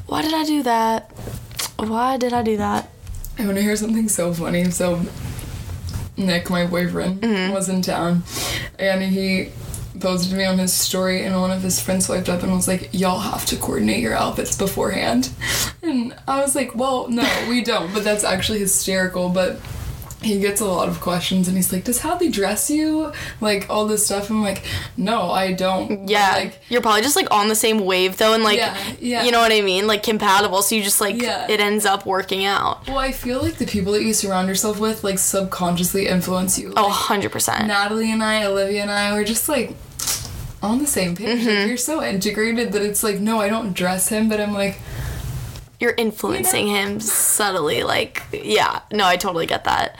why 0.06 0.22
did 0.22 0.32
I 0.34 0.44
do 0.44 0.62
that 0.64 1.10
why 1.78 2.16
did 2.16 2.32
I 2.32 2.42
do 2.42 2.56
that 2.56 2.90
I 3.38 3.44
want 3.44 3.56
to 3.58 3.62
hear 3.62 3.76
something 3.76 4.08
so 4.08 4.32
funny. 4.32 4.70
So, 4.70 5.02
Nick, 6.16 6.50
my 6.50 6.66
boyfriend, 6.66 7.20
mm-hmm. 7.20 7.52
was 7.52 7.68
in 7.68 7.82
town, 7.82 8.22
and 8.78 9.02
he 9.02 9.50
posted 10.00 10.36
me 10.36 10.44
on 10.44 10.58
his 10.58 10.72
story, 10.72 11.24
and 11.24 11.38
one 11.40 11.50
of 11.50 11.62
his 11.62 11.80
friends 11.80 12.06
swiped 12.06 12.28
up 12.28 12.42
and 12.42 12.52
was 12.52 12.68
like, 12.68 12.90
"Y'all 12.92 13.20
have 13.20 13.46
to 13.46 13.56
coordinate 13.56 14.00
your 14.00 14.14
outfits 14.14 14.56
beforehand," 14.56 15.30
and 15.82 16.14
I 16.26 16.40
was 16.40 16.54
like, 16.54 16.74
"Well, 16.74 17.08
no, 17.08 17.28
we 17.48 17.62
don't." 17.62 17.92
But 17.92 18.04
that's 18.04 18.24
actually 18.24 18.60
hysterical. 18.60 19.28
But 19.28 19.60
he 20.22 20.40
gets 20.40 20.60
a 20.60 20.64
lot 20.64 20.88
of 20.88 21.00
questions, 21.00 21.46
and 21.46 21.56
he's 21.56 21.72
like, 21.72 21.84
"Does 21.84 22.00
Hadley 22.00 22.28
dress 22.30 22.70
you?" 22.70 23.12
Like 23.40 23.68
all 23.70 23.86
this 23.86 24.06
stuff. 24.06 24.30
I'm 24.30 24.42
like, 24.42 24.62
"No, 24.96 25.30
I 25.30 25.52
don't." 25.52 26.08
Yeah, 26.08 26.32
Like, 26.36 26.60
you're 26.68 26.80
probably 26.80 27.02
just 27.02 27.16
like 27.16 27.28
on 27.30 27.48
the 27.48 27.54
same 27.54 27.80
wave 27.84 28.16
though, 28.16 28.32
and 28.34 28.42
like, 28.42 28.58
Yeah, 28.58 28.76
yeah. 28.98 29.22
you 29.24 29.30
know 29.30 29.40
what 29.40 29.52
I 29.52 29.60
mean, 29.60 29.86
like 29.86 30.02
compatible. 30.02 30.62
So 30.62 30.74
you 30.74 30.82
just 30.82 31.00
like 31.00 31.20
Yeah. 31.20 31.46
it 31.50 31.60
ends 31.60 31.84
up 31.84 32.06
working 32.06 32.44
out. 32.44 32.86
well, 32.88 32.98
I 32.98 33.12
feel 33.12 33.40
like 33.42 33.56
the 33.56 33.66
people 33.66 33.92
that 33.92 34.02
you 34.02 34.12
surround 34.14 34.48
yourself 34.48 34.80
with, 34.80 35.04
like, 35.04 35.18
subconsciously 35.18 36.08
influence 36.08 36.58
you. 36.58 36.72
Oh, 36.76 36.84
100 36.88 37.30
percent. 37.30 37.66
Natalie 37.66 38.10
and 38.10 38.22
I, 38.24 38.44
Olivia 38.44 38.82
and 38.82 38.90
I, 38.90 39.12
were 39.12 39.24
just 39.24 39.48
like 39.48 39.74
on 40.62 40.78
the 40.78 40.86
same 40.86 41.14
page. 41.14 41.38
Mm-hmm. 41.40 41.48
Like, 41.60 41.68
you're 41.68 41.76
so 41.76 42.02
integrated 42.02 42.72
that 42.72 42.82
it's 42.82 43.02
like, 43.02 43.20
no, 43.20 43.40
I 43.40 43.48
don't 43.48 43.72
dress 43.74 44.08
him, 44.08 44.28
but 44.28 44.40
I'm 44.40 44.52
like, 44.54 44.78
You're 45.78 45.94
influencing 45.96 46.68
him 46.68 47.00
subtly. 47.00 47.82
Like, 47.82 48.22
yeah, 48.32 48.80
no, 48.92 49.04
I 49.04 49.16
totally 49.16 49.46
get 49.46 49.64
that. 49.64 49.96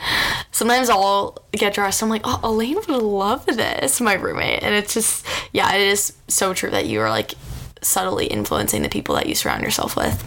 Sometimes 0.51 0.89
I'll 0.89 1.45
get 1.53 1.75
dressed. 1.75 2.03
I'm 2.03 2.09
like, 2.09 2.23
oh, 2.25 2.41
Elaine 2.43 2.77
would 2.77 2.89
love 2.89 3.47
this, 3.47 4.01
my 4.01 4.15
roommate, 4.15 4.63
and 4.63 4.75
it's 4.75 4.95
just, 4.95 5.27
yeah, 5.53 5.75
it 5.75 5.83
is 5.83 6.13
so 6.29 6.55
true 6.55 6.71
that 6.71 6.87
you 6.87 7.01
are 7.01 7.11
like 7.11 7.35
subtly 7.83 8.27
influencing 8.27 8.83
the 8.83 8.89
people 8.89 9.15
that 9.15 9.27
you 9.27 9.35
surround 9.35 9.63
yourself 9.63 9.97
with. 9.97 10.23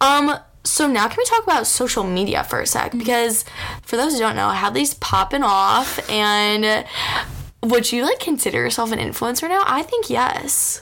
Um. 0.00 0.38
So 0.66 0.86
now 0.86 1.06
can 1.08 1.18
we 1.18 1.24
talk 1.26 1.42
about 1.42 1.66
social 1.66 2.04
media 2.04 2.42
for 2.42 2.58
a 2.58 2.66
sec? 2.66 2.92
Because 2.92 3.44
for 3.82 3.98
those 3.98 4.14
who 4.14 4.20
don't 4.20 4.34
know, 4.34 4.48
Hadley's 4.48 4.94
popping 4.94 5.42
off, 5.42 6.00
and 6.08 6.86
would 7.62 7.92
you 7.92 8.02
like 8.02 8.18
consider 8.18 8.62
yourself 8.62 8.90
an 8.90 8.98
influencer 8.98 9.46
now? 9.46 9.62
I 9.66 9.82
think 9.82 10.08
yes. 10.08 10.80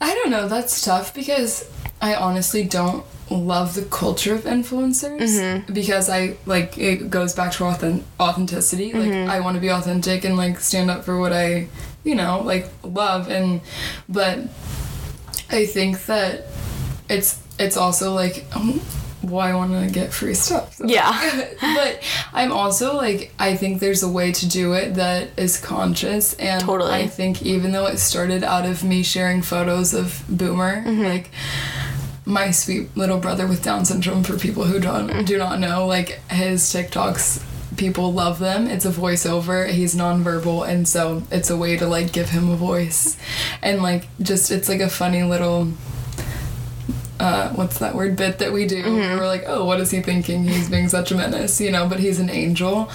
I 0.00 0.14
don't 0.14 0.30
know, 0.30 0.48
that's 0.48 0.82
tough 0.82 1.12
because 1.14 1.68
I 2.00 2.14
honestly 2.14 2.64
don't 2.64 3.04
love 3.30 3.74
the 3.74 3.82
culture 3.82 4.34
of 4.34 4.42
influencers 4.44 5.20
Mm-hmm. 5.20 5.72
because 5.72 6.08
I 6.08 6.36
like 6.46 6.78
it 6.78 7.10
goes 7.10 7.34
back 7.34 7.52
to 7.52 7.64
authen- 7.64 8.02
authenticity. 8.18 8.92
Like 8.92 9.10
Mm-hmm. 9.10 9.30
I 9.30 9.40
want 9.40 9.54
to 9.56 9.60
be 9.60 9.68
authentic 9.70 10.24
and 10.24 10.36
like 10.36 10.60
stand 10.60 10.90
up 10.90 11.04
for 11.04 11.18
what 11.18 11.32
I, 11.32 11.68
you 12.04 12.14
know, 12.14 12.40
like 12.40 12.68
love 12.82 13.28
and 13.28 13.60
but 14.08 14.38
I 15.50 15.66
think 15.66 16.04
that 16.06 16.44
it's 17.08 17.38
it's 17.58 17.76
also 17.76 18.14
like 18.14 18.44
um, 18.54 18.80
well, 19.22 19.40
I 19.40 19.52
want 19.54 19.72
to 19.72 19.92
get 19.92 20.12
free 20.12 20.34
stuff. 20.34 20.74
So- 20.74 20.84
Yeah. 20.96 21.12
but 21.60 22.00
I'm 22.32 22.52
also 22.52 22.94
like 22.96 23.32
I 23.38 23.56
think 23.56 23.80
there's 23.80 24.02
a 24.02 24.08
way 24.08 24.32
to 24.32 24.48
do 24.48 24.72
it 24.74 24.94
that 24.94 25.28
is 25.36 25.58
conscious 25.60 26.32
and 26.34 26.62
Totally. 26.62 26.92
I 26.92 27.08
think 27.08 27.42
even 27.42 27.72
though 27.72 27.86
it 27.86 27.98
started 27.98 28.42
out 28.44 28.64
of 28.64 28.84
me 28.84 29.02
sharing 29.02 29.42
photos 29.42 29.92
of 29.92 30.22
Boomer, 30.28 30.82
Mm-hmm. 30.84 31.02
like 31.02 31.30
my 32.28 32.50
sweet 32.50 32.96
little 32.96 33.18
brother 33.18 33.46
with 33.46 33.62
Down 33.62 33.84
syndrome 33.84 34.22
for 34.22 34.38
people 34.38 34.64
who 34.64 34.78
don't 34.78 35.24
do 35.24 35.38
not 35.38 35.58
know, 35.58 35.86
like 35.86 36.20
his 36.30 36.62
TikToks 36.62 37.44
people 37.76 38.12
love 38.12 38.38
them. 38.38 38.66
It's 38.66 38.84
a 38.84 38.90
voiceover. 38.90 39.70
He's 39.70 39.94
nonverbal 39.94 40.68
and 40.68 40.86
so 40.86 41.22
it's 41.30 41.48
a 41.48 41.56
way 41.56 41.76
to 41.76 41.86
like 41.86 42.12
give 42.12 42.28
him 42.30 42.50
a 42.50 42.56
voice. 42.56 43.16
And 43.62 43.82
like 43.82 44.06
just 44.20 44.50
it's 44.50 44.68
like 44.68 44.80
a 44.80 44.90
funny 44.90 45.22
little 45.22 45.68
uh, 47.20 47.50
what's 47.50 47.78
that 47.78 47.94
word 47.94 48.16
bit 48.16 48.38
that 48.38 48.52
we 48.52 48.66
do? 48.66 48.82
We're 48.84 49.26
like, 49.26 49.44
oh, 49.46 49.64
what 49.64 49.80
is 49.80 49.90
he 49.90 50.00
thinking? 50.00 50.44
He's 50.44 50.68
being 50.70 50.88
such 50.88 51.10
a 51.10 51.16
menace, 51.16 51.60
you 51.60 51.72
know, 51.72 51.88
but 51.88 51.98
he's 51.98 52.20
an 52.20 52.30
angel. 52.30 52.90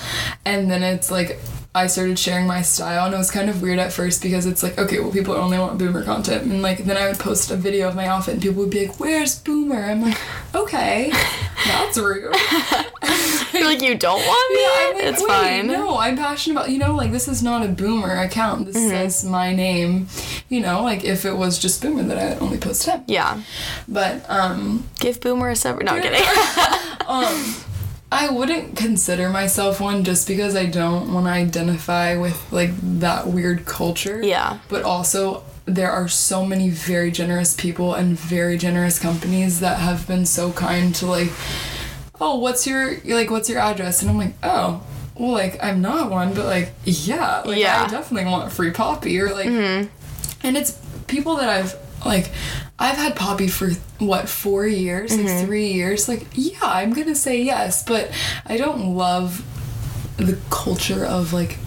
And 0.45 0.71
then 0.71 0.81
it's 0.81 1.11
like, 1.11 1.39
I 1.75 1.88
started 1.88 2.19
sharing 2.19 2.45
my 2.45 2.62
style, 2.62 3.05
and 3.05 3.15
it 3.15 3.17
was 3.17 3.31
kind 3.31 3.49
of 3.49 3.62
weird 3.63 3.79
at 3.79 3.91
first 3.91 4.21
because 4.21 4.45
it's 4.45 4.62
like, 4.62 4.77
okay, 4.77 4.99
well, 4.99 5.12
people 5.12 5.33
only 5.33 5.57
want 5.57 5.79
boomer 5.79 6.03
content. 6.03 6.43
And 6.43 6.62
like, 6.62 6.79
then 6.86 6.97
I 6.97 7.07
would 7.07 7.17
post 7.17 7.49
a 7.49 7.55
video 7.55 7.88
of 7.88 7.95
my 7.95 8.05
outfit, 8.05 8.36
and 8.36 8.43
people 8.43 8.62
would 8.62 8.69
be 8.69 8.86
like, 8.88 8.99
where's 8.99 9.39
boomer? 9.39 9.83
I'm 9.83 10.01
like, 10.03 10.17
okay, 10.53 11.12
that's 11.65 11.97
rude. 11.97 12.31
You're 13.53 13.65
like 13.65 13.81
you 13.81 13.95
don't 13.95 14.19
want 14.19 14.53
me. 14.53 14.62
Yeah, 14.62 15.05
like, 15.05 15.13
it's 15.13 15.25
fine. 15.25 15.67
No, 15.67 15.97
I'm 15.97 16.17
passionate 16.17 16.55
about 16.57 16.69
you 16.69 16.79
know, 16.79 16.95
like 16.95 17.12
this 17.12 17.27
is 17.27 17.41
not 17.43 17.63
a 17.63 17.67
boomer 17.69 18.15
account. 18.21 18.65
This 18.65 18.75
Mm-hmm. 18.77 18.89
says 18.89 19.23
my 19.25 19.53
name. 19.53 20.07
You 20.49 20.59
know, 20.62 20.82
like 20.84 21.03
if 21.03 21.24
it 21.26 21.34
was 21.38 21.59
just 21.59 21.82
boomer 21.82 22.03
that 22.03 22.17
I 22.17 22.36
only 22.39 22.57
post 22.57 22.86
him. 22.88 23.03
Yeah. 23.07 23.41
But 23.88 24.26
um 24.30 24.89
Give 24.99 25.19
Boomer 25.21 25.49
a 25.49 25.55
separate. 25.55 25.86
No, 25.86 25.93
I'm 25.93 26.01
kidding. 26.03 26.24
um 27.07 27.55
I 28.14 28.30
wouldn't 28.30 28.78
consider 28.78 29.30
myself 29.30 29.82
one 29.82 30.03
just 30.03 30.28
because 30.28 30.55
I 30.55 30.66
don't 30.68 31.11
want 31.14 31.26
to 31.26 31.32
identify 31.32 32.16
with 32.16 32.51
like 32.51 32.70
that 32.99 33.28
weird 33.28 33.66
culture. 33.66 34.22
Yeah. 34.24 34.59
But 34.70 34.84
also 34.84 35.43
there 35.66 35.89
are 35.91 36.07
so 36.07 36.45
many 36.45 36.70
very 36.70 37.09
generous 37.09 37.55
people 37.55 37.93
and 37.95 38.18
very 38.20 38.57
generous 38.57 38.99
companies 38.99 39.61
that 39.61 39.80
have 39.80 40.05
been 40.07 40.26
so 40.26 40.51
kind 40.51 40.93
to 40.95 41.05
like 41.05 41.32
oh 42.20 42.38
what's 42.38 42.68
your 42.68 42.97
like 43.05 43.32
what's 43.32 43.49
your 43.49 43.59
address 43.59 44.01
and 44.01 44.11
I'm 44.11 44.18
like 44.18 44.34
oh 44.43 44.84
well 45.18 45.32
like 45.32 45.64
I'm 45.64 45.82
not 45.82 46.11
one 46.11 46.34
but 46.34 46.45
like 46.45 46.74
yeah 46.84 47.41
like 47.45 47.57
Yeah. 47.57 47.78
Mm-hmm. 47.78 47.95
I 47.95 47.97
definitely 47.97 48.30
want 48.32 48.51
free 48.51 48.72
poppy 48.72 49.20
or 49.20 49.34
like 49.34 49.47
and 50.43 50.57
it's 50.57 50.78
people 51.07 51.38
that 51.38 51.47
I've 51.49 51.76
like 52.06 52.32
I've 52.80 52.97
had 52.97 53.16
Poppy 53.16 53.47
for 53.47 53.70
what 53.99 54.28
four 54.30 54.66
years, 54.68 55.12
Mm-hmm. 55.12 55.26
like 55.28 55.45
three 55.45 55.72
years. 55.74 56.08
Like 56.10 56.28
yeah, 56.34 56.58
I'm 56.62 56.93
gonna 56.93 57.16
say 57.16 57.41
yes, 57.41 57.84
but 57.84 58.12
I 58.45 58.58
don't 58.58 58.95
love 58.95 59.43
the 60.18 60.38
culture 60.49 61.06
of 61.06 61.34
like 61.34 61.58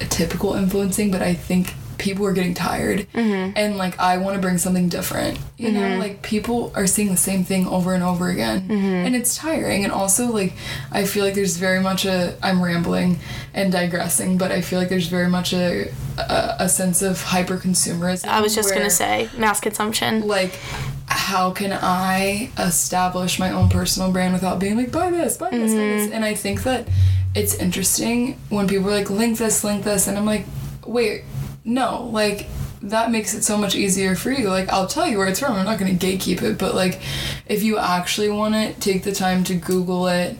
a 0.00 0.04
typical 0.04 0.54
influencing. 0.54 1.10
But 1.10 1.22
I 1.22 1.34
think 1.34 1.74
people 1.98 2.24
are 2.26 2.32
getting 2.32 2.54
tired 2.54 3.06
mm-hmm. 3.12 3.52
and 3.56 3.76
like 3.76 3.98
i 3.98 4.16
want 4.16 4.34
to 4.34 4.40
bring 4.40 4.58
something 4.58 4.88
different 4.88 5.38
you 5.58 5.72
know? 5.72 5.80
Mm-hmm. 5.80 6.00
Like 6.00 6.22
people 6.22 6.72
are 6.76 6.86
seeing 6.86 7.08
the 7.08 7.16
same 7.16 7.44
thing 7.44 7.66
over 7.66 7.92
and 7.92 8.02
over 8.02 8.28
again. 8.28 8.62
Mm-hmm. 8.62 9.06
And 9.06 9.16
it's 9.16 9.36
tiring 9.36 9.84
and 9.84 9.92
also 9.92 10.26
like 10.26 10.52
i 10.92 11.04
feel 11.04 11.24
like 11.24 11.34
there's 11.34 11.56
very 11.56 11.80
much 11.80 12.04
a 12.04 12.36
i'm 12.42 12.62
rambling 12.62 13.18
and 13.54 13.72
digressing 13.72 14.38
but 14.38 14.52
i 14.52 14.60
feel 14.60 14.78
like 14.78 14.88
there's 14.88 15.08
very 15.08 15.28
much 15.28 15.52
a 15.52 15.90
a, 16.16 16.56
a 16.60 16.68
sense 16.68 17.02
of 17.02 17.20
hyper 17.20 17.56
consumerism 17.56 18.26
I 18.26 18.40
was 18.40 18.54
just 18.54 18.72
gonna 18.72 18.90
say 18.90 19.28
mass 19.36 19.60
consumption. 19.60 20.26
like 20.26 20.58
how 21.06 21.50
can 21.50 21.72
i 21.72 22.50
establish 22.58 23.38
my 23.38 23.50
own 23.50 23.68
personal 23.68 24.12
brand 24.12 24.32
without 24.32 24.58
being 24.58 24.76
like 24.76 24.92
buy 24.92 25.10
this 25.10 25.36
buy 25.36 25.50
this 25.50 25.72
buy 25.72 25.78
this? 25.78 26.12
And 26.12 26.24
i 26.24 26.34
think 26.34 26.62
that 26.62 26.86
it's 27.34 27.54
interesting 27.54 28.38
when 28.48 28.68
people 28.68 28.88
are 28.88 28.92
like 28.92 29.10
link 29.10 29.38
this 29.38 29.64
link 29.64 29.84
this 29.84 30.06
and 30.06 30.16
i'm 30.16 30.26
like 30.26 30.46
wait 30.86 31.24
no 31.68 32.04
like 32.12 32.46
that 32.80 33.10
makes 33.10 33.34
it 33.34 33.42
so 33.42 33.58
much 33.58 33.74
easier 33.74 34.14
for 34.14 34.30
you. 34.30 34.48
Like 34.48 34.68
i'll 34.70 34.86
tell 34.86 35.06
you 35.06 35.18
where 35.18 35.26
it's 35.26 35.40
from. 35.40 35.52
I'm 35.52 35.64
not 35.66 35.78
going 35.78 35.96
to 35.98 36.06
gatekeep 36.06 36.42
it 36.42 36.58
but 36.58 36.74
like 36.74 37.00
if 37.46 37.62
you 37.62 37.76
actually 37.76 38.30
want 38.30 38.54
it 38.54 38.80
take 38.80 39.02
the 39.02 39.12
time 39.12 39.44
to 39.44 39.54
google 39.54 40.06
it. 40.08 40.36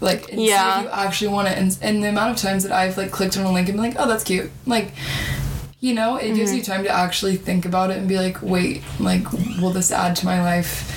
Like 0.00 0.28
and 0.30 0.38
see 0.40 0.48
Yeah. 0.48 0.78
if 0.78 0.84
you 0.84 0.90
actually 0.90 1.28
want 1.28 1.48
it. 1.48 1.56
And, 1.56 1.78
and 1.80 2.02
the 2.04 2.08
amount 2.08 2.32
of 2.32 2.36
times 2.36 2.64
that 2.64 2.72
i've 2.72 2.96
like 2.98 3.10
clicked 3.12 3.38
on 3.38 3.44
a 3.46 3.52
link 3.52 3.68
and 3.68 3.76
been 3.76 3.84
like 3.88 3.96
oh 3.98 4.08
that's 4.08 4.24
cute. 4.24 4.50
Like 4.66 4.92
you 5.78 5.94
know 5.94 6.16
it 6.16 6.34
gives 6.34 6.50
mm-hmm. 6.50 6.58
you 6.58 6.62
time 6.64 6.82
to 6.82 6.90
actually 6.90 7.36
think 7.36 7.64
about 7.64 7.90
it 7.90 7.98
and 7.98 8.08
be 8.08 8.16
like 8.16 8.42
wait 8.42 8.82
like 8.98 9.30
will 9.60 9.70
this 9.70 9.92
add 9.92 10.16
to 10.16 10.26
my 10.26 10.42
life? 10.42 10.92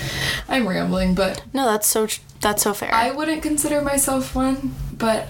I'm 0.49 0.67
rambling 0.67 1.13
but 1.13 1.43
No, 1.53 1.65
that's 1.65 1.87
so 1.87 2.07
tr- 2.07 2.21
that's 2.41 2.63
so 2.63 2.73
fair. 2.73 2.91
i 2.93 3.11
wouldn't 3.11 3.43
consider 3.43 3.81
myself 3.81 4.33
one 4.33 4.73
but 4.97 5.27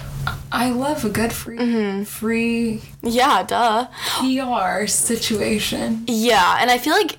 i 0.52 0.70
love 0.70 1.06
a 1.06 1.10
good 1.10 1.32
free 1.34 1.58
mm-hmm. 1.58 2.04
free 2.04 2.82
yeah, 3.02 3.44
duh. 3.44 3.88
pr 4.20 4.88
situation 4.88 6.04
Yeah, 6.08 6.58
and 6.60 6.70
I 6.70 6.78
feel 6.78 6.94
like 6.94 7.18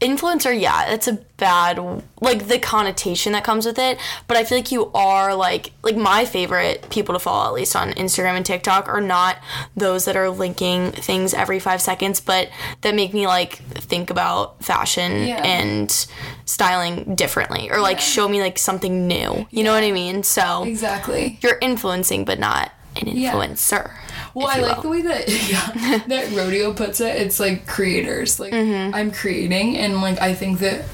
influencer, 0.00 0.58
yeah, 0.58 0.92
it's 0.92 1.08
a 1.08 1.14
bad 1.38 1.78
like 2.20 2.46
the 2.48 2.58
connotation 2.58 3.32
that 3.32 3.42
comes 3.44 3.66
with 3.66 3.78
it, 3.78 3.98
but 4.26 4.36
I 4.36 4.44
feel 4.44 4.58
like 4.58 4.70
you 4.70 4.90
are 4.92 5.34
like 5.34 5.72
like 5.82 5.96
my 5.96 6.24
favorite 6.24 6.88
people 6.90 7.14
to 7.14 7.18
follow 7.18 7.46
at 7.48 7.54
least 7.54 7.74
on 7.74 7.92
Instagram 7.92 8.36
and 8.36 8.46
TikTok 8.46 8.88
are 8.88 9.00
not 9.00 9.38
those 9.76 10.04
that 10.04 10.16
are 10.16 10.30
linking 10.30 10.92
things 10.92 11.34
every 11.34 11.58
5 11.58 11.80
seconds, 11.80 12.20
but 12.20 12.48
that 12.82 12.94
make 12.94 13.12
me 13.12 13.26
like 13.26 13.56
think 13.74 14.10
about 14.10 14.62
fashion 14.64 15.26
Yeah. 15.26 15.42
and 15.44 16.06
styling 16.48 17.14
differently 17.14 17.70
or 17.70 17.78
like 17.78 18.00
show 18.00 18.26
me 18.26 18.40
like 18.40 18.58
something 18.58 19.06
new. 19.06 19.46
You 19.50 19.64
know 19.64 19.72
what 19.74 19.84
I 19.84 19.92
mean? 19.92 20.22
So 20.22 20.64
exactly 20.64 21.38
you're 21.42 21.58
influencing 21.60 22.24
but 22.24 22.38
not 22.38 22.72
an 22.96 23.08
Yeah. 23.08 23.32
influencer. 23.32 23.92
Well, 24.34 24.48
if 24.48 24.56
I 24.56 24.60
like 24.60 24.76
will. 24.76 24.82
the 24.84 24.88
way 24.88 25.02
that 25.02 25.28
yeah, 25.50 25.98
that 26.06 26.32
rodeo 26.32 26.72
puts 26.72 27.00
it. 27.00 27.16
It's 27.20 27.38
like 27.38 27.66
creators. 27.66 28.40
Like 28.40 28.52
Mm-hmm. 28.54 28.94
I'm 28.94 29.10
creating, 29.10 29.76
and 29.76 30.00
like 30.00 30.20
I 30.20 30.34
think 30.34 30.60
that 30.60 30.84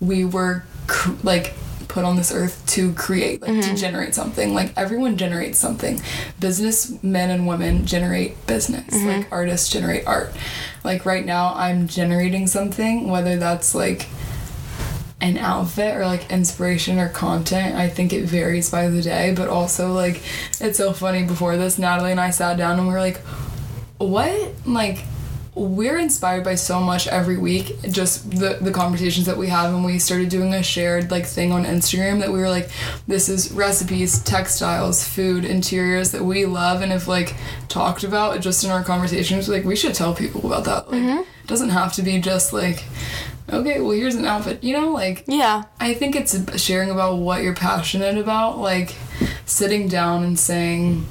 we 0.00 0.24
were 0.26 0.64
cr- 0.86 1.12
like 1.22 1.54
put 1.88 2.04
on 2.04 2.14
this 2.16 2.30
earth 2.32 2.62
to 2.68 2.92
create, 2.92 3.40
like 3.42 3.50
Mm-hmm. 3.52 3.74
to 3.74 3.76
generate 3.80 4.14
something. 4.14 4.52
Like 4.54 4.72
everyone 4.76 5.16
generates 5.16 5.58
something. 5.58 6.00
Business 6.40 7.02
men 7.02 7.30
and 7.30 7.46
women 7.48 7.86
generate 7.86 8.46
business. 8.46 8.94
Mm-hmm. 8.94 9.08
Like 9.08 9.32
artists 9.32 9.68
generate 9.70 10.06
art. 10.06 10.32
Like 10.84 11.04
right 11.06 11.24
now, 11.24 11.52
I'm 11.54 11.88
generating 11.88 12.46
something, 12.46 13.08
whether 13.10 13.36
that's 13.36 13.74
like 13.74 14.06
an 15.20 15.36
outfit 15.38 15.96
or 15.96 16.06
like 16.06 16.30
inspiration 16.30 16.98
or 16.98 17.08
content. 17.08 17.76
I 17.76 17.88
think 17.88 18.12
it 18.12 18.24
varies 18.24 18.70
by 18.70 18.88
the 18.88 19.02
day, 19.02 19.34
but 19.34 19.48
also 19.48 19.92
like 19.92 20.22
it's 20.60 20.78
so 20.78 20.92
funny 20.92 21.24
before 21.24 21.56
this 21.56 21.78
Natalie 21.78 22.12
and 22.12 22.20
I 22.20 22.30
sat 22.30 22.56
down 22.56 22.78
and 22.78 22.88
we 22.88 22.94
were 22.94 23.00
like 23.00 23.18
what? 23.98 24.54
Like 24.64 25.04
we're 25.54 25.98
inspired 25.98 26.44
by 26.44 26.54
so 26.54 26.80
much 26.80 27.08
every 27.08 27.36
week 27.36 27.76
just 27.90 28.30
the 28.30 28.56
the 28.60 28.70
conversations 28.70 29.26
that 29.26 29.36
we 29.36 29.48
have 29.48 29.74
and 29.74 29.84
we 29.84 29.98
started 29.98 30.28
doing 30.28 30.54
a 30.54 30.62
shared 30.62 31.10
like 31.10 31.26
thing 31.26 31.50
on 31.50 31.64
Instagram 31.64 32.20
that 32.20 32.32
we 32.32 32.38
were 32.38 32.48
like 32.48 32.70
this 33.08 33.28
is 33.28 33.50
recipes 33.50 34.22
textiles 34.22 35.06
food 35.06 35.44
interiors 35.44 36.12
that 36.12 36.24
we 36.24 36.46
love 36.46 36.82
and 36.82 36.92
have 36.92 37.08
like 37.08 37.34
talked 37.68 38.04
about 38.04 38.40
just 38.40 38.64
in 38.64 38.70
our 38.70 38.84
conversations. 38.84 39.48
Like 39.48 39.64
we 39.64 39.76
should 39.76 39.94
tell 39.94 40.14
people 40.14 40.46
about 40.46 40.64
that. 40.64 40.90
Like 40.90 41.02
mm-hmm. 41.02 41.20
it 41.20 41.46
doesn't 41.46 41.70
have 41.70 41.92
to 41.94 42.02
be 42.02 42.20
just 42.20 42.52
like 42.52 42.84
okay 43.52 43.80
well 43.80 43.90
here's 43.92 44.14
an 44.14 44.24
outfit 44.24 44.62
you 44.64 44.72
know 44.78 44.90
like 44.92 45.24
Yeah. 45.26 45.64
I 45.78 45.94
think 45.94 46.16
it's 46.16 46.34
sharing 46.62 46.90
about 46.90 47.16
what 47.16 47.42
you're 47.42 47.54
passionate 47.54 48.16
about, 48.18 48.58
like 48.58 48.94
sitting 49.46 49.88
down 49.88 50.22
and 50.24 50.38
saying, 50.38 51.06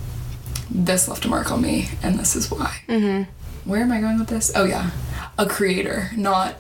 "This 0.70 1.08
left 1.08 1.26
a 1.26 1.28
mark 1.28 1.52
on 1.52 1.62
me, 1.62 1.90
and 2.04 2.18
this 2.20 2.36
is 2.36 2.50
why." 2.52 2.82
Mm-hmm. 2.88 3.70
Where 3.70 3.82
am 3.82 3.92
I 3.92 4.00
going 4.02 4.20
with 4.20 4.30
this? 4.30 4.52
Oh 4.56 4.66
yeah, 4.66 4.92
a 5.38 5.46
creator, 5.46 6.10
not. 6.16 6.56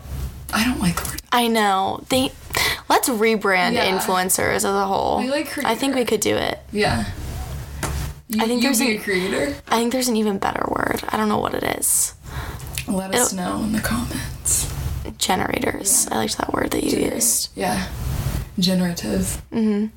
I 0.53 0.63
don't 0.65 0.79
like 0.79 0.95
the 1.01 1.09
word. 1.11 1.21
I 1.31 1.47
know. 1.47 2.03
They 2.09 2.31
let's 2.89 3.07
rebrand 3.09 3.73
Yeah. 3.73 3.85
influencers 3.97 4.55
as 4.55 4.63
a 4.65 4.85
whole. 4.85 5.19
We 5.19 5.29
like 5.29 5.49
creator. 5.49 5.69
I 5.69 5.75
think 5.75 5.95
we 5.95 6.05
could 6.05 6.21
do 6.21 6.35
it. 6.35 6.59
Yeah. 6.71 7.05
You, 8.27 8.43
I 8.43 8.47
think 8.47 8.61
there's 8.61 8.79
be 8.79 8.95
an- 8.95 9.01
a 9.01 9.03
creator. 9.03 9.55
I 9.69 9.77
think 9.77 9.91
there's 9.91 10.07
an 10.07 10.15
even 10.17 10.37
better 10.39 10.63
word. 10.69 11.01
I 11.09 11.17
don't 11.17 11.29
know 11.29 11.39
what 11.39 11.53
it 11.55 11.63
is. 11.79 12.13
Let 12.87 13.13
us 13.15 13.33
It'll- 13.33 13.43
know 13.45 13.63
in 13.63 13.71
the 13.73 13.79
comments. 13.81 14.71
Generators. 15.19 16.07
I 16.11 16.15
liked 16.17 16.37
that 16.37 16.51
word 16.53 16.71
that 16.71 16.83
you 16.83 16.97
used. 17.11 17.49
Yeah. 17.55 17.87
Generative. 18.57 19.41
Mm-hmm. 19.51 19.87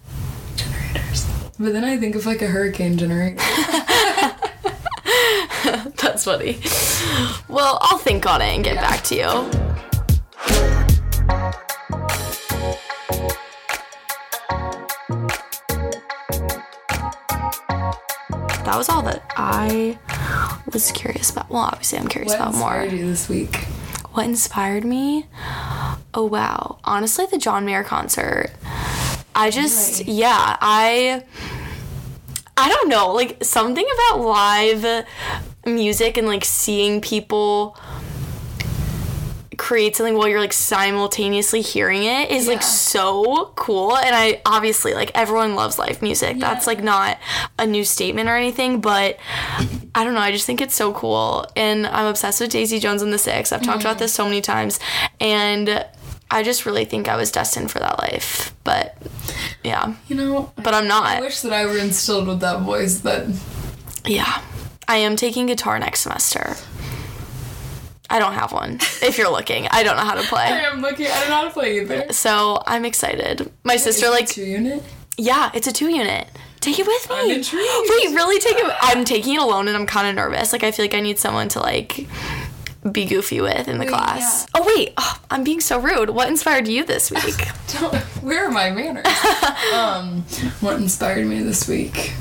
Generators. 0.57 1.27
But 1.59 1.73
then 1.73 1.85
I 1.85 1.97
think 1.97 2.15
of 2.17 2.27
like 2.27 2.43
a 2.43 2.47
hurricane 2.49 2.99
generator. 2.99 3.37
That's 6.03 6.25
funny. 6.25 6.59
Well, 7.49 7.79
I'll 7.83 7.99
think 7.99 8.27
on 8.27 8.43
it 8.43 8.55
and 8.55 8.65
get 8.65 8.75
Yeah. 8.75 8.81
back 8.83 9.05
to 9.05 9.15
you. 9.15 9.51
That 18.65 18.75
was 18.77 18.89
all 18.89 19.03
that 19.03 19.25
I 19.37 19.99
was 20.73 20.93
curious 20.93 21.31
about. 21.31 21.51
Well, 21.51 21.63
obviously, 21.63 21.99
I'm 21.99 22.09
curious 22.09 22.31
what 22.33 22.41
about 22.41 22.55
more. 22.55 22.77
inspired 22.77 22.93
you 22.99 23.07
this 23.09 23.29
week? 23.29 23.67
What 24.13 24.27
inspired 24.27 24.85
me? 24.85 25.27
Oh 26.15 26.25
wow. 26.25 26.79
Honestly, 26.85 27.27
the 27.31 27.39
John 27.39 27.65
Mayer 27.65 27.83
concert. 27.83 28.51
I 29.35 29.51
just 29.51 30.05
yeah, 30.07 30.57
I 30.61 31.25
I 32.57 32.69
don't 32.69 32.89
know, 32.89 33.13
like 33.13 33.43
something 33.43 33.87
about 33.95 34.21
live 34.21 35.07
music 35.65 36.19
and 36.19 36.27
like 36.27 36.45
seeing 36.45 37.01
people 37.01 37.77
create 39.63 39.95
something 39.95 40.17
while 40.17 40.27
you're 40.27 40.41
like 40.41 40.53
simultaneously 40.53 41.61
hearing 41.61 42.03
it 42.03 42.33
is 42.33 42.47
Yeah. 42.47 42.55
like 42.55 42.65
so 42.65 43.53
cool 43.55 43.97
and 43.97 44.13
I 44.13 44.43
obviously 44.45 44.93
like 44.93 45.13
everyone 45.15 45.55
loves 45.55 45.79
live 45.79 46.03
music. 46.03 46.41
That's 46.41 46.67
like 46.67 46.83
not 46.83 47.17
a 47.61 47.65
new 47.65 47.85
statement 47.85 48.29
or 48.29 48.35
anything, 48.37 48.81
but 48.81 49.19
I 49.95 50.03
don't 50.03 50.15
know, 50.15 50.21
I 50.21 50.33
just 50.33 50.47
think 50.47 50.61
it's 50.61 50.75
so 50.75 50.93
cool 50.93 51.47
and 51.55 51.87
I'm 51.87 52.07
obsessed 52.07 52.41
with 52.41 52.51
Daisy 52.51 52.81
Jones 52.81 53.03
and 53.03 53.13
the 53.13 53.19
Six. 53.19 53.53
I've 53.53 53.63
talked 53.63 53.83
about 53.83 53.99
mm. 53.99 54.01
this 54.01 54.13
so 54.13 54.25
many 54.25 54.41
times 54.41 54.81
and 55.21 55.87
I 56.29 56.43
just 56.43 56.67
really 56.67 56.85
think 56.85 57.07
I 57.09 57.15
was 57.15 57.31
destined 57.31 57.71
for 57.71 57.79
that 57.79 58.01
life. 58.01 58.53
But 58.65 58.97
yeah, 59.63 59.95
You 60.09 60.17
know, 60.17 60.53
but 60.57 60.75
I'm 60.75 60.89
not. 60.89 61.19
I 61.19 61.21
wish 61.21 61.41
that 61.43 61.53
I 61.53 61.67
were 61.67 61.79
instilled 61.79 62.27
with 62.27 62.41
that 62.41 62.63
voice 62.63 62.99
that 63.03 63.29
Yeah. 64.05 64.43
I 64.89 64.97
am 64.97 65.15
taking 65.15 65.47
guitar 65.47 65.79
next 65.79 66.01
semester. 66.01 66.57
I 68.13 68.19
don't 68.19 68.35
have 68.35 68.53
one. 68.53 68.75
If 69.01 69.17
you're 69.17 69.31
looking, 69.33 69.67
I 69.71 69.83
don't 69.83 69.97
know 69.97 70.05
how 70.05 70.15
to 70.15 70.23
play. 70.23 70.45
I 70.45 70.61
am 70.71 70.83
looking. 70.83 71.07
I 71.07 71.21
don't 71.21 71.29
know 71.31 71.37
how 71.37 71.45
to 71.45 71.51
play 71.51 71.81
either. 71.81 72.13
So 72.13 72.63
I'm 72.67 72.85
excited. 72.85 73.51
My 73.65 73.77
sister 73.77 74.11
like 74.11 74.29
two 74.29 74.45
unit. 74.45 74.83
yeah, 75.17 75.51
it's 75.55 75.67
a 75.67 75.73
two 75.73 75.89
unit. 75.89 76.29
Take 76.61 76.79
it 76.79 76.87
with 76.87 77.09
me. 77.09 77.17
I'm 77.17 77.31
intrigued. 77.31 77.89
Wait, 77.89 78.15
really 78.15 78.39
take 78.39 78.57
it? 78.57 78.73
I'm 78.83 79.05
taking 79.05 79.35
it 79.35 79.41
alone 79.41 79.67
and 79.67 79.77
I'm 79.77 79.87
kind 79.87 80.07
of 80.09 80.15
nervous. 80.15 80.53
Like 80.53 80.63
I 80.63 80.71
feel 80.73 80.85
like 80.85 80.95
I 80.95 81.01
need 81.01 81.19
someone 81.19 81.49
to 81.49 81.61
like 81.61 82.07
be 82.93 83.07
goofy 83.07 83.41
with 83.41 83.67
in 83.67 83.79
the 83.79 83.87
Wait, 83.87 83.89
class. 83.89 84.47
Oh 84.55 84.63
wait, 84.77 84.93
oh, 84.99 85.21
I'm 85.31 85.43
being 85.43 85.61
so 85.61 85.81
rude. 85.81 86.11
What 86.11 86.29
inspired 86.29 86.69
you 86.69 86.85
this 86.85 87.11
week? 87.25 87.49
Don't, 87.73 87.95
where 88.23 88.47
are 88.47 88.51
my 88.51 88.71
manners? 88.71 89.07
um, 89.75 90.23
what 90.61 90.77
inspired 90.77 91.27
me 91.27 91.43
this 91.43 91.67
week? 91.67 92.13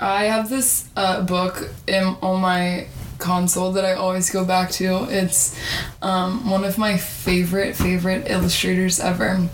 I 0.00 0.24
have 0.24 0.48
this 0.48 0.88
uh, 0.96 1.22
book 1.22 1.70
in, 1.88 2.04
on 2.22 2.40
my 2.40 2.86
console 3.18 3.72
that 3.72 3.84
I 3.84 3.94
always 3.94 4.30
go 4.30 4.44
back 4.44 4.70
to. 4.72 5.06
It's 5.10 5.58
um, 6.02 6.48
one 6.48 6.64
of 6.64 6.78
my 6.78 6.96
favorite 6.96 7.76
favorite 7.76 8.30
illustrators 8.30 9.00
ever. 9.00 9.48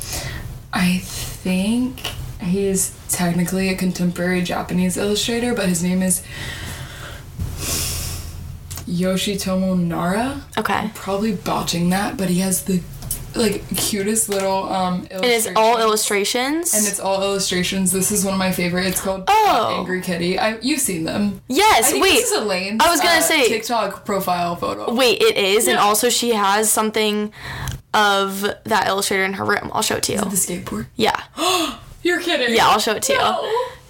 I 0.73 0.99
think 0.99 2.01
he's 2.41 2.97
technically 3.09 3.69
a 3.69 3.75
contemporary 3.77 4.43
Japanese 4.43 4.97
illustrator, 4.97 5.55
but 5.55 5.69
his 5.69 5.83
name 5.83 6.03
is 6.03 6.23
Yoshitomo 8.87 9.79
Nara. 9.79 10.43
Okay. 10.59 10.91
Probably 10.95 11.35
botching 11.35 11.91
that, 11.91 12.17
but 12.17 12.29
he 12.29 12.41
has 12.41 12.65
the 12.65 12.83
like 13.37 13.63
cutest 13.77 14.29
little 14.29 14.73
um 14.73 15.07
And 15.11 15.25
it's 15.25 15.49
all 15.57 15.79
illustrations. 15.79 16.73
and 16.75 16.87
it's 16.87 17.01
all 17.01 17.23
illustrations. 17.23 17.91
This 17.93 18.11
is 18.13 18.25
one 18.25 18.35
of 18.35 18.39
my 18.39 18.53
favorite. 18.53 18.87
It's 18.87 19.01
called 19.01 19.25
Oh. 19.29 19.77
Angry 19.81 20.01
Kitty. 20.03 20.39
I 20.39 20.59
you've 20.61 20.81
seen 20.81 21.05
them. 21.05 21.41
Yes, 21.49 21.93
wait. 21.93 22.01
this 22.03 22.31
is 22.31 22.39
Elaine's. 22.39 22.81
I 22.85 22.91
was 22.91 23.01
gonna 23.01 23.19
uh, 23.19 23.23
say- 23.23 23.49
TikTok 23.49 24.05
profile 24.05 24.57
photo. 24.57 24.93
Wait, 24.95 25.21
it 25.21 25.37
is, 25.37 25.67
and 25.69 25.79
also 25.79 26.09
she 26.09 26.31
has 26.35 26.71
something 26.71 27.33
of 27.93 28.41
that 28.65 28.89
illustrator 28.89 29.25
in 29.25 29.35
her 29.35 29.45
room. 29.45 29.71
I'll 29.73 29.83
show 29.83 29.97
it 29.97 30.03
to 30.05 30.13
you. 30.13 30.19
The 30.19 30.27
skateboard. 30.37 30.87
Yeah. 30.97 31.21
You're 32.03 32.21
kidding. 32.21 32.55
Yeah, 32.55 32.69
I'll 32.69 32.79
show 32.81 32.93
it 32.93 33.03
to 33.05 33.13
you. 33.15 33.19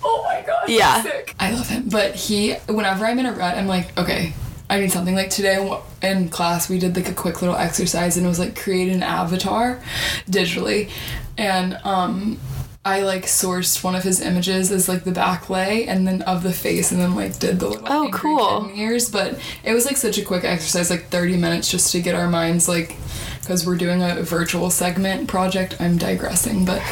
Oh 0.06 0.22
my 0.24 0.42
god. 0.46 0.68
Yeah. 0.68 1.02
I 1.40 1.50
love 1.52 1.68
him. 1.68 1.88
But 1.88 2.14
he, 2.14 2.52
whenever 2.68 3.06
I'm 3.06 3.18
in 3.18 3.26
a 3.26 3.32
rut, 3.32 3.56
I'm 3.56 3.66
like, 3.66 3.96
okay, 3.98 4.34
I 4.70 4.80
need 4.80 4.90
something. 4.92 5.14
Like 5.14 5.30
today 5.30 5.80
in 6.02 6.28
class, 6.30 6.68
we 6.70 6.78
did 6.78 6.96
like 6.96 7.08
a 7.08 7.14
quick 7.14 7.42
little 7.42 7.56
exercise, 7.56 8.16
and 8.16 8.24
it 8.24 8.28
was 8.28 8.38
like 8.38 8.58
create 8.58 8.90
an 8.92 9.02
avatar 9.02 9.80
digitally, 10.28 10.90
and 11.38 11.78
um. 11.84 12.38
I 12.86 13.00
like 13.00 13.22
sourced 13.24 13.82
one 13.82 13.94
of 13.94 14.02
his 14.02 14.20
images 14.20 14.70
as 14.70 14.90
like 14.90 15.04
the 15.04 15.10
back 15.10 15.48
lay 15.48 15.86
and 15.86 16.06
then 16.06 16.20
of 16.20 16.42
the 16.42 16.52
face 16.52 16.92
and 16.92 17.00
then 17.00 17.14
like 17.14 17.38
did 17.38 17.58
the 17.58 17.68
little 17.70 17.86
Oh, 17.90 18.10
cool. 18.12 18.70
ears 18.74 19.10
but 19.10 19.38
it 19.64 19.72
was 19.72 19.86
like 19.86 19.96
such 19.96 20.18
a 20.18 20.22
quick 20.22 20.44
exercise 20.44 20.90
like 20.90 21.06
30 21.06 21.38
minutes 21.38 21.70
just 21.70 21.92
to 21.92 22.02
get 22.02 22.14
our 22.14 22.28
minds 22.28 22.68
like 22.68 22.94
because 23.40 23.66
we're 23.66 23.78
doing 23.78 24.02
a 24.02 24.16
virtual 24.22 24.68
segment 24.68 25.28
project 25.28 25.80
I'm 25.80 25.96
digressing 25.96 26.66
but 26.66 26.82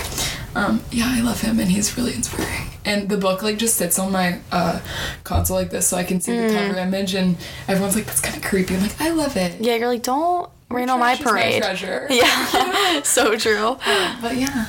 um 0.55 0.83
yeah 0.91 1.07
I 1.09 1.21
love 1.23 1.41
him 1.41 1.59
and 1.61 1.71
he's 1.71 1.97
really 1.97 2.15
inspiring 2.15 2.69
and 2.85 3.09
the 3.09 3.17
book 3.17 3.43
like 3.43 3.57
just 3.59 3.77
sits 3.77 3.99
on 3.99 4.13
my 4.13 4.41
uh 4.51 4.81
console 5.25 5.57
like 5.57 5.71
this 5.71 5.87
so 5.89 5.97
I 5.97 6.05
can 6.05 6.21
see 6.21 6.37
the 6.37 6.53
cover 6.53 6.79
image 6.79 7.15
and 7.15 7.37
everyone's 7.69 7.95
like 7.97 8.07
that's 8.07 8.21
kind 8.21 8.37
of 8.37 8.43
creepy 8.43 8.75
I'm 8.75 8.83
like 8.83 9.01
I 9.01 9.11
love 9.11 9.37
it 9.37 9.61
Yeah, 9.61 9.77
you're 9.77 9.89
like, 9.89 10.03
don't 10.03 10.51
rain 10.71 10.89
on 10.89 10.99
my 11.01 11.17
parade. 11.17 11.63
treasure. 11.63 12.07
Yeah, 12.11 13.03
so 13.03 13.37
true. 13.37 13.77
but 14.23 14.37
yeah 14.37 14.67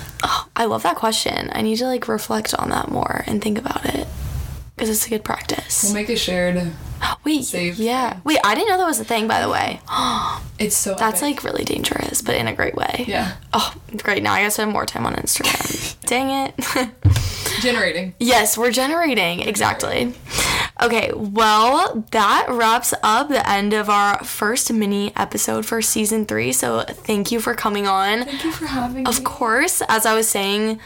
I 0.56 0.66
love 0.66 0.84
that 0.84 0.96
question. 0.98 1.50
I 1.54 1.62
need 1.62 1.78
to 1.78 1.86
like 1.86 2.08
reflect 2.08 2.54
on 2.54 2.70
that 2.70 2.90
more 2.92 3.24
and 3.28 3.42
think 3.42 3.58
about 3.58 3.86
it 3.86 4.08
because 4.76 4.90
it's 4.90 5.06
a 5.06 5.10
good 5.10 5.24
practice. 5.24 5.84
we'll 5.84 5.94
make 5.94 6.10
a 6.10 6.16
shared 6.16 6.72
Wait, 7.24 7.44
Save 7.44 7.78
yeah. 7.78 8.20
Wait, 8.24 8.40
I 8.44 8.56
didn't 8.56 8.70
know 8.70 8.78
that 8.78 8.86
was 8.86 9.00
a 9.00 9.06
thing, 9.06 9.28
by 9.28 9.42
the 9.42 9.50
way. 9.50 9.80
it's 10.60 10.76
so 10.76 10.96
That's 10.96 11.22
epic. 11.22 11.44
like 11.44 11.44
really 11.44 11.64
dangerous, 11.64 12.22
but 12.22 12.36
in 12.36 12.48
a 12.48 12.54
great 12.54 12.76
way. 12.76 13.06
yeah 13.08 13.36
Oh, 13.54 13.74
great. 13.98 14.24
Now 14.24 14.34
I 14.34 14.42
guess 14.44 14.60
I 14.60 14.64
have 14.64 14.72
more 14.72 14.86
time 14.86 15.06
on 15.06 15.16
Instagram. 15.16 16.00
Dang 16.06 16.30
it. 16.48 16.90
generating 17.62 18.14
yes, 18.20 18.58
we're 18.58 18.72
generating. 18.72 19.40
Exactly. 19.42 20.14
Okay, 20.82 21.12
well, 21.16 22.04
that 22.12 22.48
wraps 22.50 22.94
up 23.04 23.30
the 23.30 23.48
end 23.48 23.74
of 23.74 23.90
our 23.90 24.22
first 24.24 24.74
mini 24.74 25.14
episode 25.16 25.66
for 25.66 25.82
season 25.82 26.26
three. 26.26 26.52
So 26.52 26.82
thank 26.82 27.32
you 27.32 27.40
for 27.40 27.54
coming 27.54 27.88
on. 27.88 28.24
thank 28.26 28.44
you 28.44 28.52
for 28.52 28.66
having 28.66 29.08
Of 29.08 29.14
me 29.14 29.20
Of 29.20 29.24
course, 29.24 29.82
as 29.88 30.06
I 30.06 30.16
was 30.16 30.28
saying, 30.28 30.80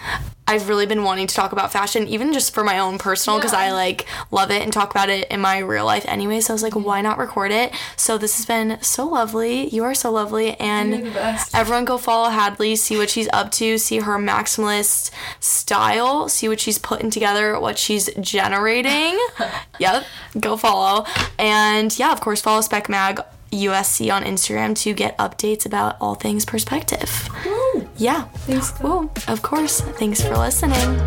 I've 0.48 0.70
really 0.70 0.86
been 0.86 1.04
wanting 1.04 1.28
to 1.28 1.36
talk 1.36 1.52
about 1.52 1.72
fashion, 1.72 2.08
even 2.08 2.34
just 2.34 2.54
for 2.54 2.64
my 2.64 2.80
own 2.80 2.98
personal, 2.98 3.38
because 3.38 3.54
I 3.54 3.72
like 3.72 4.06
love 4.32 4.50
it 4.50 4.62
and 4.62 4.72
talk 4.72 4.92
about 4.92 5.10
it 5.10 5.28
in 5.30 5.42
my 5.42 5.60
real 5.60 5.86
life 5.86 6.06
anyway. 6.08 6.40
So 6.40 6.54
I 6.54 6.56
was 6.56 6.64
like, 6.64 6.76
why 6.76 7.02
not 7.02 7.18
record 7.18 7.52
it? 7.52 7.74
So 7.96 8.18
this 8.18 8.38
has 8.38 8.46
been 8.46 8.82
so 8.82 9.06
lovely. 9.06 9.68
You 9.68 9.84
are 9.84 9.94
so 9.94 10.12
lovely, 10.12 10.56
and 10.60 11.16
everyone 11.54 11.86
go 11.86 11.98
follow 11.98 12.30
Hadley, 12.30 12.76
see 12.76 12.98
what 12.98 13.10
she's 13.10 13.28
up 13.34 13.52
to, 13.54 13.78
see 13.78 14.00
her 14.00 14.18
maximalist 14.18 15.12
style, 15.40 16.30
see 16.30 16.48
what 16.48 16.60
she's 16.60 16.78
putting 16.78 17.10
together, 17.10 17.60
what 17.60 17.78
she's 17.78 18.10
generating. 18.20 19.20
yep, 19.80 20.06
go 20.40 20.58
follow, 20.58 21.06
and 21.38 21.98
yeah, 22.00 22.12
of 22.12 22.22
course, 22.22 22.42
follow 22.42 22.62
Spec 22.62 22.90
Mag. 22.90 23.22
USC 23.52 24.14
on 24.14 24.24
Instagram 24.24 24.76
to 24.84 24.94
get 24.94 25.18
updates 25.18 25.66
about 25.66 25.98
all 26.02 26.16
things 26.16 26.46
perspective. 26.46 27.30
Woo. 27.46 27.88
Yeah. 27.98 28.24
Thanks, 28.46 28.74
Well, 28.82 29.10
of 29.28 29.42
course. 29.42 29.82
Thanks 29.82 30.22
for 30.22 30.38
listening. 30.38 31.00